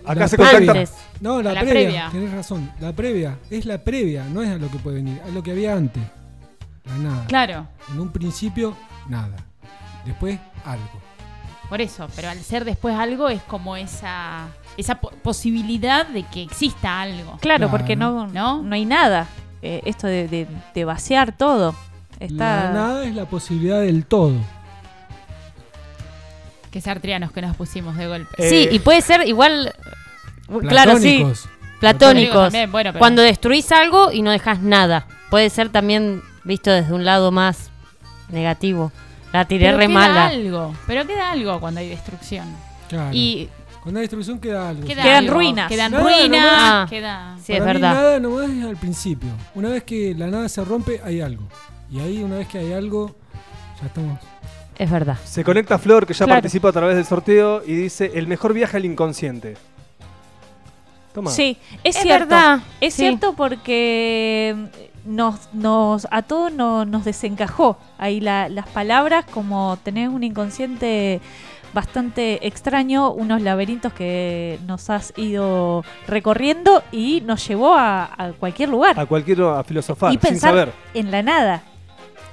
[0.06, 0.74] Acá La se previa.
[0.74, 0.92] contacta.
[1.22, 2.10] No, la, La previa, previa.
[2.12, 2.72] Tenés razón.
[2.82, 3.38] La previa.
[3.50, 5.22] Es la previa, no es a lo que puede venir.
[5.26, 6.02] Es lo que había antes.
[6.86, 7.26] La nada.
[7.28, 8.76] Claro, En un principio,
[9.08, 9.36] nada.
[10.06, 11.00] Después, algo.
[11.70, 12.08] por eso.
[12.16, 14.48] Pero al ser después algo es como esa,
[14.78, 17.38] esa po- posibilidad de que exista algo.
[17.40, 17.70] Claro, Claro.
[17.70, 18.62] porque no, ¿No?
[18.64, 19.28] no, hay nada.
[19.62, 21.76] Eh, esto de, de- de vaciar todo.
[22.20, 22.66] Está...
[22.66, 24.34] La nada es la posibilidad del todo.
[26.72, 28.34] Que sartrianos que nos pusimos de golpe.
[28.38, 29.74] Eh, Sí, y puede ser igual.
[30.60, 31.18] Claro, sí.
[31.20, 31.48] Platónicos.
[31.80, 32.44] Platónicos.
[32.44, 35.08] También, bueno, pero- Cuando destruís algo y no dejas nada.
[35.30, 37.70] Puede ser también visto desde un lado más
[38.30, 38.92] negativo.
[39.34, 40.28] La tiré pero re queda mala.
[40.28, 40.76] algo.
[40.88, 42.46] Pero queda algo cuando hay destrucción.
[42.90, 43.10] Claro.
[43.14, 43.50] Y
[43.82, 44.86] Cuando hay destrucción queda algo.
[44.86, 45.34] queda Quedan algo.
[45.34, 45.68] ruinas.
[45.70, 46.30] Quedan Nada ruinas.
[46.46, 46.90] nomás.
[46.90, 47.38] Queda...
[47.44, 47.94] Sí, es Para mí verdad.
[47.96, 49.30] nada nomás es al principio.
[49.56, 51.48] Una vez que la nada se rompe, hay algo.
[51.90, 53.16] Y ahí, una vez que hay algo,
[53.82, 54.20] ya estamos.
[54.78, 55.18] Es verdad.
[55.26, 56.38] Se conecta Flor, que ya Claro.
[56.42, 59.58] participa a través del sorteo, y dice: El mejor viaje al inconsciente.
[61.14, 61.32] Toma.
[61.32, 62.26] Sí, es, Es cierto.
[62.30, 63.02] verdad, Es sí.
[63.04, 64.56] cierto porque
[65.06, 71.20] nos, nos, a todos no- nos desencajó ahí la- las palabras, como tener un inconsciente
[71.74, 78.70] bastante extraño, unos laberintos que nos has ido recorriendo y nos llevó a, a cualquier
[78.70, 79.00] lugar.
[79.00, 80.74] A cualquier a filosofar, y sin pensar saber.
[80.94, 81.64] en la nada.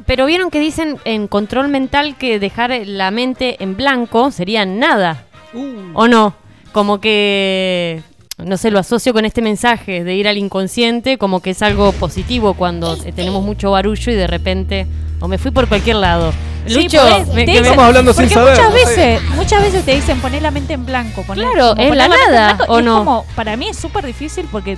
[0.07, 5.25] Pero vieron que dicen en control mental que dejar la mente en blanco sería nada.
[5.55, 6.35] Uh, ¿O no?
[6.73, 8.03] Como que,
[8.45, 11.93] no sé, lo asocio con este mensaje de ir al inconsciente, como que es algo
[11.93, 14.87] positivo cuando eh, tenemos mucho barullo y de repente,
[15.21, 16.33] o me fui por cualquier lado.
[16.67, 19.95] Sí, Lucho, porque me- dicen- Estamos hablando sin porque saber, Muchas veces, muchas veces te
[19.95, 21.23] dicen poner la mente en blanco.
[21.23, 22.99] poner- Claro, como es la nada, blanco, ¿o es no?
[22.99, 24.77] como, para mí es súper difícil porque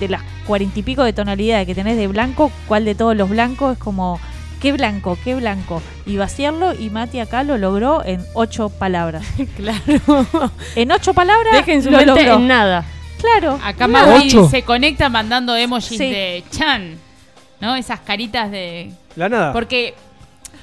[0.00, 3.28] de las cuarenta y pico de tonalidades que tenés de blanco, ¿cuál de todos los
[3.30, 4.20] blancos es como
[4.64, 5.82] qué blanco, qué blanco?
[6.06, 9.22] Y vaciarlo y Mati acá lo logró en ocho palabras.
[9.56, 10.50] claro.
[10.74, 12.36] En ocho palabras Dejen su lo mente logró.
[12.36, 12.82] en nada.
[13.20, 13.60] Claro.
[13.62, 13.86] Acá
[14.16, 14.48] Ocho.
[14.48, 16.08] se conecta mandando emojis Sí.
[16.10, 16.96] de Chan.
[17.60, 17.76] ¿No?
[17.76, 18.90] Esas caritas de.
[19.16, 19.52] La nada.
[19.52, 19.94] Porque.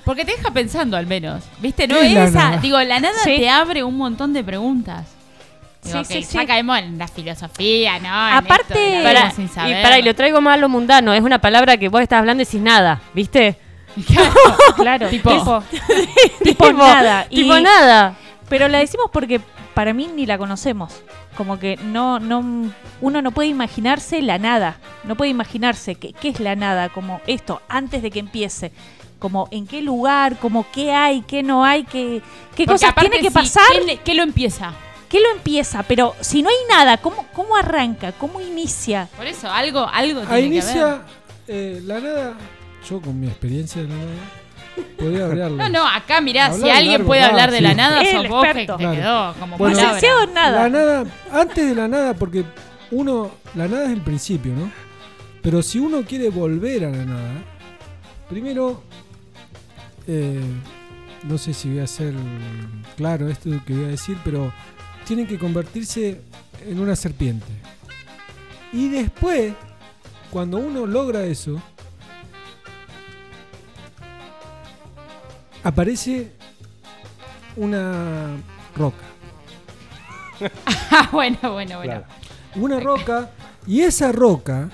[0.04, 1.43] Porque te deja pensando al menos.
[1.60, 1.88] ¿Viste?
[1.88, 2.49] No ¿Qué es esa.
[2.49, 2.58] nada?
[2.58, 3.36] Digo, la nada Sí.
[3.38, 5.06] te abre un montón de preguntas.
[5.84, 6.47] Digo, Sí, ok, sí, ya sí.
[6.47, 8.08] caemos en la filosofía, ¿no?
[8.08, 9.82] En Aparte- esto vida sin y saber.
[9.84, 11.14] pará, y lo traigo más a lo mundano.
[11.14, 13.58] Es una palabra que vos estás hablando y decís nada, ¿viste?
[14.76, 15.64] Claro, Tipo- tipo,
[16.44, 17.28] tipo nada.
[17.30, 18.16] Y- nada.
[18.50, 19.39] Pero la decimos porque
[19.74, 20.94] para mí ni la conocemos.
[21.38, 24.78] Como que no, no, uno no puede imaginarse la nada.
[25.06, 28.72] No puede imaginarse qué, qué es la nada, como esto, antes de que empiece.
[29.20, 32.22] Como en qué lugar, como qué hay, qué no hay, qué,
[32.56, 33.64] qué Porque cosas tiene que sí, pasar,
[34.04, 34.74] ¿qué, lo empieza?
[35.08, 35.84] qué lo empieza.
[35.84, 38.12] Pero si no hay nada, ¿cómo, cómo arranca?
[38.14, 39.08] ¿Cómo inicia?
[39.16, 41.02] Por eso, algo, algo tiene que inicia ver.
[41.48, 42.34] eh, la nada.
[42.90, 44.12] Yo con mi experiencia de la nada
[44.98, 45.58] podría hablarlo.
[45.58, 47.64] No, no, acá mirá, si alguien largo, puede ah, hablar de sí.
[47.64, 48.78] la nada, El sos vos que experto.
[48.78, 48.96] te Claro.
[49.02, 49.94] quedó como Bueno, palabra.
[49.96, 50.62] Licenciado en nada.
[50.64, 52.44] La nada, antes de la nada, porque
[52.92, 54.72] uno, la nada es el principio, ¿no?
[55.42, 57.32] Pero si uno quiere volver a la nada,
[58.30, 58.84] primero,
[60.08, 60.40] eh,
[61.24, 62.14] no sé si voy a ser
[62.98, 64.52] claro esto que voy a decir, pero
[65.06, 66.22] tienen que convertirse
[66.68, 67.46] en una serpiente.
[68.74, 69.54] Y después,
[70.30, 71.62] cuando uno logra eso,
[75.64, 76.32] aparece
[77.55, 78.38] una
[78.76, 78.97] roca.
[80.93, 81.82] Ah, bueno, bueno, bueno.
[81.84, 82.05] Claro.
[82.55, 83.30] una roca
[83.68, 84.70] y esa roca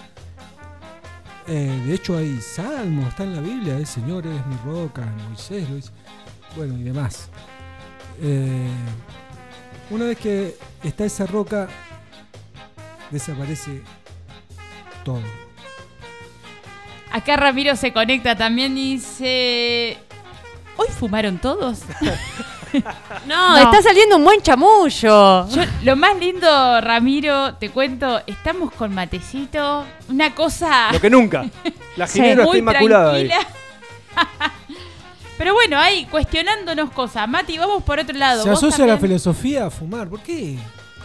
[1.46, 5.70] eh, de hecho hay salmos está en la Biblia el Señor es mi roca Moisés
[5.70, 5.92] lo dice
[6.56, 7.30] bueno y demás
[8.22, 8.70] Eh,
[9.92, 11.68] una vez que está esa roca
[13.12, 13.82] desaparece
[15.04, 15.22] todo
[17.12, 19.98] Acá Ramiro se conecta también y dice...
[20.78, 21.80] ¿Hoy fumaron todos?
[23.26, 23.58] No, No.
[23.58, 25.48] está saliendo un buen chamullo.
[25.50, 31.46] Yo, lo más lindo, Ramiro, te cuento, estamos con matecito, una cosa Lo que nunca.
[31.96, 33.28] La Sí, ginebra está muy inmaculada ahí.
[33.30, 33.52] tranquila.
[35.38, 37.28] Pero bueno, ahí cuestionándonos cosas.
[37.30, 38.44] Mati, vamos por otro lado.
[38.44, 40.58] se asocia la también, filosofía a fumar ¿por qué?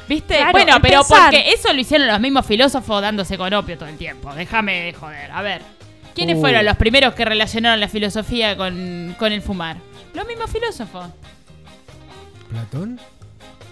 [0.08, 0.36] ¿Viste?
[0.36, 3.96] Claro, bueno, pero porque eso lo hicieron los mismos filósofos dándose con opio todo el
[3.96, 4.34] tiempo.
[4.34, 5.30] Déjame de joder.
[5.30, 5.62] A ver.
[6.14, 6.40] ¿Quiénes Uh.
[6.40, 9.76] fueron los primeros que relacionaron la filosofía con, con el fumar?
[10.14, 11.06] Los mismos filósofos.
[12.50, 13.00] Platón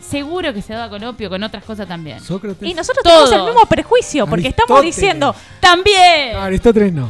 [0.00, 2.18] Seguro que se daba con opio, con otras cosas también.
[2.20, 3.30] Sócrates Y nosotros Todos.
[3.30, 6.34] tenemos el mismo prejuicio, porque estamos diciendo, ¡También!
[6.34, 7.08] Ah, Aristóteles no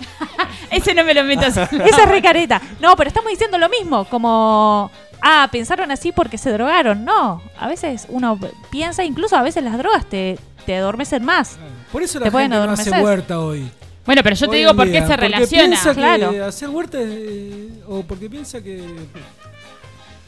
[0.70, 1.56] Ese no me lo metas.
[1.72, 2.62] esa es recareta.
[2.80, 4.90] No, pero estamos diciendo lo mismo, como,
[5.20, 7.04] ah, pensaron así porque se drogaron.
[7.04, 8.38] No, a veces uno
[8.70, 11.58] piensa, incluso a veces las drogas te, te adormecen más.
[11.92, 13.70] por eso Te la pueden gente no hace huerta hoy
[14.06, 15.64] Bueno, pero yo te digo por qué se relaciona.
[15.66, 16.30] piensa Claro.
[16.30, 18.82] que hacer huerta es, eh, o porque piensa que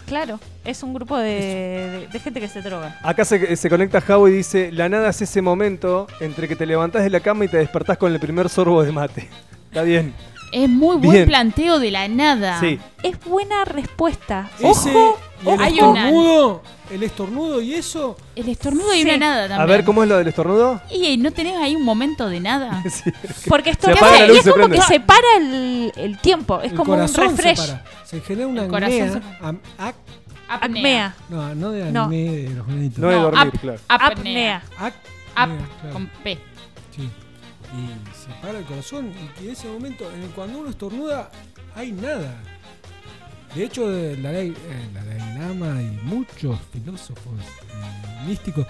[0.06, 2.98] Claro, es un grupo de, de- de gente que se droga.
[3.02, 6.66] Acá se, se conecta Javo y dice, la nada es ese momento entre que te
[6.66, 9.28] levantás de la cama y te despertás con el primer sorbo de mate.
[9.70, 10.12] Está bien.
[10.53, 11.26] Es muy buen Bien.
[11.26, 12.61] planteo de la nada.
[12.61, 12.78] Sí.
[13.03, 14.50] Es buena respuesta.
[14.59, 19.05] ese Ojo, y el hay una- estornudo, el estornudo y eso El estornudo y Sí.
[19.05, 19.61] una nada también.
[19.61, 20.80] A ver, ¿cómo es lo del estornudo?
[20.90, 22.82] Y no tenés ahí un momento de nada.
[22.90, 23.11] Sí.
[23.48, 24.76] porque esto Se te apaga hace- la luz y y es se como prende.
[24.78, 27.59] que se para el, el tiempo, es el como un corazón refresh.
[27.59, 27.84] se para.
[28.05, 29.12] Se genera una El corazón apnea.
[29.40, 29.94] se- am- ac-
[30.48, 31.14] Acmea.
[31.30, 32.03] no, no de No.
[32.05, 32.68] acné de los.
[32.68, 33.78] No de No, dormir, ap- claro.
[33.88, 34.62] Apnea.
[34.78, 34.92] Ac-
[35.34, 35.48] Ap,
[35.80, 36.38] claro, con P.
[37.74, 41.30] Y se para el corazón y que en ese momento, en el- cuando uno estornuda,
[41.74, 42.34] hay nada.
[43.54, 48.66] De hecho, de la ley, eh, la Dalai Lama y muchos filósofos eh, místicos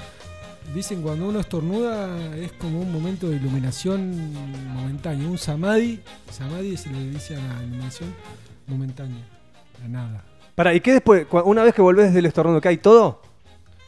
[0.74, 4.32] dicen cuando uno estornuda es como un momento de iluminación
[4.74, 6.00] momentánea, un samadhi.
[6.30, 8.14] Samadhi se le dice a la iluminación
[8.66, 9.24] momentánea,
[9.82, 10.24] la nada.
[10.54, 11.26] Para, ¿y qué después?
[11.44, 13.22] Una vez que volvés del estornudo, ¿qué hay todo?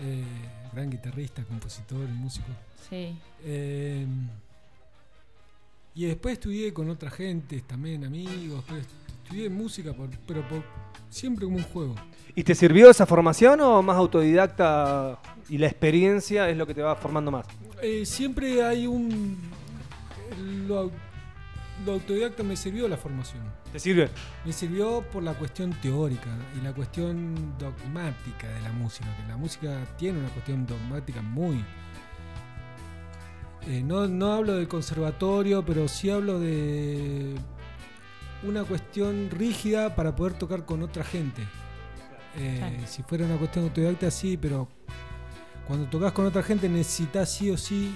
[0.00, 0.24] eh,
[0.72, 2.46] gran guitarrista, compositor y músico.
[2.88, 3.16] Sí.
[3.44, 4.06] Eh,
[5.94, 8.64] y después estudié con otra gente, también amigos.
[8.66, 8.80] pero
[9.24, 10.64] estudié música, por- pero por-
[11.10, 11.94] siempre como un juego.
[12.34, 15.18] ¿Y te sirvió esa formación o más autodidacta
[15.50, 17.46] y la experiencia es lo que te va formando más?
[17.82, 19.36] Eh, siempre hay un.
[20.66, 20.90] Lo,
[21.84, 23.42] lo autodidacta me sirvió la formación.
[23.72, 24.08] ¿Te sirve?
[24.44, 26.28] Me sirvió por la cuestión teórica
[26.58, 29.06] y la cuestión dogmática de la música.
[29.16, 31.64] Que la música tiene una cuestión dogmática muy.
[33.68, 37.34] Eh, no, no hablo del conservatorio, pero sí hablo de
[38.42, 41.42] una cuestión rígida para poder tocar con otra gente.
[42.36, 42.86] Eh, Claro.
[42.86, 44.68] Si fuera una cuestión autodidacta, sí, pero
[45.66, 47.94] cuando tocas con otra gente necesitas sí o sí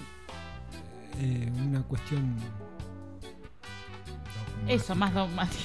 [1.19, 2.37] eh, una cuestión.
[4.69, 5.63] Eso, más dogmático.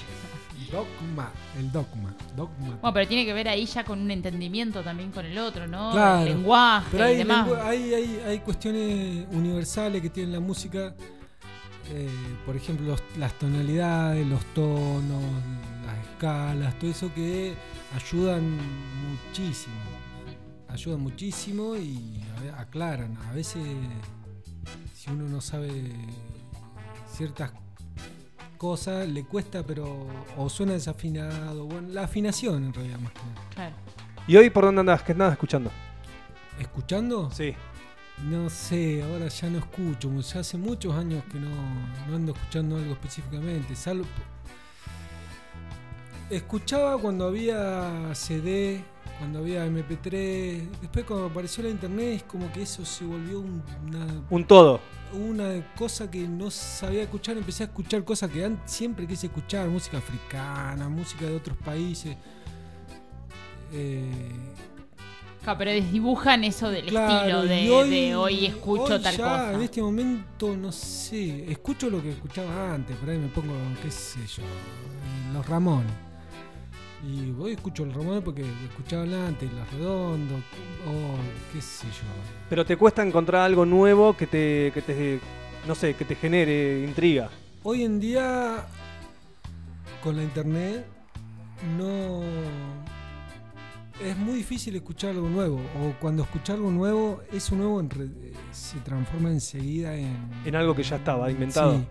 [0.71, 2.15] Dogma, el dogma.
[2.35, 2.67] dogma.
[2.81, 5.91] Bueno, pero tiene que ver ahí ya con un entendimiento también con el otro, ¿no?
[5.91, 6.21] Claro.
[6.21, 7.49] El lenguaje Pero hay, y demás.
[7.63, 10.93] hay, hay- hay cuestiones universales que tiene la música.
[11.93, 12.09] eh,
[12.45, 15.21] por ejemplo, los- las tonalidades, los tonos,
[15.85, 17.53] las escalas, todo eso que
[17.93, 18.57] ayudan
[19.09, 19.75] muchísimo.
[20.69, 22.23] Ayudan muchísimo y
[22.57, 23.17] aclaran.
[23.29, 23.61] A veces,
[24.95, 25.91] si uno no sabe
[27.11, 27.65] ciertas cosas,
[29.07, 30.05] le cuesta, pero.
[30.37, 31.65] o suena desafinado.
[31.65, 33.49] Bueno, la afinación en realidad más que nada.
[33.55, 33.75] Claro.
[34.27, 35.01] ¿Y hoy por dónde andás?
[35.03, 35.71] ¿Qué andás escuchando?
[36.59, 37.31] ¿Escuchando?
[37.31, 37.53] Sí.
[38.29, 40.11] No sé, ahora ya no escucho.
[40.21, 41.49] Ya hace muchos años que no,
[42.07, 43.75] no ando escuchando algo específicamente.
[43.75, 44.05] Salvo.
[46.29, 48.83] Escuchaba cuando había CD,
[49.19, 50.69] cuando había MP3.
[50.81, 54.79] Después, cuando apareció la internet, es como que eso se volvió un- una, Un todo.
[55.13, 57.37] Una cosa que no sabía escuchar.
[57.37, 62.15] Empecé a escuchar cosas que siempre quise escuchar: música africana, música de otros países.
[63.73, 64.11] Eh,
[65.57, 67.65] pero desdibujan eso del Claro, estilo de y
[68.07, 69.53] de hoy, escucho hoy tal ya, cosa.
[69.53, 73.89] En este momento, no sé, escucho lo que escuchaba antes, por ahí me pongo, qué
[73.89, 76.10] sé yo, eh, los Ramones.
[77.03, 80.39] Y hoy escucho los Ramones porque escuchaban antes, los Redondos,
[80.87, 82.03] o qué sé yo.
[82.49, 85.19] Pero te cuesta encontrar algo nuevo que te, que te
[85.67, 87.29] no sé, que te genere intriga.
[87.63, 88.65] Hoy en día,
[90.03, 90.85] con la internet,
[91.77, 92.21] no.
[94.03, 95.57] Es muy difícil escuchar algo nuevo.
[95.57, 100.17] O cuando escuchar algo nuevo, eso nuevo eh, se transforma enseguida en.
[100.43, 101.73] En algo que ya estaba inventado.
[101.73, 101.87] Sí.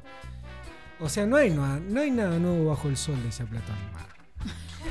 [0.99, 3.77] O sea, no hay, nada, no hay nada nuevo bajo el sol, decía Platón.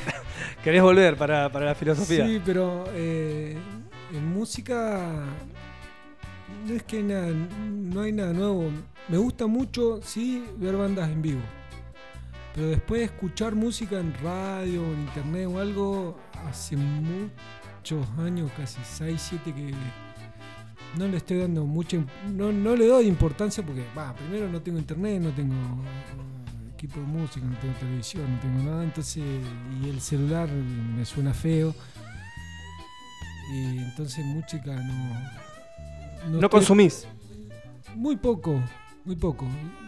[0.64, 2.26] ¿Querés volver para, para la filosofía?
[2.26, 3.58] Sí, pero eh,
[4.14, 5.26] en música
[6.68, 8.70] no es que nada, no hay nada nuevo.
[9.08, 11.42] Me gusta mucho, sí, ver bandas en vivo.
[12.56, 18.80] Pero después de escuchar música en radio en internet o algo, hace muchos años, casi
[18.84, 19.74] 6, 7 que
[20.98, 21.98] no le estoy dando mucha
[22.28, 25.56] no, no le doy importancia porque va, primero no tengo internet, no tengo
[26.80, 29.22] equipo de música, no tengo televisión, no tengo nada, entonces
[29.84, 31.76] y el celular me suena feo.
[33.52, 37.06] Y entonces música no No consumís.
[37.96, 38.62] Muy poco,
[39.04, 39.46] muy poco.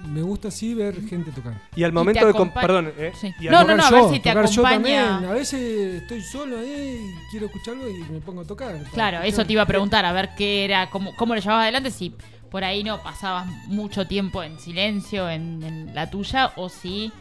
[0.08, 1.54] Me gusta sí ver gente tocar.
[1.76, 2.34] Y al momento de...
[2.60, 3.14] Perdón, ¿eh?
[3.40, 5.06] Y No, no, no, a ver si te tocar yo acompaña.
[5.06, 5.30] también.
[5.30, 8.76] A veces estoy solo ahí y quiero escucharlo y me pongo a tocar.
[8.94, 11.92] Claro, eso te iba a preguntar, a ver qué era, cómo, cómo lo llevabas adelante,
[11.92, 12.14] si
[12.52, 17.12] por ahí no pasabas mucho tiempo en silencio en, en la tuya, o si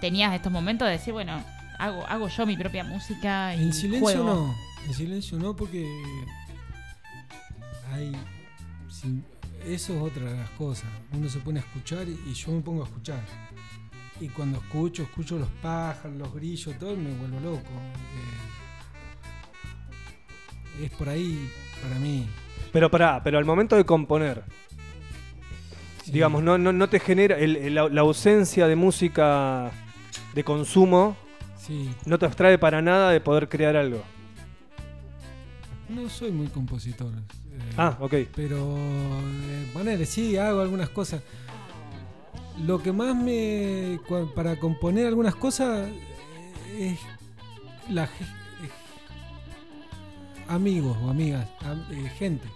[0.00, 1.44] tenías estos momentos de decir, bueno,
[1.78, 4.24] hago, hago yo mi propia música y En silencio juego.
[4.24, 4.54] no.
[4.86, 5.86] En silencio no porque
[7.92, 8.16] hay
[9.66, 10.88] eso es otra de las cosas.
[11.12, 13.20] Uno se pone a escuchar y, y yo me pongo a escuchar.
[14.20, 17.70] Y cuando escucho, escucho los pájaros, los grillos, todo, y me vuelvo loco.
[20.80, 21.50] Eh, es por ahí
[21.82, 22.26] para mí.
[22.72, 24.44] Pero pará, pero al momento de componer,
[26.12, 29.70] digamos, no, no, no te genera el- el- la, la ausencia de música
[30.34, 31.16] de consumo,
[31.58, 31.90] Sí.
[32.06, 34.02] no te abstrae para nada de poder crear algo.
[35.88, 37.12] No soy muy compositor.
[37.14, 38.14] eh, Ah, ok.
[38.34, 41.22] Pero, eh, ponele, sí, hago algunas cosas.
[42.66, 44.00] Lo que más me.
[44.34, 45.88] para componer algunas cosas
[46.72, 46.96] eh,
[47.86, 48.08] es la
[50.48, 52.48] amigos o amigas, am- eh, gente.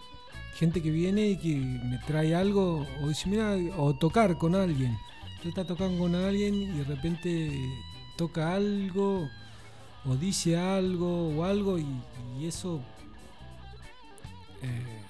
[0.63, 4.97] Gente que viene y que me trae algo, o dice, mira, o tocar con alguien.
[5.43, 7.51] Tú estás tocando con alguien y de repente
[8.17, 9.29] toca algo,
[10.05, 11.87] o dice algo, o algo, y,
[12.39, 12.81] y eso.
[14.63, 15.03] eh,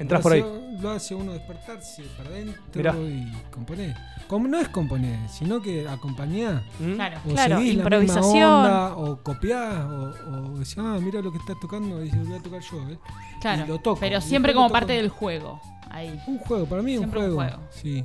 [0.00, 0.42] Entras por ahí.
[0.80, 2.94] Lo hace uno despertarse para adentro Mirá.
[2.96, 3.96] y componer.
[4.28, 6.62] Como no es componer, sino que acompañar.
[6.94, 7.18] Claro.
[7.26, 8.32] O Claro, seguís la improvisación.
[8.32, 8.56] misma
[8.94, 12.42] onda, o copiás, o, o decís, ah, mira lo que estás tocando, y voy a
[12.42, 12.98] tocar yo, ¿eh?
[13.40, 13.98] Claro, Y lo toco.
[13.98, 15.60] pero siempre como parte del juego.
[15.90, 16.20] Ahí.
[16.26, 17.50] Un juego, para mí es un Siempre un juego.
[17.56, 17.68] juego.
[17.72, 18.04] Sí.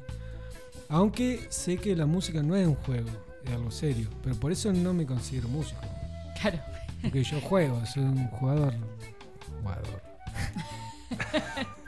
[0.89, 3.09] Aunque sé que la música no es un juego,
[3.45, 4.09] es algo serio.
[4.23, 5.81] Pero por eso no me considero músico.
[6.39, 6.59] Claro.
[7.01, 8.73] Porque yo juego, soy un jugador.
[9.61, 10.01] Jugador.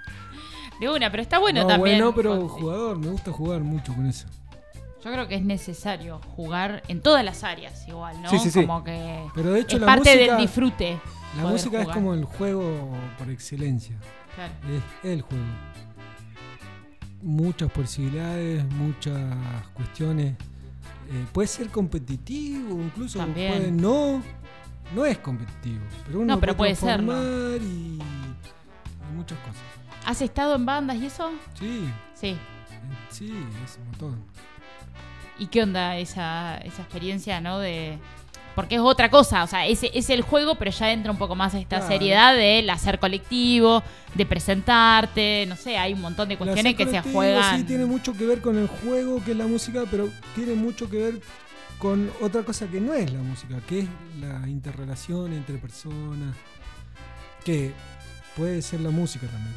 [0.80, 1.98] De una, pero está bueno no, también.
[2.00, 4.28] bueno, pero jugador, me gusta jugar mucho con eso.
[5.04, 8.30] Yo creo que es necesario jugar en todas las áreas igual, ¿no?
[8.30, 8.62] Sí, sí, sí.
[8.66, 11.00] Como que Pero de hecho es la parte música- del disfrute.
[11.38, 13.96] La música es como el juego por excelencia.
[14.36, 14.54] Claro.
[15.04, 15.44] Es el juego.
[17.22, 19.18] Muchas posibilidades, muchas
[19.74, 20.34] cuestiones.
[21.12, 23.52] Eh, puede ser competitivo, incluso También.
[23.54, 24.22] puede no.
[24.94, 28.02] No es competitivo, pero uno No, pero puede transformar y, y
[29.16, 29.62] muchas cosas.
[30.06, 31.32] ¿Has estado en bandas y eso?
[31.60, 32.38] Sí, Sí.
[33.10, 33.34] sí,
[33.66, 34.24] es un montón.
[35.38, 37.60] ¿Y qué onda esa, esa experiencia, no?
[37.60, 37.98] De.
[38.56, 41.36] Porque es otra cosa, o sea, es, es el juego, pero ya entra un poco
[41.36, 41.92] más esta Claro.
[41.92, 43.84] seriedad del hacer colectivo,
[44.14, 47.58] de presentarte, no sé, hay un montón de cuestiones que se juegan.
[47.58, 50.90] Sí, tiene mucho que ver con el juego, que es la música, pero tiene mucho
[50.90, 51.22] que ver
[51.80, 53.88] con otra cosa que no es la música, que es
[54.22, 56.34] la interrelación entre personas,
[57.44, 57.74] que
[58.38, 59.54] puede ser la música también.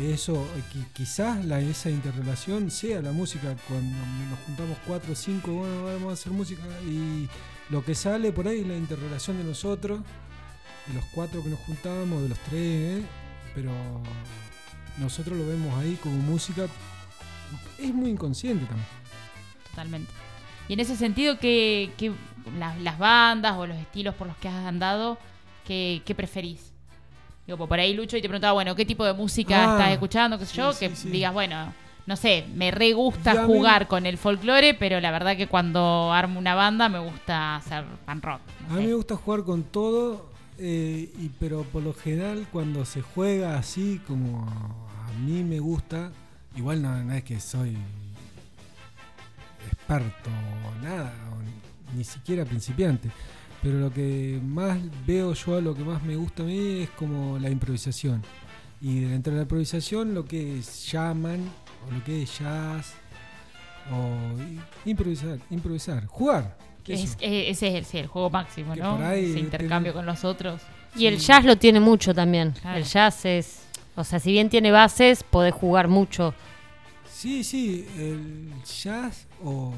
[0.00, 3.96] Eh, eso, eh, qui- quizás esa interrelación sea la música cuando
[4.30, 7.28] nos juntamos cuatro o cinco, bueno, vamos a hacer música y
[7.70, 10.00] lo que sale por ahí es la interrelación de nosotros,
[10.86, 13.04] de los cuatro que nos juntamos, de los tres, ¿eh?
[13.54, 13.72] pero
[14.98, 16.66] nosotros lo vemos ahí como música,
[17.78, 18.86] es muy inconsciente también.
[19.70, 20.12] Totalmente.
[20.68, 22.12] Y en ese sentido, ¿qué, qué-
[22.58, 25.18] las, las bandas o los estilos por los que has andado,
[25.66, 26.67] ¿qué, qué preferís?
[27.48, 29.92] Digo, pues por ahí Lucho y te preguntaba, bueno, ¿qué tipo de música Ah, estás
[29.92, 30.38] escuchando?
[30.38, 30.72] ¿Qué sé sí, yo?
[30.74, 31.08] sí, que sí.
[31.08, 31.72] digas, bueno,
[32.04, 36.38] no sé, me re gusta jugar con el folclore, pero la verdad que cuando armo
[36.38, 38.42] una banda me gusta hacer pan rock.
[38.68, 40.26] A mí me gusta jugar con todo,
[40.58, 46.12] eh, y, pero por lo general cuando se juega así como a mí me gusta,
[46.54, 47.78] igual no, no es que soy
[49.72, 53.08] experto o nada, o ni siquiera principiante,
[53.62, 57.38] pero lo que más veo yo, lo que más me gusta a mí es como
[57.38, 58.22] la improvisación.
[58.80, 60.60] Y dentro de la improvisación lo que
[60.90, 61.40] llaman,
[61.88, 62.94] o lo que es jazz,
[63.92, 66.56] o improvisar, improvisar, jugar.
[66.86, 69.02] Es- eh, ese es el, sí, el juego máximo, Que ¿no?
[69.12, 70.62] Ese intercambio tiene- con los otros.
[70.96, 72.52] Y el jazz lo tiene mucho también.
[72.52, 72.78] Claro.
[72.78, 73.62] El jazz es.
[73.94, 76.32] O sea, si bien tiene bases, podés jugar mucho.
[77.12, 79.74] Sí, sí, el jazz o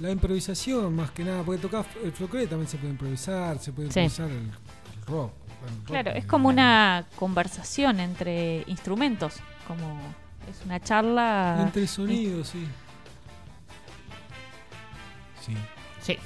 [0.00, 3.90] la improvisación más que nada, porque tocar el folclore también se puede improvisar, se puede
[3.92, 4.00] Sí.
[4.00, 4.50] improvisar el, el
[5.06, 5.32] rock.
[5.68, 9.34] el rock Claro, es como una conversación entre instrumentos,
[9.68, 10.00] como
[10.50, 11.58] es una charla.
[11.62, 12.66] Entre sonidos, sí.
[15.46, 15.54] Sí.
[16.02, 16.16] Sí.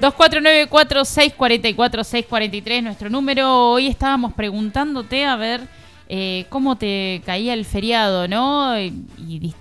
[0.00, 3.70] 2494-644-643, nuestro número.
[3.72, 5.68] Hoy estábamos preguntándote a ver
[6.08, 8.78] eh, cómo te caía el feriado, ¿no?
[8.80, 9.54] Y, y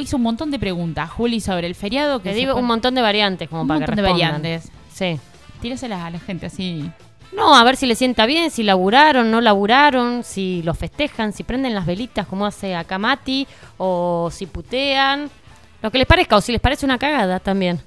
[0.00, 2.22] hizo un montón de preguntas, Juli, sobre el feriado.
[2.22, 4.42] Que se digo un montón de variantes como un para que montón de respondan.
[4.42, 4.70] variantes.
[4.92, 5.18] Sí.
[5.60, 6.90] Tíraselas a la gente así.
[7.34, 11.44] No, a ver si le sienta bien, si laburaron, no laburaron, si lo festejan, si
[11.44, 13.46] prenden las velitas como hace acá Mati,
[13.78, 15.30] o si putean.
[15.82, 17.80] Lo que les parezca, o si les parece una cagada también.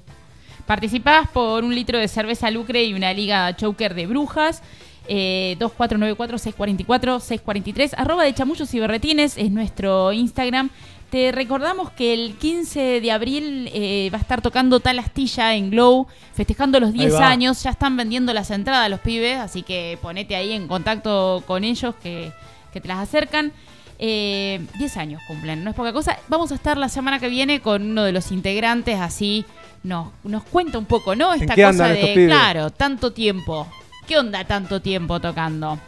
[0.66, 4.62] Participás por un litro de cerveza Lucre y una liga choker de brujas.
[5.08, 7.94] Eh, 2494-644-643.
[7.96, 10.70] Arroba de chamullos y berretines es nuestro Instagram.
[11.10, 15.70] Te recordamos que el 15 de abril eh, va a estar tocando Tal Astilla en
[15.70, 17.28] Glow, festejando los Ahí 10 va.
[17.28, 17.62] años.
[17.62, 21.94] Ya están vendiendo las entradas los pibes, así que ponete ahí en contacto con ellos
[22.02, 22.32] que,
[22.72, 23.52] que te las acercan.
[23.98, 26.18] Eh, 10 años cumplen, no es poca cosa.
[26.28, 29.46] Vamos a estar la semana que viene con uno de los integrantes, así
[29.84, 31.32] nos, nos cuenta un poco, ¿no?
[31.32, 32.28] Esta qué cosa andan de, estos pibes?
[32.28, 33.68] claro, tanto tiempo.
[34.08, 35.78] ¿Qué onda tanto tiempo tocando?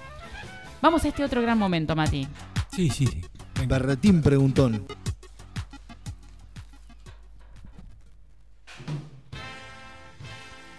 [0.81, 2.27] Vamos a este otro gran momento, Mati.
[2.75, 3.21] Sí, sí, sí.
[3.67, 4.87] Berretín preguntón.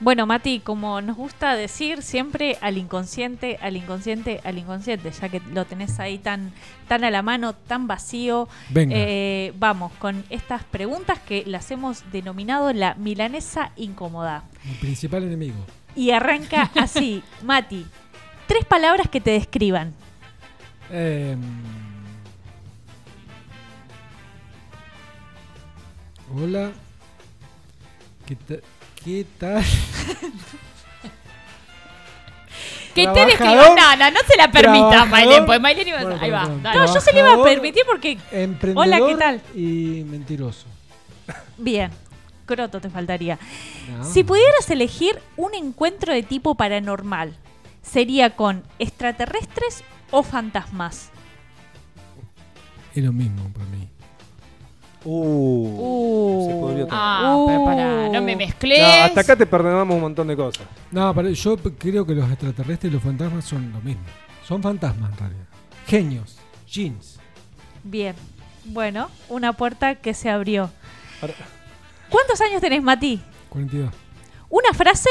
[0.01, 5.41] Bueno, Mati, como nos gusta decir siempre al inconsciente, al inconsciente, al inconsciente, ya que
[5.53, 6.53] lo tenés ahí tan,
[6.87, 8.47] tan a la mano, tan vacío.
[8.69, 8.95] Venga.
[8.97, 14.43] eh, vamos con estas preguntas que las hemos denominado la milanesa incómoda.
[14.63, 15.57] Mi principal enemigo.
[15.97, 17.85] Y arranca así, Mati,
[18.47, 19.93] tres palabras que te describan.
[20.91, 21.39] Em,
[26.33, 26.71] hola.
[28.25, 28.55] ¿Qué, ta-
[29.03, 29.63] qué tal?
[32.95, 33.75] Que te describan.
[33.75, 35.09] No, no, no se la permita, Trabajador.
[35.09, 35.45] Maylene.
[35.45, 36.39] Pues Maylene iba a- Bueno, Ahí va.
[36.41, 36.63] perdón.
[36.63, 38.17] No, yo se le iba a permitir porque...
[38.75, 39.41] Hola, ¿qué tal?
[39.55, 40.65] Y mentiroso.
[41.57, 41.91] Bien,
[42.47, 43.37] croto te faltaría.
[43.95, 44.03] No.
[44.03, 47.35] Si pudieras elegir un encuentro de tipo paranormal,
[47.83, 51.11] ¿sería con extraterrestres o fantasmas?
[52.95, 53.87] Es lo mismo para mí.
[55.05, 56.99] Uh, se podría tomar.
[57.01, 58.79] Ah, pero pará, no me mezcles.
[58.79, 60.65] No, hasta acá te perdonamos un montón de cosas.
[60.91, 64.03] No, pero yo p- creo que los extraterrestres y los fantasmas son lo mismo.
[64.45, 65.45] Son fantasmas en realidad.
[65.87, 66.37] Genios.
[66.67, 67.19] Jeans.
[67.83, 68.13] Bien,
[68.65, 70.69] bueno, una puerta que se abrió.
[72.09, 73.21] ¿Cuántos años tenés, Mati?
[73.49, 73.89] 42.
[74.49, 75.09] ¿Una frase?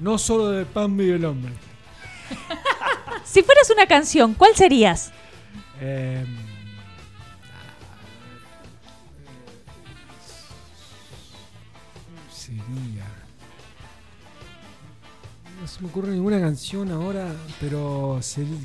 [0.00, 1.52] No solo del pan vive el hombre.
[3.24, 5.10] Si fueras una canción, ¿cuál serías?
[5.80, 6.26] Eh,
[15.72, 18.20] se me ocurre ninguna canción ahora, pero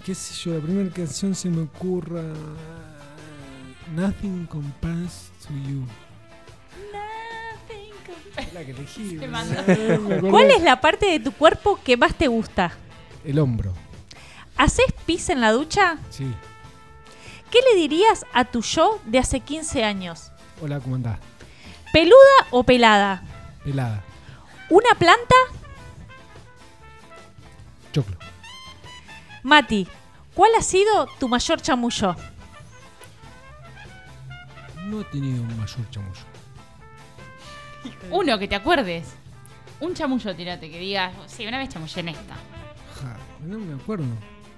[0.05, 2.21] qué sé yo, la primera canción se me ocurra.
[3.95, 5.85] Nothing compares to you.
[8.53, 9.17] La que elegí.
[10.29, 12.73] ¿Cuál es la parte de tu cuerpo que más te gusta?
[13.23, 13.73] El hombro,
[14.57, 15.97] ¿Haces pis en la ducha?
[16.09, 16.25] sí.
[17.49, 20.33] ¿Qué le dirías a tu yo de hace 15 años?
[20.61, 21.17] Hola, ¿cómo andás?
[21.93, 23.23] ¿Peluda o pelada?
[23.63, 24.03] Pelada.
[24.69, 25.35] ¿Una planta?
[29.47, 29.87] Mati,
[30.33, 32.13] ¿cuál ha sido tu mayor chamullo?
[34.87, 36.19] No he tenido un mayor chamullo.
[38.11, 39.07] Uno que te acuerdes.
[39.79, 42.33] Un chamullo tirate que digas, sí, una vez chamullé en esta.
[43.01, 43.15] Ja,
[43.45, 44.03] no me acuerdo.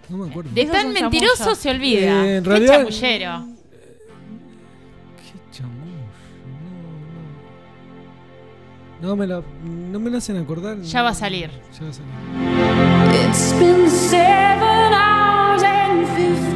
[0.10, 0.50] No me acuerdo.
[0.56, 1.56] De tan mentiroso chamullo.
[1.56, 2.26] se olvida.
[2.26, 3.46] Eh, en Qué realidad- chamullero.
[5.22, 6.02] Qué chamullo.
[9.02, 9.10] No, no.
[9.10, 10.82] No me, la, no me la hacen acordar.
[10.82, 11.52] Ya va a salir.
[11.80, 12.10] Ya va a salir.
[13.30, 14.79] It's been seven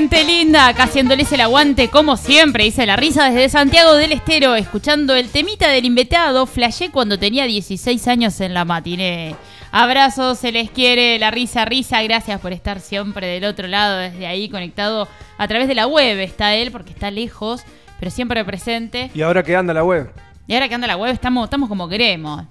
[0.00, 4.54] gente linda, acá haciéndoles el aguante como siempre, hice la risa desde Santiago del Estero,
[4.54, 9.36] escuchando el temita del invitado, flashé cuando tenía 16 años en la matiné.
[9.72, 14.26] Abrazos, se les quiere, la risa, risa, gracias por estar siempre del otro lado, desde
[14.26, 15.06] ahí conectado
[15.36, 17.62] a través de la web, está él porque está lejos,
[17.98, 19.10] pero siempre presente.
[19.14, 20.10] Y ahora que anda la web,
[20.46, 22.44] Y ahora que anda la web, estamos, estamos como queremos.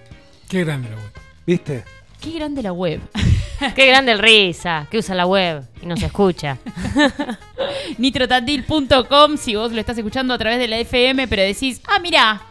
[0.48, 1.12] Qué grande la web.
[1.48, 1.84] ¿viste?
[2.22, 3.02] Qué grande la web.
[3.76, 6.58] Qué grande el risa, que usa la web y nos escucha.
[7.98, 12.42] nitrotantil.com si vos lo estás escuchando a través de la FM, pero decís, ah, mira,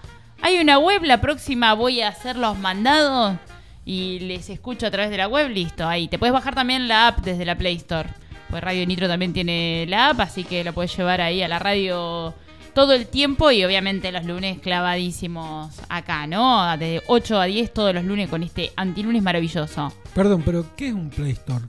[0.43, 3.37] hay una web, la próxima voy a hacer los mandados
[3.85, 6.09] y les escucho a través de la web, listo, ahí.
[6.09, 8.11] Te puedes bajar también la app desde la Play Store.
[8.51, 11.59] Pues Radio Nitro también tiene la app, así que lo puedes llevar ahí a la
[11.59, 12.35] radio
[12.79, 16.77] todo el tiempo y obviamente los lunes clavadísimos acá, ¿no?
[16.79, 19.93] De 8 a 10 todos los lunes con este antilunes maravilloso.
[20.15, 21.65] Perdón, pero ¿qué es un Play Store?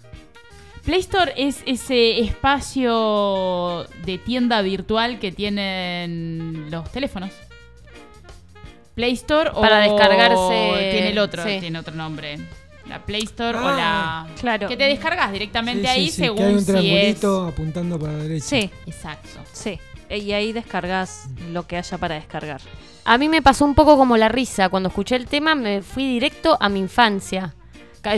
[0.85, 7.31] Play Store es ese espacio de tienda virtual que tienen los teléfonos.
[8.93, 11.57] Play Store o Para descargarse- tiene el otro, sí.
[11.59, 12.37] tiene otro nombre.
[12.87, 14.27] La Play Store o Ah.
[14.27, 14.67] la Claro.
[14.67, 17.47] que te descargas directamente Sí, sí, ahí sí, según que hay un si es triangulito
[17.47, 18.45] apuntando para la derecha.
[18.45, 19.39] Sí, exacto.
[19.53, 19.79] sí.
[20.09, 22.61] Y ahí descargas lo que haya para descargar.
[23.05, 24.69] A mí me pasó un poco como la risa.
[24.69, 27.53] Cuando escuché el tema me fui directo a mi infancia.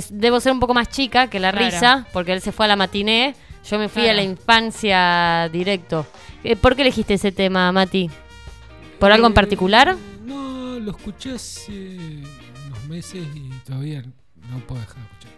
[0.09, 1.65] Debo ser un poco más chica que la Claro.
[1.65, 3.35] risa, porque él se fue a la matiné.
[3.69, 6.05] Yo me fui a la infancia directo.
[6.43, 8.09] Eh, ¿Por qué elegiste ese tema, Mati?
[8.99, 9.95] ¿Por algo en Eh, particular?
[10.25, 11.97] No, lo escuché hace
[12.67, 14.01] unos meses y todavía
[14.49, 15.31] no puedo dejar de escuchar.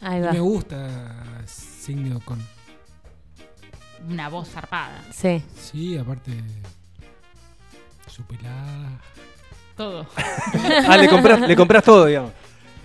[0.00, 0.32] Ahí va.
[0.32, 2.40] Me gusta Signo con.
[4.08, 5.02] Una voz zarpada.
[5.12, 5.42] Sí.
[5.60, 6.32] Sí, aparte.
[8.08, 9.00] Su pelada.
[9.76, 10.06] Todo.
[10.88, 12.32] Ah, le compras, le compras todo, digamos.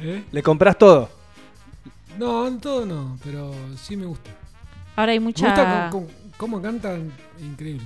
[0.01, 0.23] ¿Eh?
[0.31, 1.09] Le compras todo.
[2.17, 4.29] No, en todo no, pero sí me gusta.
[4.95, 5.45] Ahora hay Me mucha.
[5.45, 7.85] gusta cómo, cómo- cómo cantan, increíble.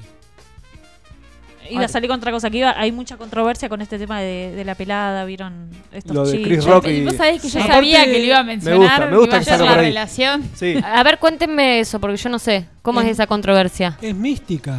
[1.69, 4.51] Iba a salir con otra cosa, que iba, hay mucha controversia con este tema de,
[4.55, 6.47] de la pelada, vieron estos Lo de chicos.
[6.47, 9.05] Chris Rock y- Vos sabés que yo Aparte- sabía que le iba a mencionar, gusta,
[9.07, 9.85] me gusta iba a que la por ahí.
[9.87, 10.49] relación.
[10.55, 10.75] Sí.
[10.83, 12.65] A ver, cuéntenme eso, porque yo no sé.
[12.81, 13.97] ¿Cómo es esa controversia?
[14.01, 14.77] Es mística,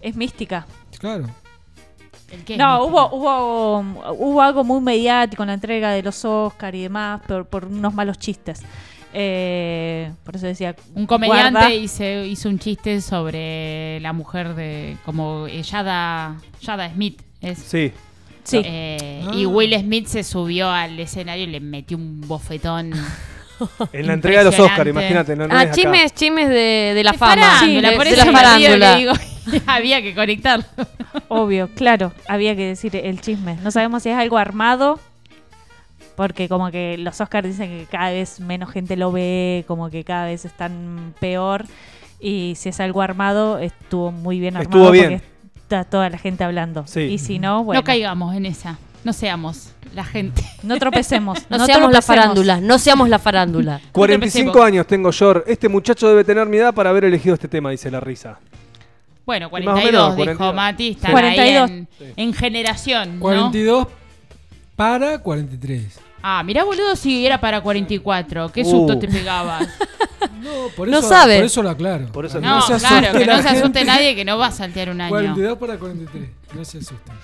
[0.00, 0.66] Es mística.
[0.98, 1.26] claro.
[2.30, 2.56] ¿El qué?
[2.56, 3.78] No, hubo, hubo,
[4.14, 7.92] hubo algo muy mediático en la entrega de los Oscar y demás por, por unos
[7.92, 8.62] malos chistes.
[9.12, 10.74] Eh, por eso decía.
[10.94, 11.70] Un comediante guarda.
[11.74, 17.20] hizo, hizo un chiste sobre la mujer de como Yada, Yada Smith.
[17.40, 17.92] Es, Sí.
[18.44, 18.60] Sí.
[18.64, 19.32] Eh, Ah.
[19.34, 22.92] Y Will Smith se subió al escenario y le metió un bofetón.
[23.92, 25.36] En la entrega de los Oscars, imagínate.
[25.36, 25.70] No, no ah, acá.
[25.72, 27.36] chismes, chismes de, de la De fama.
[27.36, 28.92] farándula, de, por de la me río farándula.
[28.94, 29.12] que digo,
[29.68, 30.64] había que conectarlo.
[31.28, 33.56] Obvio, claro, había que decir el chisme.
[33.62, 34.98] No sabemos si es algo armado,
[36.16, 40.04] porque como que los Oscars dicen que cada vez menos gente lo ve, como que
[40.04, 41.64] cada vez están peor.
[42.20, 44.78] Y si es algo armado, estuvo muy bien armado.
[44.78, 45.20] Estuvo bien.
[45.20, 45.26] Porque
[45.56, 46.84] está toda la gente hablando.
[46.86, 47.00] Sí.
[47.00, 48.78] Y si no, bueno, No caigamos en esa.
[49.04, 50.42] No seamos la gente.
[50.62, 51.38] no tropecemos.
[51.50, 53.80] No, seamos la farándula, no seamos la farándula.
[53.92, 54.56] 45 empecemos.
[54.66, 55.42] años tengo yo.
[55.46, 58.38] Este muchacho debe tener mi edad para haber elegido este tema, dice la risa.
[59.24, 60.54] Bueno, Y más o 42 menos, dijo 42.
[60.54, 60.88] Mati.
[60.90, 61.70] Están 42.
[61.70, 63.20] ahí en, en generación, ¿no?
[63.20, 63.86] 42
[64.76, 65.98] para 43.
[66.22, 68.50] Ah, mirá boludo si era para 44.
[68.52, 68.98] Qué susto Uh.
[68.98, 69.68] te pegabas.
[70.42, 71.36] No, por No eso, sabe.
[71.36, 72.06] Por eso lo aclaro.
[72.10, 73.84] Por eso- Para No, se claro, asuste que la no se asuste gente.
[73.84, 75.10] nadie que no va a saltear un año.
[75.10, 76.28] 42 para 43.
[76.54, 77.14] No se asusten.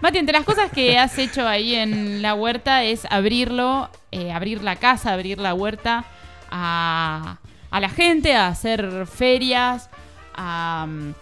[0.00, 4.62] Mati, entre las cosas que has hecho ahí en la huerta es abrirlo, eh, abrir
[4.62, 6.06] la casa, abrir la huerta
[6.50, 7.36] a,
[7.70, 9.90] a la gente, a hacer ferias,
[10.34, 11.12] a mm,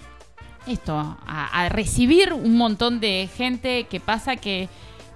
[0.71, 0.97] esto,
[1.27, 4.69] a, a recibir un montón de gente que pasa que,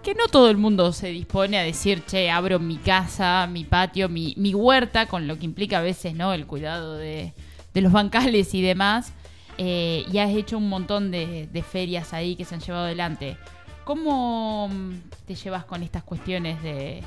[0.04, 4.08] que no todo el mundo se dispone a decir, che, abro mi casa, mi patio,
[4.08, 6.32] mi, mi huerta, con lo que implica a veces, ¿no?
[6.32, 7.32] El cuidado de,
[7.72, 9.12] de los bancales y demás.
[9.58, 13.36] Eh, y has hecho un montón de, de ferias ahí que se han llevado adelante.
[13.84, 14.92] ¿Cómo mm,
[15.26, 17.02] te llevas con estas cuestiones de,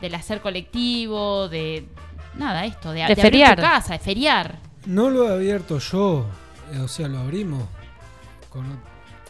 [0.00, 1.86] del hacer colectivo, de
[2.36, 3.56] nada, esto, de, De abrir feriar.
[3.56, 4.58] tu casa, de feriar?
[4.86, 6.26] No lo he abierto yo.
[6.74, 7.62] eh, O sea, lo abrimos
[8.50, 8.64] con,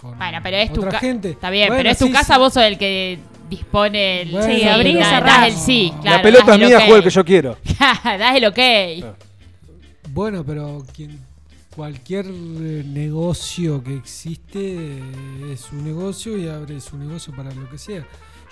[0.02, 1.30] con Bueno, pero es tu otra gente.
[1.30, 2.38] Está bien, Bueno, pero es tu sí, casa, sí.
[2.40, 3.18] vos sos el que
[3.48, 4.30] dispone el.
[4.32, 6.16] Bueno, Sí, abrí y da- das el sí, claro.
[6.18, 6.82] la pelota das es mía, ok.
[6.82, 7.56] juego el que yo quiero.
[8.04, 8.58] das el ok.
[10.10, 11.18] Bueno, pero quien,
[11.74, 14.58] cualquier eh, negocio que existe
[14.98, 18.04] eh, es su negocio y abre su negocio para lo que sea.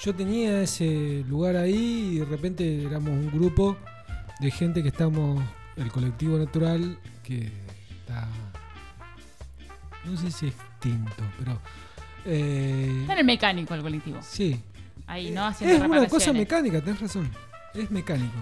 [0.02, 3.76] Yo tenía ese lugar ahí y de repente éramos un grupo
[4.38, 5.42] de gente que estamos
[5.76, 7.50] el colectivo natural que
[7.98, 8.26] está.
[10.06, 10.46] No sé si
[10.84, 11.60] extinto, pero.
[12.24, 14.18] eh, en el mecánico el colectivo.
[14.22, 14.60] sí.
[15.06, 15.44] Ahí, ¿no?
[15.44, 17.28] Haciendo Es una cosa mecánica, tenés razón.
[17.74, 18.36] Es mecánico.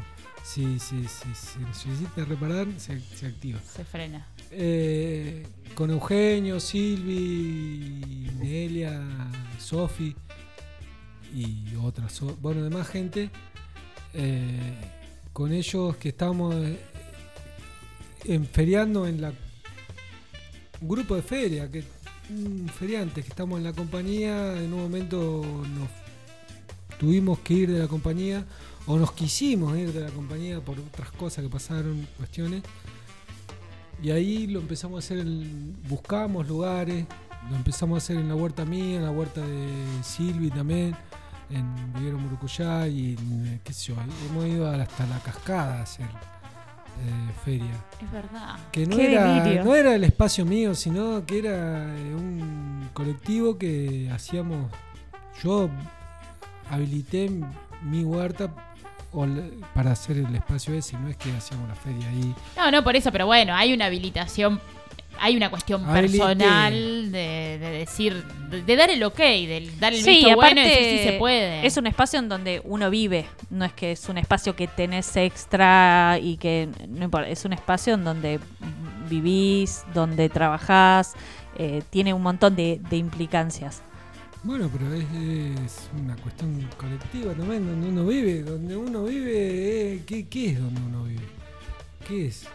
[0.45, 3.59] Si sí, sí, sí, se necesita reparar, se, se activa.
[3.61, 4.27] Se frena.
[4.51, 9.01] Eh, con Eugenio, Silvi, Nelia,
[9.59, 10.15] Sofi
[11.35, 13.31] y otras, bueno, demás gente.
[14.13, 14.75] eh,
[15.33, 16.79] con ellos que estamos eh,
[18.25, 19.33] en feriando en la
[20.81, 21.83] un grupo de feria, que
[22.79, 25.89] feriantes que estamos en la compañía, en un momento nos
[26.99, 28.45] tuvimos que ir de la compañía
[28.87, 32.63] o nos quisimos ir de la compañía por otras cosas que pasaron, cuestiones.
[34.03, 37.07] Y ahí lo empezamos a hacer, en- buscamos lugares,
[37.51, 39.69] lo empezamos a hacer en la huerta mía, en la huerta de
[40.03, 40.95] Silvi también,
[41.51, 43.97] en Vivero Murucuyá y eh, qué sé yo,
[44.31, 46.07] hemos ido hasta la cascada a hacer
[47.07, 47.71] eh, feria.
[48.03, 48.57] Es verdad.
[48.73, 49.65] Que no Qué era, delirio.
[49.65, 54.71] no era el espacio mío, sino que era eh, un colectivo que hacíamos.
[55.43, 55.69] Yo
[56.71, 57.31] habilité
[57.83, 58.51] mi huerta
[59.75, 62.35] para hacer el espacio ese, no es que hacíamos la feria ahí.
[62.57, 64.61] No, no por eso, pero bueno, hay una habilitación,
[65.21, 70.01] hay una cuestión personal de, de decir, de, de dar el ok, de dar el
[70.03, 71.67] Sí, visto aparte bueno y decir si se puede.
[71.67, 75.17] es un espacio en donde uno vive, no es que es un espacio que tenés
[75.17, 78.39] extra y que no importa, es un espacio en donde
[79.09, 81.15] vivís, donde trabajás,
[81.57, 83.83] eh, tiene un montón de, de implicancias.
[84.45, 85.05] Bueno, pero es,
[85.65, 88.43] es una cuestión colectiva también, donde uno vive.
[88.43, 91.25] Donde uno vive, eh, ¿qué, qué es donde uno vive?
[92.07, 92.47] ¿Qué es?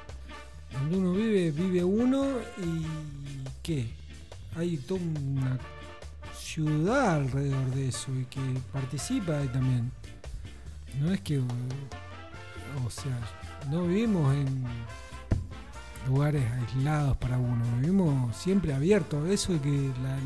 [0.73, 2.25] Donde uno vive, vive uno
[2.57, 2.85] y
[3.61, 3.93] ¿qué?
[4.55, 5.59] Hay toda una
[6.35, 8.41] ciudad alrededor de eso y que
[8.71, 9.91] participa también.
[10.99, 13.17] No es que, o sea,
[13.71, 14.63] no vivimos en
[16.07, 19.27] lugares aislados para uno, vivimos siempre abiertos.
[19.29, 20.17] Eso de que la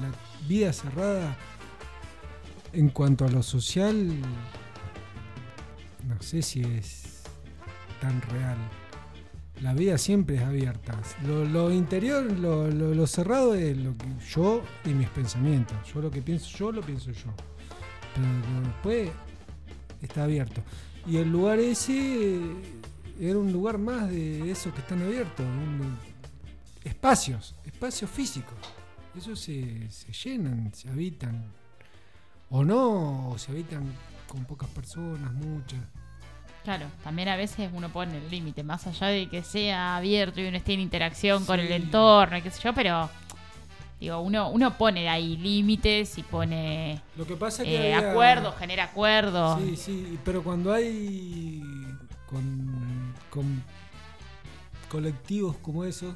[0.48, 1.36] vida cerrada
[2.74, 4.08] en cuanto a lo social,
[6.08, 7.24] no sé si es
[8.02, 8.58] tan real.
[9.62, 11.00] La vida siempre es abierta.
[11.26, 15.76] Lo, lo interior, lo, lo- cerrado es lo que yo y mis pensamientos.
[15.92, 17.34] Yo lo que pienso yo, lo pienso yo.
[18.14, 19.10] Pero después
[20.02, 20.62] está abierto.
[21.08, 22.40] Y el lugar ese
[23.20, 25.46] era un lugar más de esos que están abiertos.
[26.84, 28.54] espacios, espacios físicos.
[29.18, 31.46] Esos se, se llenan, se habitan.
[32.50, 33.84] O no, o se habitan
[34.28, 35.80] con pocas personas, muchas.
[36.68, 40.48] Claro, también a veces uno pone el límite, más allá de que sea abierto y
[40.50, 43.10] uno esté en interacción con el entorno y qué sé yo, pero
[44.02, 48.12] digo, uno, uno pone ahí límites y pone Lo que pasa es que eh, había-
[48.12, 49.62] acuerdos, genera acuerdos.
[49.62, 51.62] Sí, sí, pero cuando hay
[52.26, 53.64] con, con
[54.90, 56.14] colectivos como esos,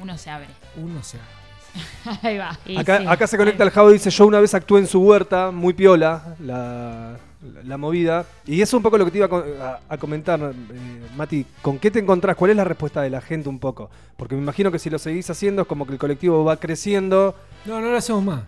[0.00, 0.50] Uno se abre.
[0.76, 2.20] uno se abre.
[2.22, 2.56] Ahí va.
[2.80, 5.50] Acá, acá se conecta el Javo y dice, yo una vez actué en su huerta,
[5.50, 7.18] muy piola, la,
[7.64, 8.24] la movida.
[8.46, 11.00] Y eso es un poco lo que te iba a, co- a- a comentar, eh,
[11.16, 11.44] Mati.
[11.62, 12.36] ¿Con qué te encontrás?
[12.36, 13.90] ¿Cuál es la respuesta de la gente un poco?
[14.16, 17.34] Porque me imagino que si lo seguís haciendo es como que el colectivo va creciendo.
[17.66, 18.42] No, no lo hacemos más.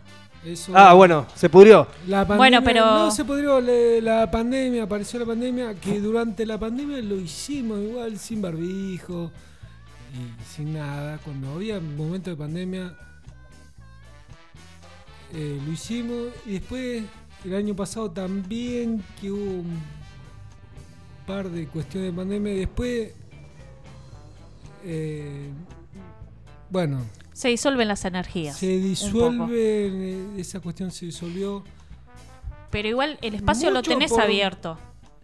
[0.44, 1.88] Eso- Ah, bueno, se pudrió.
[2.06, 6.46] La pandemia, Bueno, pero- No se pudrió le- la pandemia, apareció la pandemia, que durante
[6.46, 9.32] la pandemia lo hicimos igual sin barbijo
[10.14, 11.18] y sin nada.
[11.24, 12.94] Cuando había momentos de pandemia,
[15.34, 17.02] eh, lo hicimos y después
[17.46, 19.80] el año pasado también que hubo un
[21.26, 23.12] par de cuestiones de pandemia y después...
[24.84, 25.50] eh,
[26.70, 27.00] bueno,
[27.32, 28.56] Se disuelven las energías.
[28.56, 31.62] se disuelve, eh, esa cuestión se disolvió.
[32.70, 34.78] Pero igual el espacio lo tenés por- abierto.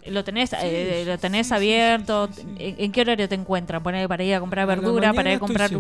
[0.07, 2.29] Lo tenés, eh, lo tenés abierto.
[2.59, 3.83] ¿En, en qué horario te encuentran?
[3.83, 5.71] Poner para ir a comprar A verdura, para ir a comprar.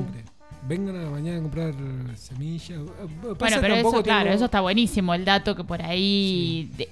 [0.68, 1.74] Vengan a la mañana a comprar
[2.16, 2.80] semillas.
[3.20, 6.70] Bueno, pero eso, claro, eso está buenísimo, el dato que por ahí...
[6.76, 6.88] de-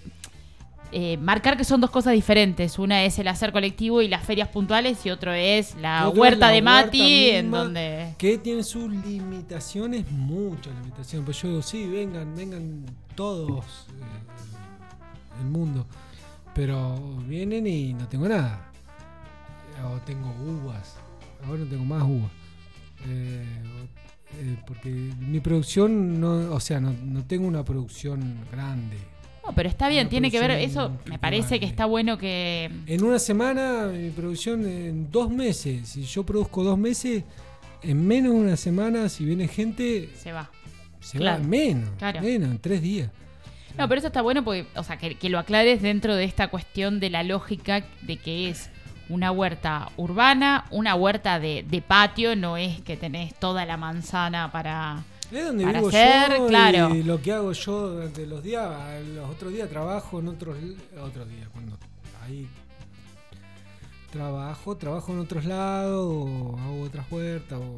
[0.93, 2.77] eh, marcar que son dos cosas diferentes.
[2.77, 6.47] Una es el hacer colectivo y las ferias puntuales y otro es la es huerta
[6.49, 8.15] la de Mati, huerta en donde...
[8.19, 11.25] Que tiene sus limitaciones, muchas limitaciones.
[11.25, 12.85] Pues yo digo, sí, vengan, vengan
[13.15, 15.87] todos eh, el mundo.
[16.55, 18.73] Pero vienen y no tengo nada.
[19.95, 20.97] O tengo uvas.
[21.47, 22.33] Ahora no tengo más uvas.
[23.09, 23.45] Eh,
[24.39, 28.97] eh, porque mi producción, no, o sea, no, no tengo una producción grande.
[29.47, 32.71] No, pero está bien, Una tiene que ver, eso me parece que está bueno que...
[32.87, 35.89] En una semana, mi producción en dos meses.
[35.89, 37.25] Si yo produzco dos meses,
[37.83, 40.51] en menos de una semana, si viene gente, Se va.
[41.01, 41.43] se Claro.
[41.43, 41.91] va menos.
[41.99, 42.21] Claro.
[42.21, 43.11] Menos, en tres días.
[43.79, 46.49] No, pero eso está bueno porque, o sea, que, que lo aclares dentro de esta
[46.49, 48.70] cuestión de la lógica de que es
[49.11, 54.51] una huerta urbana, una huerta de, de patio, no es que tenés toda la manzana
[54.51, 56.95] para, Es donde para vivo hacer, yo claro.
[56.95, 58.71] y lo que hago yo durante los días,
[59.15, 60.57] los otros días trabajo en otros
[61.03, 61.77] otros días cuando
[62.25, 62.49] ahí
[64.11, 67.77] trabajo, trabajo en otros lados o hago otras huertas o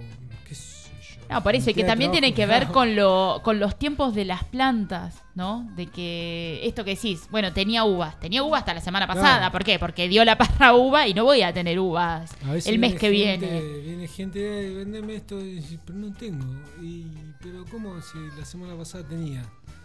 [0.49, 0.82] qué sé.
[1.31, 4.25] No, por eso, y que también tiene que ver con, lo, con los tiempos de
[4.27, 5.67] las plantas, ¿no?
[5.77, 9.53] De que esto que decís, bueno, tenía uvas, tenía uvas hasta la semana pasada, Claro.
[9.53, 9.79] ¿por qué?
[9.79, 13.11] Porque dio la parra uva y no voy a tener uvas A el mes que
[13.11, 13.61] gente- viene.
[13.83, 16.45] Viene gente, "Ey, vendeme esto, y dice, pero no tengo.
[16.83, 17.07] Y,
[17.41, 19.43] pero ¿cómo si la semana pasada tenía?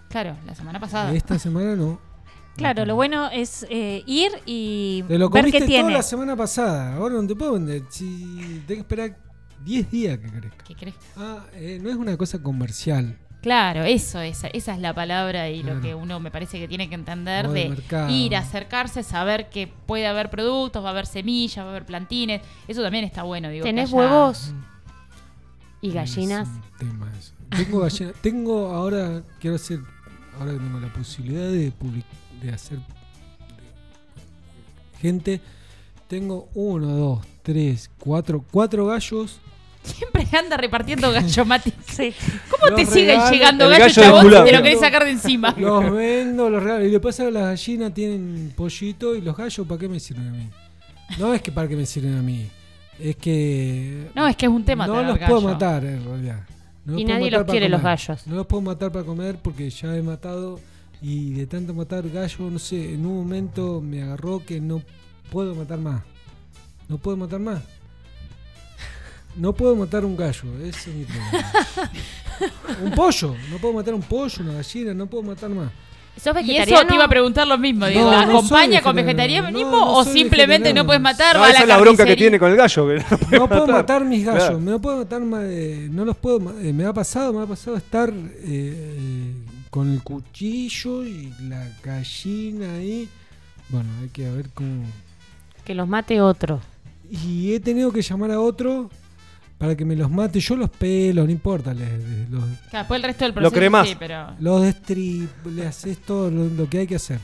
[0.09, 1.13] Claro, la semana pasada.
[1.13, 1.99] Esta semana no.
[2.57, 5.93] Claro, lo bueno es eh, ir y Te lo ver comiste qué toda tiene.
[5.93, 6.95] la semana pasada.
[6.95, 7.83] Ahora no te puedo vender.
[7.89, 9.17] Si tengo que esperar
[9.65, 10.63] 10 días que crezca.
[10.65, 11.01] ¿Qué crezca?
[11.15, 13.17] Ah, eh, no es una cosa comercial.
[13.41, 16.89] Claro, eso, esa, esa es la palabra y lo que uno me parece que tiene
[16.89, 18.09] que entender de de mercado.
[18.09, 22.41] ir, acercarse, saber que puede haber productos, va a haber semillas, va a haber plantines.
[22.67, 23.63] Eso también está bueno, digo.
[23.63, 24.53] que ¿Tenés haya- huevos
[25.81, 26.49] y Es gallinas?
[26.79, 27.33] tema eso.
[27.49, 29.79] Tengo gallina- tengo ahora, quiero hacer,
[30.39, 32.05] ahora que tengo la posibilidad de public-
[32.41, 32.79] de hacer
[34.99, 35.41] gente,
[36.07, 39.39] tengo uno, dos, tres, cuatro, cuatro gallos.
[39.81, 41.71] Siempre anda repartiendo gallo, Mati.
[42.51, 45.55] ¿Cómo Los te siguen llegando gallos, gallo chabón, si te lo querés sacar de encima?
[45.57, 46.83] Los vendo, los regalo.
[46.83, 50.27] Y le pasa a las gallinas tienen pollito y los gallos, ¿para qué me sirven
[50.27, 50.49] a mí?
[51.17, 52.49] No es que para qué me sirven a mí.
[52.99, 54.09] Es que.
[54.13, 56.41] No, es que es un tema No los puedo matar, en realidad.
[56.83, 58.27] No Y nadie los quiere, los gallos.
[58.27, 60.59] No los puedo matar para comer porque ya he matado.
[61.01, 64.81] Y de tanto matar gallo, no sé, en un momento me agarró que no
[65.31, 66.01] puedo matar más.
[66.87, 67.61] No puedo matar más.
[69.35, 71.51] No puedo matar un gallo, ese es mi problema.
[72.83, 75.69] un pollo, no puedo matar un pollo, una gallina, no puedo matar más.
[76.19, 76.79] ¿Sos Y vegetariano?
[76.79, 79.69] eso te iba a preguntar lo mismo, digo, No, no soy ¿acompaña con vegetarianismo No,
[79.71, 81.37] no o simplemente no puedes matar?
[81.37, 82.87] A esa la es la bronca que tiene con el gallo.
[82.87, 84.03] que no puedo matar.
[84.03, 84.59] mis gallos, Claro.
[84.59, 87.45] me no puedo matar más, eh, no los puedo, eh, me ha pasado, me ha
[87.45, 89.33] pasado estar eh, eh,
[89.69, 93.07] con el cuchillo y la gallina ahí.
[93.69, 94.85] Bueno, hay que ver cómo.
[95.63, 96.59] Que los mate otro.
[97.09, 98.89] Y he tenido que llamar a otro
[99.57, 100.39] para que me los mate.
[100.39, 103.87] Yo los pelo, no importa, les, les- los, Claro, después el resto del Lo cremás.
[103.89, 104.27] sí, pero...
[104.39, 107.19] los destrip, le haces todo lo, lo que hay que hacer.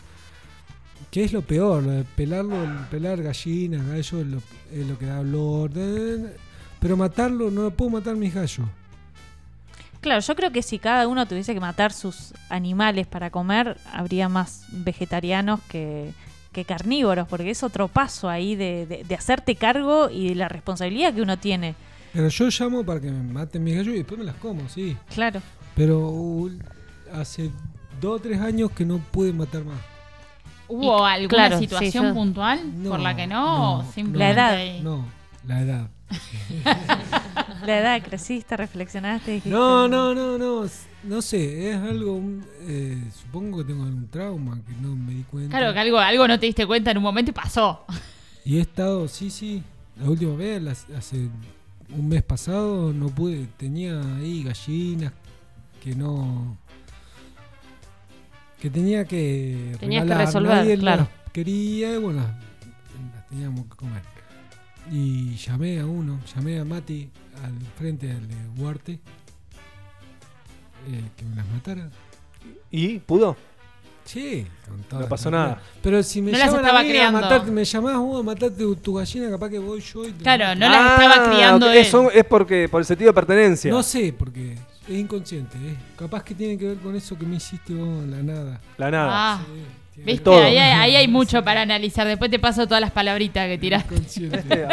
[1.12, 1.84] ¿Qué es lo peor?
[1.84, 4.38] Lo de pelarlo, el pelar gallinas, gallos, es lo,
[4.72, 5.70] es lo que da olor.
[6.80, 8.66] Pero matarlo, no puedo matar mis gallos.
[10.02, 14.28] Claro, yo creo que si cada uno tuviese que matar sus animales para comer, habría
[14.28, 16.12] más vegetarianos que,
[16.54, 20.48] que carnívoros, porque es otro paso ahí de, de- de hacerte cargo y de la
[20.48, 21.76] responsabilidad que uno tiene.
[22.14, 24.96] Pero yo llamo para que me maten mis gallos y después me las como, sí.
[25.14, 25.42] Claro.
[25.76, 26.50] Pero uh,
[27.14, 27.50] hace
[28.00, 29.80] dos o tres años que no pude matar más.
[30.68, 33.80] ¿Hubo Y- alguna claro, sí, situación yo- puntual por la que no?
[33.80, 34.82] o simplemente La edad.
[34.82, 35.06] No,
[35.46, 35.90] la edad.
[37.66, 40.64] La edad, creciste, reflexionaste, dijiste, No, no, no, no.
[41.04, 42.22] No sé, es algo.
[42.62, 45.58] eh, supongo que tengo algún trauma que no me di cuenta.
[45.58, 47.86] Claro, que algo, algo no te diste cuenta en un momento y pasó.
[48.46, 49.64] Y he estado, sí, sí.
[50.02, 51.28] La última vez, las- hace
[51.90, 53.48] un mes pasado, no pude.
[53.58, 55.12] Tenía ahí gallinas
[55.84, 56.58] que no.
[58.60, 59.76] que tenía que.
[59.80, 61.08] Tenías que resolver, Nadie claro.
[61.24, 62.20] las quería y bueno,
[63.14, 64.02] las teníamos que comer.
[64.92, 67.10] Y llamé a uno, llamé a Mati
[67.44, 69.00] al frente al de Huarte.
[70.88, 71.90] Eh, que me las matara.
[72.72, 73.00] ¿Y?
[73.00, 73.36] ¿Pudo?
[74.06, 75.62] Sí, con toda No pasó nada.
[75.82, 77.18] Pero si me No las llaman estaba a mí criando.
[77.18, 80.12] a matarte, me llamás vos a matarte tu, tu gallina, capaz que voy yo y
[80.12, 81.82] te Claro, no las estaba criando Ah, ok, él.
[81.82, 83.72] eso es porque por el sentido de pertenencia.
[83.72, 84.54] No sé, porque
[84.90, 85.58] es inconsciente.
[85.58, 85.78] ¿eh?
[85.96, 88.60] Capaz que tiene que ver con eso que me hiciste vos, la nada.
[88.78, 89.10] La nada.
[89.14, 89.62] Ah, Sí,
[89.96, 90.24] tiene ¿viste?
[90.26, 90.44] Todo.
[90.44, 92.06] Ahí, hay- ahí hay mucho para analizar.
[92.06, 93.94] Después te paso todas las palabritas que tiraste.
[93.96, 94.68] inconsciente.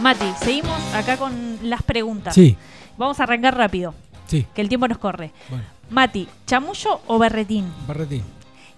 [0.00, 2.34] Mati, seguimos acá con las preguntas.
[2.34, 2.58] Sí.
[2.98, 3.94] Vamos a arrancar rápido,
[4.26, 5.32] Sí, que el tiempo nos corre.
[5.48, 7.64] bueno, Mati, ¿chamullo o berretín?
[7.88, 8.22] Barretín.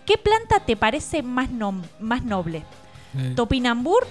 [0.07, 2.63] ¿Qué planta te parece más, nom- más noble?
[3.19, 4.07] Eh, ¿Topinambur,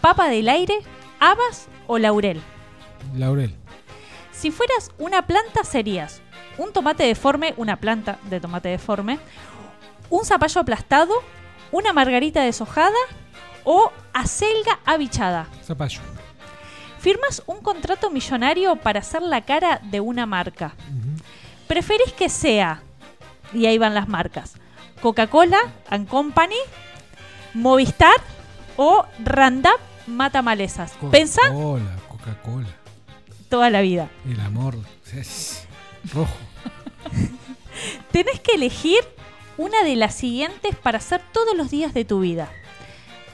[0.00, 0.74] papa del aire,
[1.18, 2.40] habas o laurel?
[3.14, 3.54] Laurel.
[4.32, 6.22] Si fueras una planta serías
[6.58, 9.18] un tomate deforme, una planta de tomate deforme,
[10.10, 11.14] un zapallo aplastado,
[11.72, 12.98] una margarita deshojada
[13.64, 15.46] o acelga abichada.
[15.62, 16.00] Zapallo.
[16.98, 20.74] Firmas un contrato millonario para hacer la cara de una marca.
[21.66, 22.82] ¿Preferís que sea,
[23.54, 24.54] y ahí van las marcas,
[25.00, 26.58] Coca-Cola and Company,
[27.54, 28.16] Movistar
[28.76, 30.92] o Randap Mata Malezas?
[31.10, 32.68] Pensá Coca-Cola, Coca-Cola.
[33.48, 34.08] toda la vida.
[34.28, 34.76] El amor.
[35.14, 35.64] es
[36.12, 36.30] rojo.
[38.12, 38.98] Tenés que elegir
[39.56, 42.48] una de las siguientes para hacer todos los días de tu vida.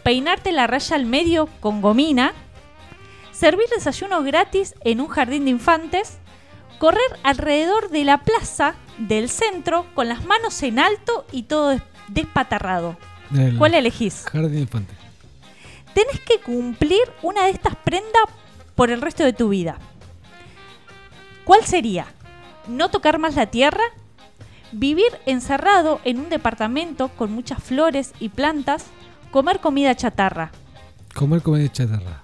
[0.02, 2.32] Peinarte la raya al medio con gomina,
[3.32, 6.18] servir desayunos gratis en un jardín de infantes,
[6.78, 11.82] correr alrededor de la plaza del centro con las manos en alto y todo des-
[12.08, 12.96] despatarrado.
[13.34, 14.24] El ¿Cuál elegís?
[14.30, 14.94] Jardín infante.
[15.96, 18.24] Tenés que cumplir una de estas prendas
[18.74, 19.78] por el resto de tu vida.
[21.46, 22.04] ¿Cuál sería?
[22.68, 23.82] ¿No tocar más la tierra?
[24.72, 28.84] ¿Vivir encerrado en un departamento con muchas flores y plantas?
[29.30, 30.52] ¿Comer comida chatarra?
[31.14, 32.22] Comer comida chatarra.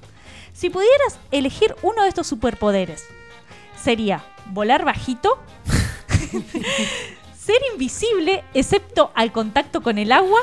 [0.53, 3.07] Si pudieras elegir uno de estos superpoderes,
[3.83, 5.39] sería volar bajito,
[7.39, 10.41] ser invisible excepto al contacto con el agua,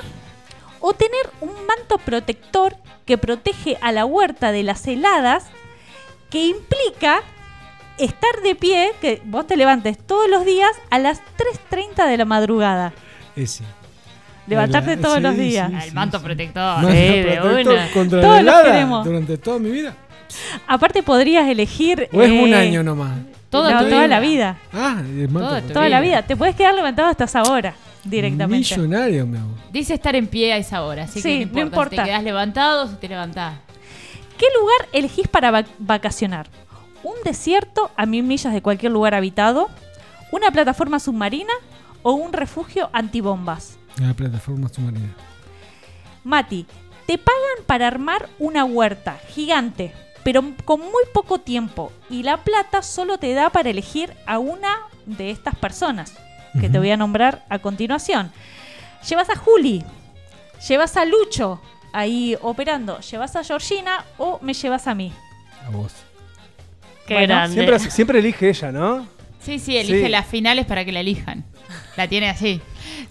[0.80, 2.76] o tener un manto protector
[3.06, 5.46] que protege a la huerta de las heladas,
[6.30, 7.22] que implica
[7.98, 11.22] estar de pie, que vos te levantes todos los días a las
[11.70, 12.94] 3.30 de la madrugada.
[13.36, 13.64] Ese.
[14.48, 15.70] Levantarte La- todos sí, los días.
[15.70, 16.82] sí, El manto protector.
[16.82, 17.92] Sí, de protector una.
[17.92, 19.06] contra Todos la los helada queremos.
[19.06, 19.96] durante toda mi vida.
[20.68, 22.08] Aparte podrías elegir...
[22.14, 23.18] ¿O es un eh, año nomás?
[23.50, 24.08] Todo, Toda tu toda vida.
[24.08, 24.58] la vida.
[24.72, 25.62] Ah, el manto Toda.
[25.74, 26.22] Toda la vida.
[26.24, 27.74] Te puedes quedar levantado hasta esa hora
[28.04, 28.76] directamente.
[28.76, 29.50] Millonario me hago.
[29.72, 31.90] Dice estar en pie a esa hora, así Sí, que no no importa.
[31.92, 33.56] Si te quedás levantado, si te levantás.
[34.38, 36.48] ¿Qué lugar elegís para vac- vacacionar?
[37.04, 39.70] ¿Un desierto a mil millas de cualquier lugar habitado?
[40.32, 41.54] ¿Una plataforma submarina?
[42.04, 43.78] ¿O un refugio antibombas?
[43.98, 45.14] La plataforma submarina.
[46.24, 46.66] Mati,
[47.06, 49.94] te pagan para armar una huerta gigante,
[50.24, 54.70] pero con muy poco tiempo, y la plata solo te da para elegir a una
[55.06, 56.14] de estas personas,
[56.60, 58.32] que te voy a nombrar a continuación.
[59.08, 59.84] Llevas a Juli,
[60.68, 61.62] llevas a Lucho
[61.94, 65.12] ahí operando, llevas a Georgina o me llevas a mí.
[65.66, 65.94] A vos.
[67.08, 67.54] Qué Bueno, grande.
[67.56, 69.08] Siempre, siempre elige ella, ¿no?
[69.40, 70.10] Sí, sí, elige Sí.
[70.10, 71.44] las finales para que la elijan.
[71.96, 72.62] La tiene así.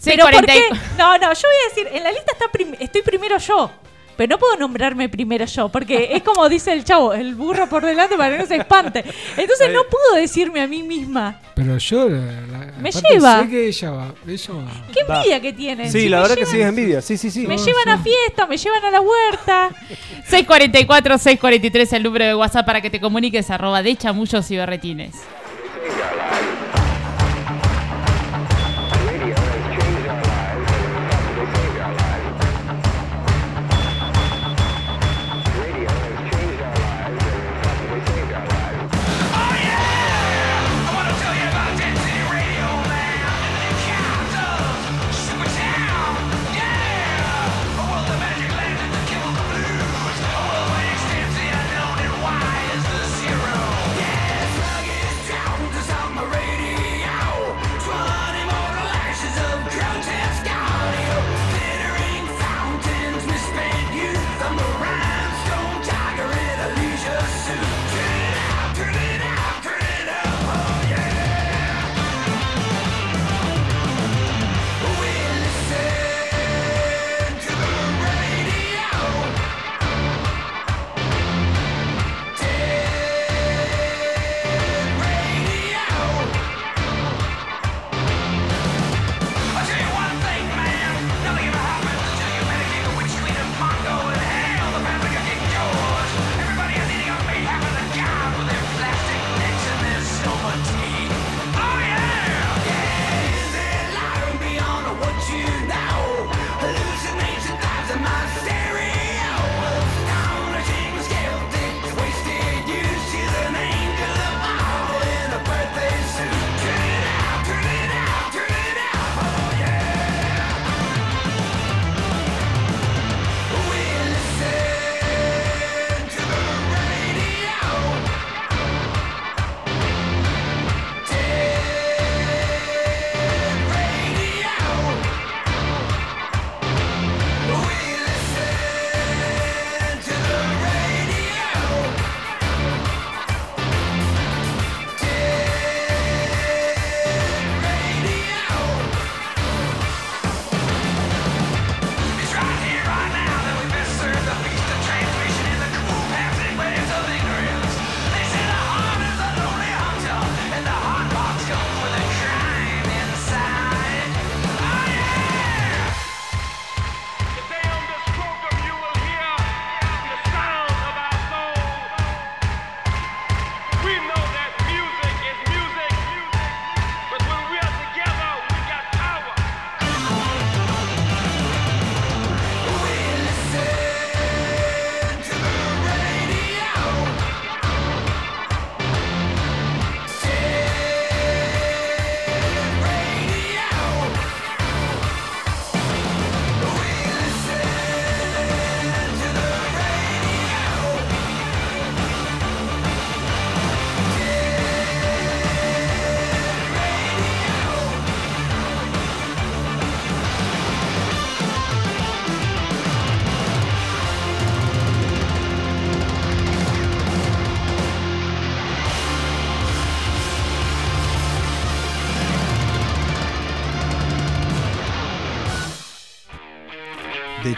[0.05, 0.59] Pero ¿por 640 qué?
[0.95, 3.71] y- No, no, yo voy a decir, en la lista está prim- estoy primero yo.
[4.19, 7.87] Pero no puedo nombrarme primero yo, porque es como dice el chavo, el burro por
[7.87, 9.05] delante para que no se espante.
[9.37, 11.41] Entonces no puedo decirme a mí misma.
[11.55, 12.09] Pero yo.
[12.09, 13.43] la- la- Me lleva.
[13.43, 14.15] Sé que ella va.
[14.27, 14.65] Ella va.
[14.93, 15.17] Qué Va.
[15.19, 15.91] envidia que tienen.
[15.93, 17.01] Sí, Si la me verdad que sí es envidia.
[17.01, 17.47] Sí, sí, sí.
[17.47, 19.71] Me llevan a fiesta, me llevan a la huerta.
[20.29, 25.15] 644-643 el número de WhatsApp para que te comuniques arroba de chamullos y berretines.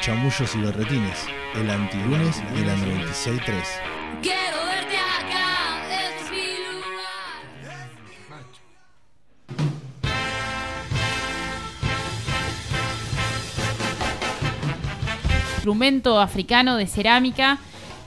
[0.01, 3.43] Chamullos y Berretines, el antilunes de la 96.3.
[4.23, 7.21] Quiero verte acá, es mi lugar.
[15.55, 17.59] instrumento africano de cerámica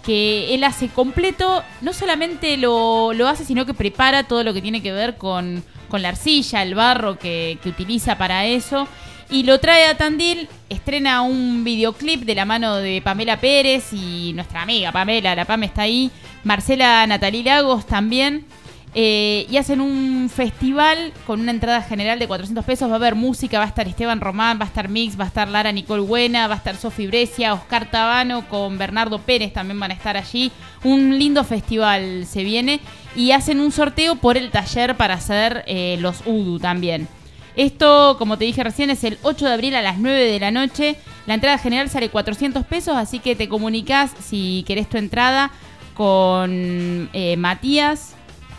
[0.03, 4.63] que él hace completo, no solamente lo, lo hace, sino que prepara todo lo que
[4.63, 8.87] tiene que ver con, con la arcilla, el barro que, que utiliza para eso.
[9.33, 14.31] Y lo trae a Tandil, estrena un videoclip de la mano de Pamela Pérez y
[14.35, 16.11] nuestra amiga Pamela, la Pam está ahí,
[16.43, 18.45] Marcela Natalí Lagos también.
[18.93, 22.87] Eh, y hacen un festival con una entrada general de 400 pesos.
[22.87, 25.29] Va a haber música, va a estar Esteban Román, va a estar Mix, va a
[25.29, 29.79] estar Lara Nicole Buena, va a estar Sofi Brescia, Oscar Tabano con Bernardo Pérez también
[29.79, 30.51] van a estar allí.
[30.83, 32.81] Un lindo festival se viene.
[33.15, 37.07] Y hacen un sorteo por el taller para hacer eh, los UDU también.
[37.55, 40.51] Esto, como te dije recién, es el 8 de abril a las 9 de la
[40.51, 40.95] noche.
[41.27, 45.51] La entrada general sale 400 pesos, así que te comunicas si querés tu entrada
[45.93, 48.15] con eh, Matías,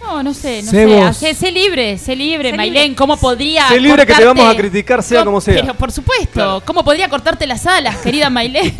[0.00, 1.34] No, no sé, no Sé sé.
[1.34, 2.82] Sé libre, sé libre, Sé Mailén.
[2.82, 2.96] libre.
[2.96, 5.60] ¿Cómo podría Sé libre que te vamos a criticar, sea ¿Cómo- como sea.
[5.60, 6.62] Pero por supuesto, Claro.
[6.64, 8.74] ¿cómo podría cortarte las alas, querida Mailén?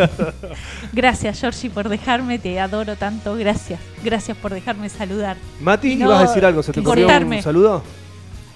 [0.92, 2.38] Gracias, Georgie, por dejarme.
[2.38, 3.34] Te adoro tanto.
[3.36, 3.80] Gracias.
[4.02, 5.36] Gracias por dejarme saludar.
[5.60, 7.82] Mati, Y no ibas a decir algo, ¿se te ocurrió un saludo?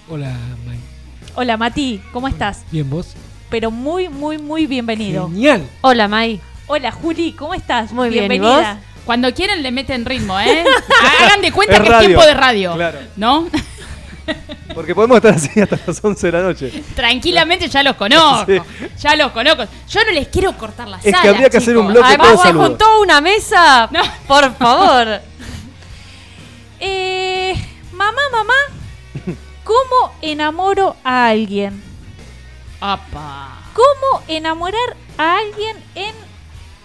[0.09, 0.33] Hola,
[0.67, 0.79] May.
[1.35, 2.01] Hola, Mati.
[2.13, 2.65] ¿Cómo estás?
[2.71, 3.09] Bien, vos.
[3.51, 5.29] Pero muy, muy, muy bienvenido.
[5.29, 5.67] Genial.
[5.83, 6.41] Hola, Mai.
[6.69, 7.33] Hola, Juli.
[7.33, 7.93] ¿Cómo estás?
[7.93, 8.81] Muy bien, ¿y Bienvenida.
[9.05, 10.65] Cuando quieran le meten ritmo, ¿eh?
[11.25, 12.01] Hagan de cuenta Es que radio.
[12.01, 12.75] es tiempo de radio.
[12.75, 12.99] Claro.
[13.17, 13.49] ¿No?
[14.75, 16.85] Porque podemos estar así hasta las 11 de la noche.
[16.95, 18.47] Tranquilamente ya los conozco.
[18.79, 18.87] Sí.
[19.01, 19.65] Ya los conozco.
[19.89, 22.37] Yo no les quiero cortar las Es que habría que hacer un bloque Además, todo
[22.39, 22.67] se saludo.
[22.69, 23.89] juntó una mesa.
[23.91, 24.01] No.
[24.29, 25.21] Por favor.
[26.81, 27.55] Eh,
[27.93, 28.55] mamá, mamá.
[29.65, 31.83] ¿Cómo enamoro a alguien?
[32.81, 33.61] Apa.
[33.75, 36.15] ¿Cómo enamorar a alguien en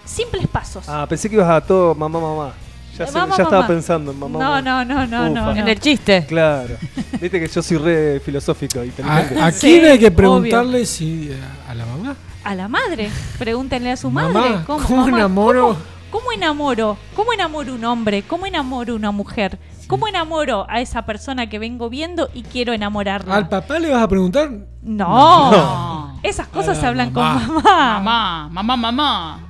[0.08, 0.88] simples pasos?
[0.88, 2.52] Ah, pensé que ibas a todo mamá, mamá.
[2.98, 4.38] Ya, sé- Mamá, ya estaba pensando en mamá.
[4.40, 4.84] no, mamá.
[4.84, 5.50] no, no, no, no.
[5.56, 6.26] En el chiste.
[6.26, 6.74] Claro.
[7.20, 8.92] Viste que yo soy re filosófico y.
[9.04, 10.16] ¿A, a Sí, quién hay que obvio.
[10.16, 11.30] preguntarle si
[11.66, 12.16] a, a la mamá?
[12.42, 13.08] A la madre.
[13.38, 14.64] Pregúntenle a su Mamá, madre.
[14.66, 15.62] ¿cómo mamá, enamoro?
[16.10, 16.96] ¿cómo, cómo enamoro?
[17.14, 18.22] ¿Cómo enamoro un hombre?
[18.22, 19.58] ¿Cómo enamoro una mujer?
[19.86, 23.34] ¿Cómo enamoro a esa persona que vengo viendo y quiero enamorarla?
[23.36, 24.50] ¿Al papá le vas a preguntar?
[24.82, 25.50] No.
[25.52, 26.18] No.
[26.22, 27.44] Esas cosas se la hablan mamá.
[27.46, 28.00] con mamá.
[28.00, 29.40] Mamá, mamá, mamá.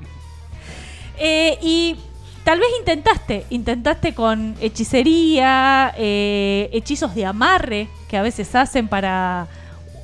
[1.19, 1.97] Eh, y
[2.45, 9.49] tal vez intentaste, intentaste con hechicería, eh, hechizos de amarre que a veces hacen para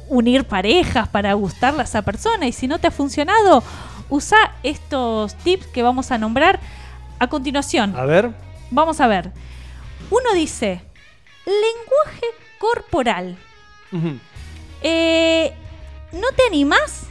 [0.09, 2.47] unir parejas, para gustarle a esa persona.
[2.47, 3.63] Y si no te ha funcionado,
[4.11, 6.61] usa estos tips que vamos a nombrar
[7.19, 7.95] a continuación.
[7.97, 8.31] A ver.
[8.71, 9.31] Vamos a ver.
[10.11, 10.83] Uno dice,
[11.47, 12.27] lenguaje
[12.59, 13.37] corporal.
[14.83, 15.53] Eh,
[16.13, 17.05] ¿No te animás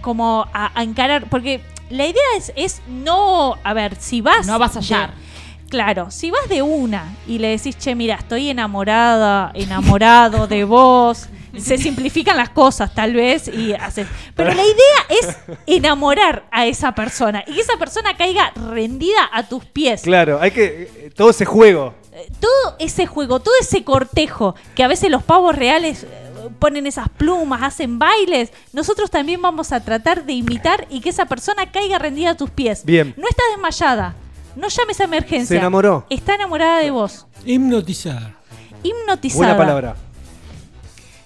[0.00, 1.28] como a, a encarar?
[1.28, 1.62] Porque
[1.92, 4.46] la idea es, es no, a ver, si vas...
[4.46, 5.10] No avasallar.
[5.14, 10.64] de- claro, si vas de una y le decís, che, mira, estoy enamorada, enamorado de
[10.64, 14.06] vos, se simplifican las cosas tal vez y haces...
[14.34, 15.36] Pero la idea es
[15.66, 20.02] enamorar a esa persona y que esa persona caiga rendida a tus pies.
[20.02, 20.90] Claro, hay que.
[20.96, 21.94] eh, Todo ese juego.
[22.40, 26.21] todo ese juego, todo ese cortejo que a veces los pavos reales eh,
[26.62, 31.26] ponen esas plumas, hacen bailes, nosotros también vamos a tratar de imitar y que esa
[31.26, 32.84] persona caiga rendida a tus pies.
[32.84, 33.12] Bien.
[33.16, 34.14] No está desmayada.
[34.54, 35.48] No llames a emergencia.
[35.48, 36.06] Se enamoró.
[36.08, 37.26] Está enamorada de vos.
[37.44, 38.36] Hipnotizada.
[38.84, 39.38] Hipnotizada.
[39.38, 39.96] Buena palabra.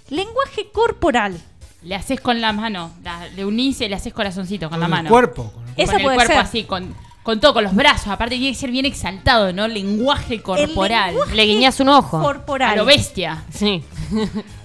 [0.08, 1.38] Lenguaje corporal.
[1.82, 4.90] Le haces con la mano, la- le unís y le haces corazoncito con, la el
[4.90, 5.10] mano.
[5.10, 6.42] cuerpo, con Con Esa el puede cuerpo ser.
[6.42, 8.08] así, con, con todo, con los brazos.
[8.08, 9.68] Aparte tiene que ser bien exaltado, ¿no?
[9.68, 11.10] Lenguaje corporal.
[11.10, 12.22] lenguaje Le guiñas un ojo.
[12.22, 12.70] Corporal.
[12.70, 13.44] A lo bestia.
[13.52, 13.84] Sí.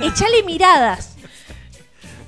[0.00, 1.16] Echale miradas.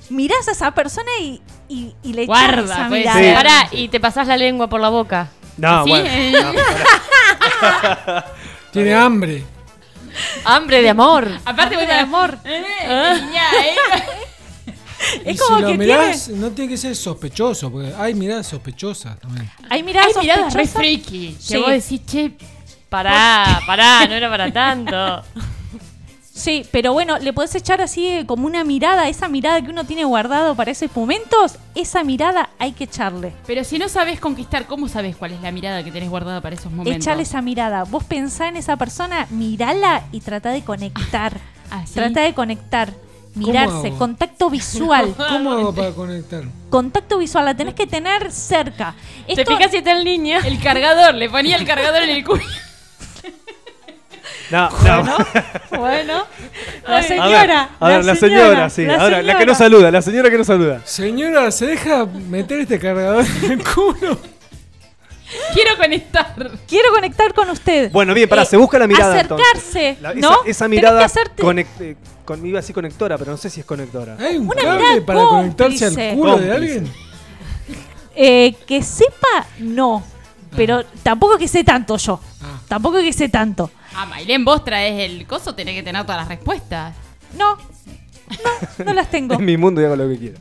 [0.09, 2.99] Mirás a esa persona y, y, y le echás Guarda, esa pues.
[3.05, 3.19] mirada.
[3.21, 3.31] Sí.
[3.33, 5.29] Pará, y te pasás la lengua por la boca.
[5.57, 5.89] No, ¿Sí?
[5.91, 6.05] bueno.
[6.09, 6.31] Eh.
[6.43, 6.53] no,
[7.61, 8.25] pará.
[8.71, 9.43] Tiene hambre.
[10.43, 11.27] Hambre de amor.
[11.45, 12.37] Aparte, vos de amor.
[12.43, 13.13] Eh, Ah.
[13.15, 14.73] niña, eh.
[15.25, 18.47] y Es como si lo que mirás, no tiene que ser sospechoso, porque hay miradas
[18.47, 19.49] sospechosas también.
[19.69, 20.65] Hay miradas Hay miradas re.
[20.67, 21.37] Sí.
[21.47, 22.33] Que vos decís, che,
[22.89, 25.23] Pará, pará, no era para tanto.
[26.33, 29.83] Sí, pero bueno, le podés echar así eh, como una mirada, esa mirada que uno
[29.83, 33.33] tiene guardado para esos momentos, esa mirada hay que echarle.
[33.45, 36.55] Pero si no sabes conquistar, ¿cómo sabes cuál es la mirada que tenés guardada para
[36.55, 37.05] esos momentos?
[37.05, 37.83] Echale esa mirada.
[37.83, 41.37] Vos pensá en esa persona, mirala y trata de conectar.
[41.69, 41.95] Ah, ¿sí?
[41.95, 42.93] Trata de conectar.
[43.35, 45.13] Mirarse, contacto visual.
[45.29, 46.43] ¿Cómo hago para conectar?
[46.69, 48.95] contacto visual, la tenés que tener cerca.
[49.27, 50.39] Te fijas si está el niño.
[50.45, 52.43] El cargador, le ponía el cargador en el culo.
[54.49, 55.17] No, no.
[55.77, 56.25] Bueno,
[56.87, 57.69] la A ver, señora.
[57.79, 58.85] a ver, la señora, sí.
[58.85, 60.81] la Ahora, la que no saluda, la señora que no saluda.
[60.85, 64.17] Señora, ¿se deja meter este cargador en el culo?
[65.53, 66.35] Quiero conectar.
[66.67, 67.89] Quiero conectar con usted.
[67.91, 69.13] Bueno, bien, pará, Eh, se busca la mirada.
[69.15, 70.01] Acercarse, entonces.
[70.01, 70.37] La- ¿no?
[70.45, 71.95] Esa, mirada que hacerte- conect- eh,
[72.25, 74.17] con, iba así conectora, pero no sé si es conectora.
[74.19, 76.15] ¿Hay un Una cable mirada para conectarse al cómplice.
[76.17, 76.91] culo de alguien?
[78.15, 80.03] Eh, que sepa, no.
[80.55, 82.19] Pero tampoco que sé tanto yo.
[82.41, 82.50] Ah.
[82.71, 83.69] Tampoco que sé tanto.
[83.93, 86.95] Ah, Mailén, vos traes el coso, tenés que tener todas las respuestas.
[87.37, 87.57] No.
[87.57, 89.35] No, no las tengo.
[89.39, 90.39] En mi mundo y hago lo que quiera.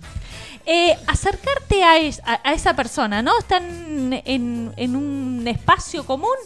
[0.65, 3.36] Eh, acercarte a, es- a- a esa persona, ¿no?
[3.36, 6.36] Están en, en un espacio común,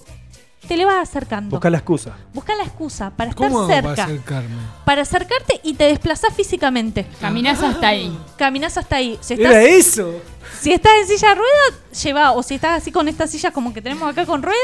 [0.65, 1.51] te le vas acercando.
[1.51, 2.17] Busca la excusa.
[2.33, 3.91] Busca la excusa para estar ¿Cómo hago cerca.
[3.95, 4.57] para acercarme?
[4.85, 7.07] Para acercarte y te desplazás físicamente.
[7.21, 8.17] Caminás hasta ahí.
[8.37, 9.19] Caminás hasta ahí.
[9.21, 10.13] Si estás, ¿Era eso?
[10.61, 12.33] si estás en silla de rueda, lleva.
[12.33, 14.59] O si estás así con estas sillas como que tenemos acá con rueda,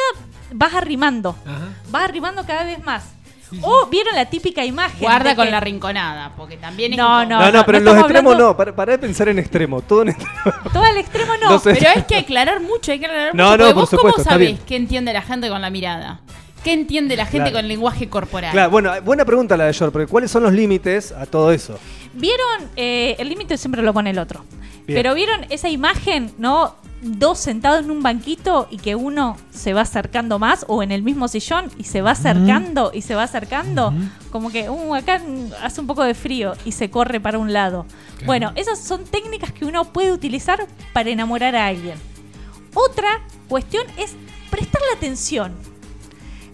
[0.53, 1.37] vas arrimando.
[1.47, 1.69] Ajá.
[1.91, 3.05] Vas arrimando cada vez más.
[3.63, 4.99] O vieron la típica imagen.
[5.01, 7.25] Guarda con que- la rinconada, porque también es No.
[7.25, 8.57] No, no, pero en los extremos hablando- no.
[8.57, 9.81] Para, para de pensar en extremo.
[9.83, 10.35] Todo en extremo.
[10.73, 11.51] Todo al extremo no.
[11.51, 11.75] No sé.
[11.75, 13.57] Pero hay que aclarar mucho, hay que aclarar No, mucho.
[13.57, 14.61] no, porque por vos supuesto, ¿Cómo sabés bien.
[14.67, 16.21] qué entiende la gente con la mirada?
[16.65, 17.53] ¿Qué entiende la gente Claro.
[17.53, 18.53] con el lenguaje corporal?
[18.53, 21.79] Claro, bueno, buena pregunta la de George, porque ¿cuáles son los límites a todo eso?
[22.15, 22.69] ¿Vieron?
[22.77, 24.45] Eh, el límite siempre lo pone el otro.
[24.87, 24.99] Bien.
[24.99, 26.75] Pero ¿vieron esa imagen, no?
[27.03, 31.03] Dos sentados en un banquito y que uno se va acercando más o en el
[31.03, 33.95] mismo sillón y se va acercando y se va acercando.
[34.31, 35.23] Como que uh, acá
[35.63, 37.87] hace un poco de frío y se corre para un lado.
[38.17, 38.27] Claro.
[38.27, 41.95] Bueno, esas son técnicas que uno puede utilizar para enamorar a alguien.
[42.75, 44.15] Otra cuestión es
[44.51, 45.55] prestarle atención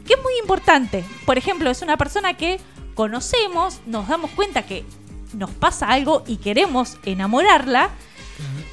[0.07, 1.05] que es muy importante.
[1.24, 2.59] Por ejemplo, es una persona que
[2.95, 4.85] conocemos, nos damos cuenta que
[5.35, 7.91] nos pasa algo y queremos enamorarla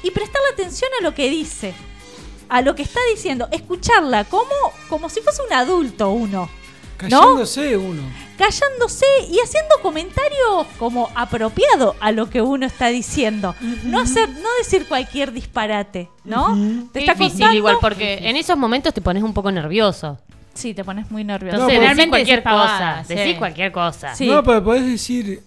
[0.02, 1.74] y prestarle atención a lo que dice,
[2.48, 4.50] a lo que está diciendo, escucharla como,
[4.88, 6.48] como si fuese un adulto uno.
[7.02, 7.10] ¿No?
[7.10, 8.02] Callándose uno.
[8.38, 13.54] Callándose y haciendo comentarios como apropiado a lo que uno está diciendo.
[13.82, 16.54] No hacer, no decir cualquier disparate, ¿no?
[16.92, 20.18] Te Es está difícil contando- igual, porque en esos momentos te pones un poco nervioso.
[20.54, 21.56] Sí, te pones muy nervioso.
[21.56, 23.04] Entonces decís generalmente cualquier decís cosa.
[23.06, 23.14] sí.
[23.14, 24.14] Decís cualquier cosa.
[24.14, 24.26] Sí.
[24.28, 25.42] No, pero podés decir.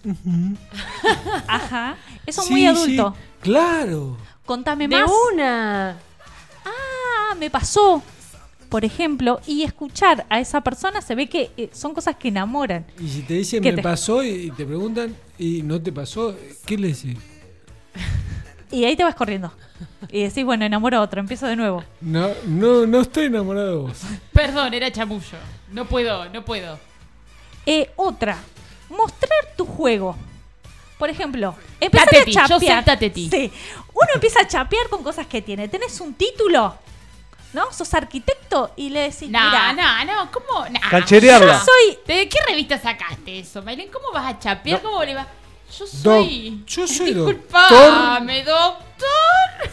[1.47, 1.95] Ajá.
[2.25, 3.15] Eso es Sí, muy sí, adulto.
[3.41, 4.17] claro.
[4.45, 5.11] Contame De más.
[5.33, 5.97] una.
[6.65, 8.03] Ah, me pasó.
[8.69, 12.85] Por ejemplo, y escuchar a esa persona se ve que eh, son cosas que enamoran.
[12.99, 15.93] Y si te dicen ¿Qué me te- pasó y y te preguntan y no te
[15.93, 16.35] pasó,
[16.65, 17.17] ¿qué le decís?
[18.71, 19.51] Y ahí te vas corriendo.
[20.09, 21.83] Y decís, bueno, enamoro a otro, empiezo de nuevo.
[22.01, 23.97] No, no, no estoy enamorado de vos.
[24.33, 25.37] Perdón, era chamullo.
[25.71, 26.79] No puedo, no puedo.
[27.65, 28.37] Eh, otra,
[28.89, 30.15] mostrar tu juego.
[30.97, 32.77] Por ejemplo, empezar Tateti, a yo chapear.
[32.77, 33.29] soy Tateti.
[33.29, 33.51] Sí.
[33.93, 35.67] Uno empieza a chapear con cosas que tiene.
[35.67, 36.75] Tenés un título,
[37.53, 37.71] ¿no?
[37.71, 40.67] Sos arquitecto y le decís, No, mira, no, no, ¿cómo?
[40.69, 40.89] Nah.
[40.89, 41.59] Cancherearla.
[41.59, 43.89] yo soy ¿De qué revista sacaste eso, Maylin?
[43.89, 44.81] ¿Cómo vas a chapear?
[44.81, 45.27] ¿Cómo le vas?
[45.77, 46.63] Yo Doc- soy.
[46.65, 49.69] yo soy Disculpame, doctor.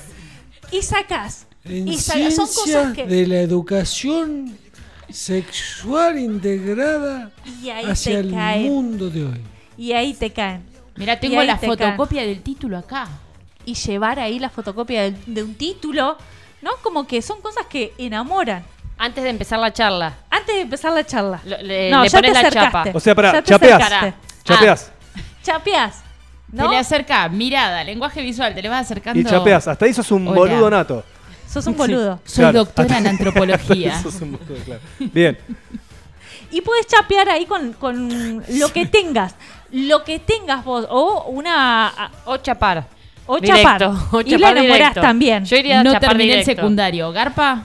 [0.70, 1.46] y sacás.
[1.64, 4.58] En Y son cosas que de la educación
[5.10, 7.30] sexual integrada
[7.62, 8.66] y ahí hacia te el caen.
[8.66, 9.40] mundo de hoy.
[9.76, 10.62] Y ahí te caen.
[10.96, 11.78] Mira, tengo ahí la te caen.
[11.78, 13.08] fotocopia del título acá.
[13.66, 16.18] y llevar ahí la fotocopia de, de un título,
[16.60, 16.72] ¿no?
[16.82, 18.62] Como que son cosas que enamoran.
[18.98, 20.14] Antes de empezar la charla.
[20.30, 21.40] Antes de empezar la charla.
[21.46, 22.84] Lo- le- no, le ya pones te la chapa.
[22.92, 24.14] O sea, pará, Ya te acercaste.
[25.44, 26.02] Chapeás.
[26.50, 26.64] ¿no?
[26.64, 29.18] Te le acerca, mirada, lenguaje visual, te le vas acercando.
[29.20, 29.66] Y chapeás.
[29.68, 30.36] Hasta ahí sos un Hola.
[30.36, 31.04] boludo nato.
[31.48, 32.20] Sos un boludo.
[32.24, 32.58] Soy Claro.
[32.60, 33.96] doctora en antropología.
[34.02, 34.80] Sos un boludo, claro.
[34.98, 35.38] Bien.
[36.50, 39.34] Y puedes chapear ahí con, con lo que tengas.
[39.72, 40.86] Lo que tengas vos.
[40.90, 41.92] O una.
[42.26, 42.86] O chapar.
[43.26, 43.82] O Directo, chapar.
[44.12, 45.00] o y la chapar enamorás directo.
[45.00, 45.44] también.
[45.44, 46.60] Yo iría a no chapar terminé el directo.
[46.60, 47.10] secundario.
[47.12, 47.64] ¿Garpa?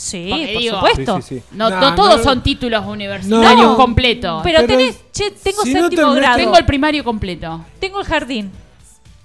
[0.00, 1.16] Sí, Porque por digo, supuesto.
[1.20, 1.44] Sí, sí, sí.
[1.56, 2.24] No, No, no todos no.
[2.24, 3.76] son títulos universitarios No.
[3.76, 4.40] completos.
[4.42, 4.98] Pero, Pero tenés.
[5.12, 6.36] Che, tengo si séptimo grado.
[6.38, 7.66] Tengo el primario completo.
[7.78, 8.50] Tengo el jardín.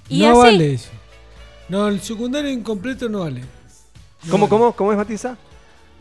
[0.09, 0.37] Y no así.
[0.39, 0.89] vale eso.
[1.69, 3.39] No, el secundario incompleto no vale.
[3.41, 4.49] No ¿Cómo, vale.
[4.49, 5.37] cómo, cómo es, Matiza?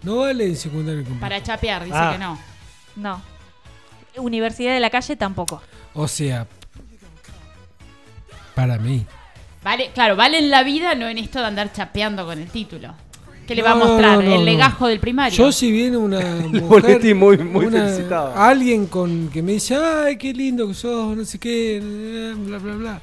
[0.02, 1.20] No vale el secundario incompleto.
[1.20, 2.12] Para chapear, dice Ah.
[2.12, 2.38] que no.
[2.96, 3.22] No.
[4.16, 5.62] Universidad de la calle tampoco.
[5.94, 6.48] O sea,
[8.55, 9.06] para mí.
[9.62, 12.94] Vale, claro, vale en la vida, no en esto de andar chapeando con el título.
[13.46, 14.16] ¿Qué le va a mostrar?
[14.18, 14.44] no, no, ¿El no.
[14.44, 15.36] legajo del primario?
[15.36, 16.18] Yo si viene una
[16.52, 18.34] mujer, muy- muy una- felicitado.
[18.36, 21.80] alguien con que me dice, ay, qué lindo que sos, no sé qué,
[22.36, 23.00] bla, bla, bla.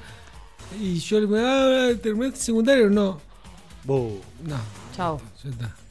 [0.79, 2.89] Y yo le digo, ah, ¿terminaste secundario?
[2.89, 3.19] No,
[3.83, 4.19] Bu.
[4.43, 4.55] no,
[4.95, 5.19] Chao.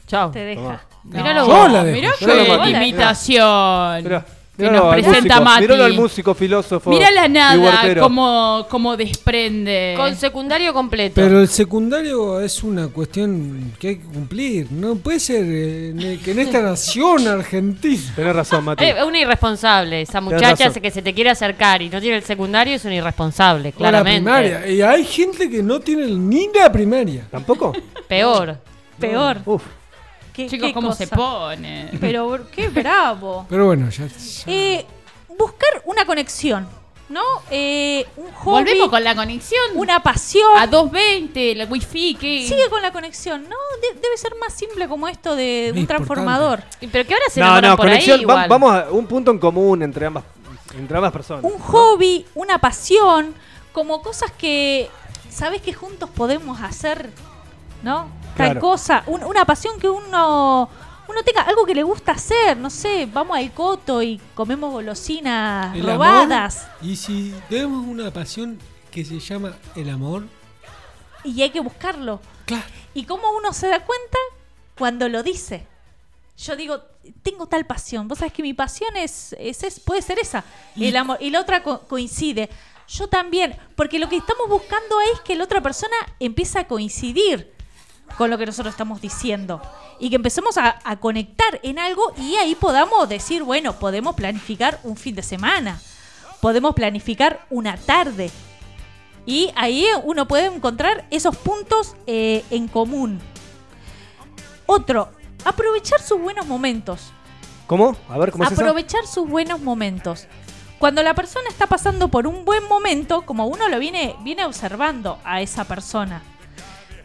[0.06, 0.30] Chao.
[0.30, 0.82] Te deja.
[1.04, 4.02] Mirá Yo la qué imitación.
[4.02, 4.26] Mirá,
[4.60, 5.60] que nos al presenta músico, Mati.
[5.62, 6.90] Míralo al músico, filósofo.
[6.90, 8.02] Mira la y nada, huertero.
[8.02, 9.94] como, como desprende.
[9.96, 11.14] Con secundario completo.
[11.16, 14.70] Pero el secundario es una cuestión que hay que cumplir.
[14.70, 18.02] No puede ser eh, en que en esta nación argentina.
[18.16, 18.84] Tenés razón, Mati.
[18.84, 20.02] Eh, Es una irresponsable.
[20.02, 20.82] Esa muchacha razón.
[20.82, 23.76] que se te quiere acercar y no tiene el secundario es una irresponsable, O la
[23.90, 24.20] claramente.
[24.22, 24.66] primaria.
[24.68, 27.26] Y hay gente que no tiene ni la primaria.
[27.30, 27.72] ¿Tampoco?
[28.08, 28.58] Peor.
[28.98, 29.38] Peor.
[29.46, 29.62] Uf.
[30.32, 31.90] ¿Qué- Chicos, qué ¿cómo se pone?
[32.00, 33.46] Pero qué bravo.
[33.48, 34.08] Pero bueno, ya.
[34.46, 34.86] Eh,
[35.38, 36.66] buscar una conexión,
[37.08, 37.22] ¿no?
[37.50, 39.60] Eh, un hobby, Volvemos con la conexión.
[39.74, 40.50] una pasión.
[40.56, 42.46] A 220, el wifi, ¿qué?
[42.46, 43.56] Sigue con la conexión, ¿no?
[43.82, 46.62] De- debe ser más simple como esto de un transformador.
[46.92, 48.20] Pero que ahora se No, no, por conexión.
[48.20, 48.48] ahí va- igual.
[48.48, 50.24] vamos a un punto en común entre ambas,
[50.76, 51.44] entre ambas personas.
[51.44, 53.34] Un hobby, una pasión,
[53.72, 54.88] como cosas que
[55.30, 57.10] sabes que juntos podemos hacer,
[57.82, 58.08] ¿no?
[58.36, 60.68] Tal cosa, un- una pasión que uno
[61.08, 65.74] uno tenga algo que le gusta hacer, no sé, vamos al coto y comemos golosinas
[65.74, 68.60] El robadas amor, y si tenemos una pasión
[68.92, 70.22] que se llama el amor,
[71.24, 72.20] y hay que buscarlo.
[72.46, 72.62] claro.
[72.94, 74.18] ¿Y cómo uno se da cuenta?
[74.78, 75.66] Cuando lo dice.
[76.38, 76.80] Yo digo,
[77.22, 78.08] tengo tal pasión.
[78.08, 80.42] Vos sabés que mi pasión es, es, es- puede ser esa,
[80.74, 81.18] Y- el amor.
[81.20, 82.48] Y la otra co- coincide.
[82.88, 87.52] Yo también, porque lo que estamos buscando es que la otra persona empiece a coincidir
[88.16, 89.60] con lo que nosotros estamos diciendo.
[89.98, 94.80] Y que empecemos a, a conectar en algo y ahí podamos decir, bueno, podemos planificar
[94.82, 95.80] un fin de semana.
[96.40, 98.30] Podemos planificar una tarde.
[99.26, 103.20] Y ahí uno puede encontrar esos puntos eh, en común.
[104.66, 105.10] Otro,
[105.44, 107.12] aprovechar sus buenos momentos.
[107.66, 107.96] ¿Cómo?
[108.08, 110.26] A ver, ¿cómo es aprovechar sus buenos momentos.
[110.78, 115.18] Cuando la persona está pasando por un buen momento, como uno lo viene, viene observando
[115.24, 116.22] a esa persona,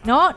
[0.02, 0.34] ¿no?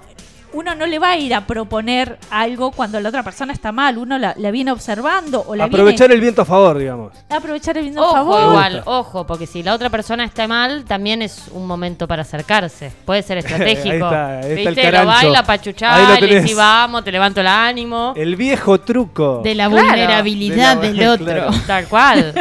[0.51, 3.99] Uno no le va a ir a proponer algo cuando la otra persona está mal,
[3.99, 7.13] uno la, la viene observando o la Aprovechar viene el viento a favor, digamos.
[7.29, 8.41] a aprovechar el bien Ojo, favor.
[8.49, 12.91] igual, ojo, porque si la otra persona está mal, también es un momento para acercarse.
[13.05, 13.89] Puede ser estratégico.
[13.91, 14.83] Ahí está, ahí está el ¿Viste?
[14.85, 15.07] Lo carancho.
[15.07, 18.13] baila, Ahí pachuchá, lo le decís vamos, te levanto el ánimo.
[18.17, 19.41] El viejo truco.
[19.43, 19.87] De la Claro.
[19.87, 21.25] vulnerabilidad De la- del otro.
[21.25, 21.51] claro.
[21.67, 22.33] Tal cual.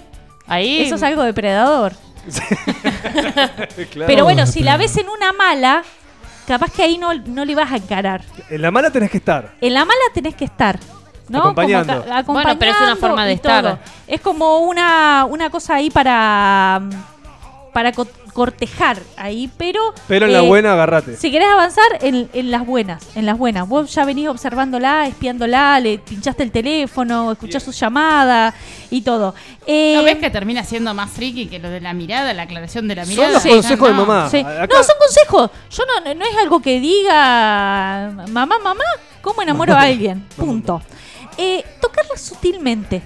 [0.46, 0.82] Ahí.
[0.82, 1.92] Eso es algo depredador.
[3.92, 4.06] Claro.
[4.06, 5.82] Pero bueno, si la ves en una mala,
[6.46, 8.22] capaz que ahí no, no le vas a encarar.
[8.50, 9.52] En la mala tenés que estar.
[9.60, 10.78] En la mala tenés que estar.
[11.28, 11.40] ¿no?
[11.40, 12.04] Acompañando.
[12.24, 13.52] Como Bueno, pero es una forma de todo.
[13.56, 13.78] estar.
[14.06, 16.80] Es como una, una cosa ahí para,
[17.76, 19.92] para co- cortejar ahí, pero...
[20.08, 21.14] Pero en la eh, buena, agarrate.
[21.18, 23.68] Si querés avanzar, en, en las buenas, en las buenas.
[23.68, 28.54] Vos ya venís observándola, espiándola, le pinchaste el teléfono, escuchás su llamada
[28.90, 29.34] y todo.
[29.66, 32.88] Eh, ¿No ves que termina siendo más friki que lo de la mirada, la aclaración
[32.88, 33.32] de la Son mirada?
[33.34, 34.30] los Sí, consejos de no, mamá.
[34.30, 34.42] Sí.
[34.42, 35.50] No, son consejos.
[35.70, 38.84] Yo no, no es algo que diga mamá, mamá,
[39.20, 40.24] ¿cómo enamoro a alguien?
[40.34, 40.80] Punto.
[41.36, 43.02] Eh, tocarla sutilmente,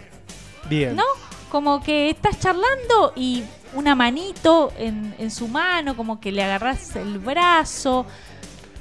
[0.69, 0.95] Bien.
[0.95, 1.03] ¿no?
[1.51, 3.43] Como que estás charlando y
[3.75, 8.07] una manito en, en su mano, como que le agarras el brazo,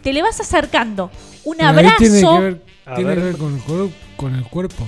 [0.03, 1.11] te le vas acercando.
[1.45, 3.18] Un Pero abrazo tiene que ver, A tiene ver.
[3.20, 4.88] que ver con, el cuerpo- con el cuerpo.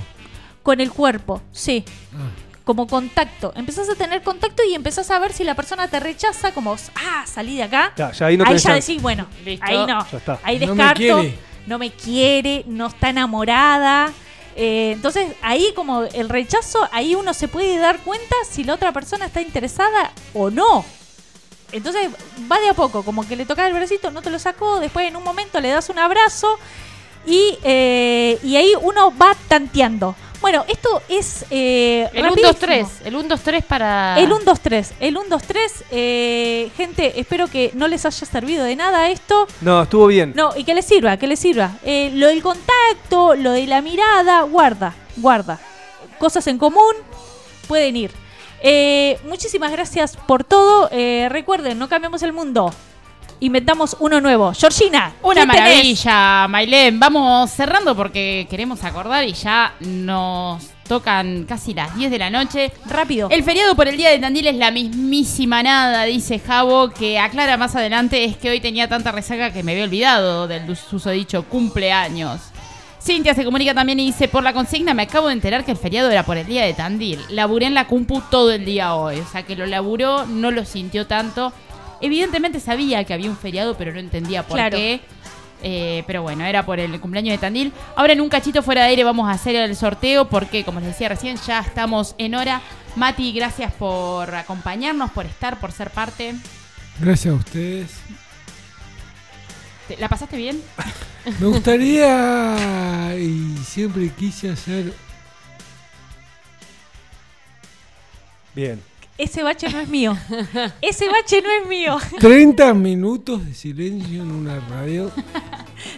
[0.62, 1.84] con el cuerpo, sí.
[2.14, 2.30] Ah.
[2.64, 3.52] Como contacto.
[3.56, 7.24] Empezás a tener contacto y empezás a ver si la persona te rechaza, como, ah,
[7.26, 7.92] salí de acá.
[7.96, 9.66] Ya, ya ahí no ahí tenés ya decís, bueno, Listo.
[9.66, 10.06] ahí no.
[10.10, 10.38] Ya está.
[10.44, 10.98] Ahí No me descarto.
[11.20, 11.38] quiere.
[11.66, 14.12] no me quiere, no está enamorada.
[14.56, 18.92] Eh, entonces ahí como el rechazo, ahí uno se puede dar cuenta si la otra
[18.92, 20.84] persona está interesada o no.
[21.72, 22.10] Entonces
[22.50, 25.06] va de a poco, como que le tocas el bracito, no te lo sacó, después
[25.08, 26.58] en un momento le das un abrazo
[27.26, 30.14] y, eh, y ahí uno va tanteando.
[30.42, 31.46] Bueno, esto es.
[31.50, 32.88] Eh, El 1, 2, 3.
[33.04, 34.18] El 1, 2, 3 para.
[34.18, 34.94] El 1, 2, 3.
[34.98, 35.84] El 1, 2, 3.
[35.92, 39.46] Eh, gente, espero que no les haya servido de nada esto.
[39.60, 40.32] No, estuvo bien.
[40.34, 41.70] No, y que les sirva, que les sirva.
[41.84, 45.60] Eh, lo del contacto, lo de la mirada, guarda, guarda.
[46.18, 46.94] Cosas en común,
[47.68, 48.10] pueden ir.
[48.60, 50.88] Eh, muchísimas gracias por todo.
[50.90, 52.74] Eh, recuerden, no cambiamos el mundo.
[53.42, 54.52] Inventamos uno nuevo.
[54.54, 57.00] Georgina, Una maravilla, Mailén.
[57.00, 62.70] Vamos cerrando porque queremos acordar y ya nos tocan casi las 10 de la noche.
[62.86, 63.28] Rápido.
[63.32, 67.56] El feriado por el Día de Tandil es la mismísima nada, dice Javo, que aclara
[67.56, 72.40] más adelante es que hoy tenía tanta resaca que me había olvidado del susodicho cumpleaños.
[73.04, 75.76] Cintia se comunica también y dice, por la consigna me acabo de enterar que el
[75.76, 77.18] feriado era por el día de Tandil.
[77.30, 79.18] Laburé en la Cumpu todo el día hoy.
[79.18, 81.52] O sea, que lo laburó, no lo sintió tanto.
[82.02, 84.76] Evidentemente sabía que había un feriado, pero no entendía por Claro.
[84.76, 85.00] qué.
[85.64, 87.72] Eh, pero bueno, era por el cumpleaños de Tandil.
[87.94, 90.88] Ahora en un cachito fuera de aire vamos a hacer el sorteo porque, como les
[90.88, 92.60] decía recién, ya estamos en hora.
[92.96, 96.34] Mati, gracias por acompañarnos, por estar, por ser parte.
[96.98, 97.90] Gracias a ustedes.
[99.86, 100.60] ¿Te- ¿La pasaste bien?
[101.40, 104.92] Me gustaría y siempre quise hacer
[108.54, 108.82] Bien.
[109.18, 110.16] Ese bache no es mío.
[110.80, 111.98] Ese bache no es mío.
[112.18, 115.10] 30 minutos de silencio en una radio.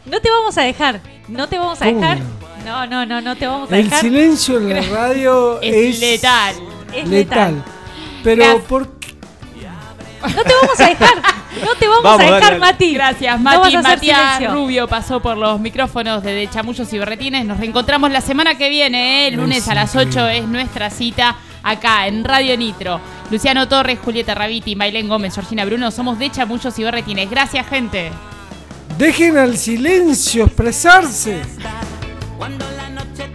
[0.07, 1.01] No te vamos a dejar.
[1.29, 2.19] No te vamos a ¿Cómo dejar.
[2.65, 4.01] No, no, no, no te vamos a El dejar.
[4.01, 6.55] silencio en la radio Es es, letal.
[6.95, 7.55] Es letal.
[7.57, 7.65] letal.
[8.23, 8.65] Pero Gracias.
[8.65, 11.15] ¿por No te vamos a dejar.
[11.65, 12.73] No te vamos, Vamos, a dejar, dale, dale.
[12.73, 12.95] Mati.
[12.95, 13.77] Gracias, No Mati.
[13.77, 14.53] hacer Matías silencio.
[14.61, 17.45] Rubio pasó por los micrófonos de, de Chamullos y Berretines.
[17.47, 19.29] Nos reencontramos la semana que viene, ¿eh?
[19.29, 23.01] el lunes a las 8 es nuestra cita acá en Radio Nitro.
[23.31, 27.29] Luciano Torres, Julieta Raviti, Mailén Gómez, Georgina Bruno, somos de Chamullos y Berretines.
[27.29, 28.13] Gracias, gente.
[28.99, 31.43] Dejen al silencio expresarse.
[32.39, 33.29] Cuando la noche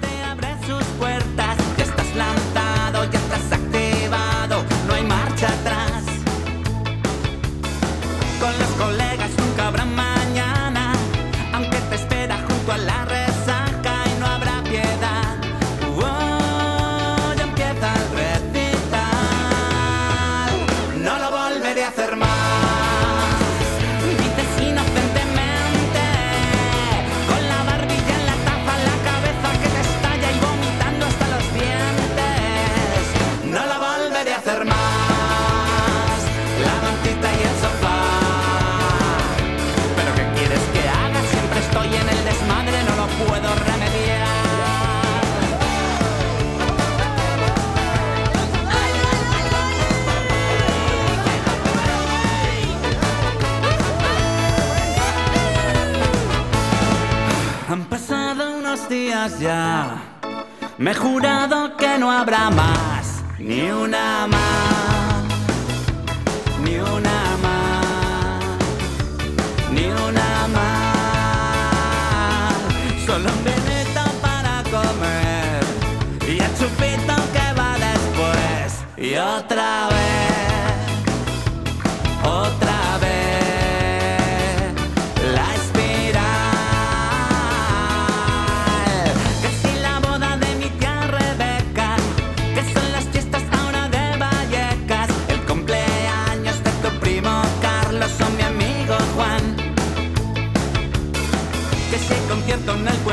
[62.50, 62.79] no habrá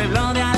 [0.09, 0.56] pueblo de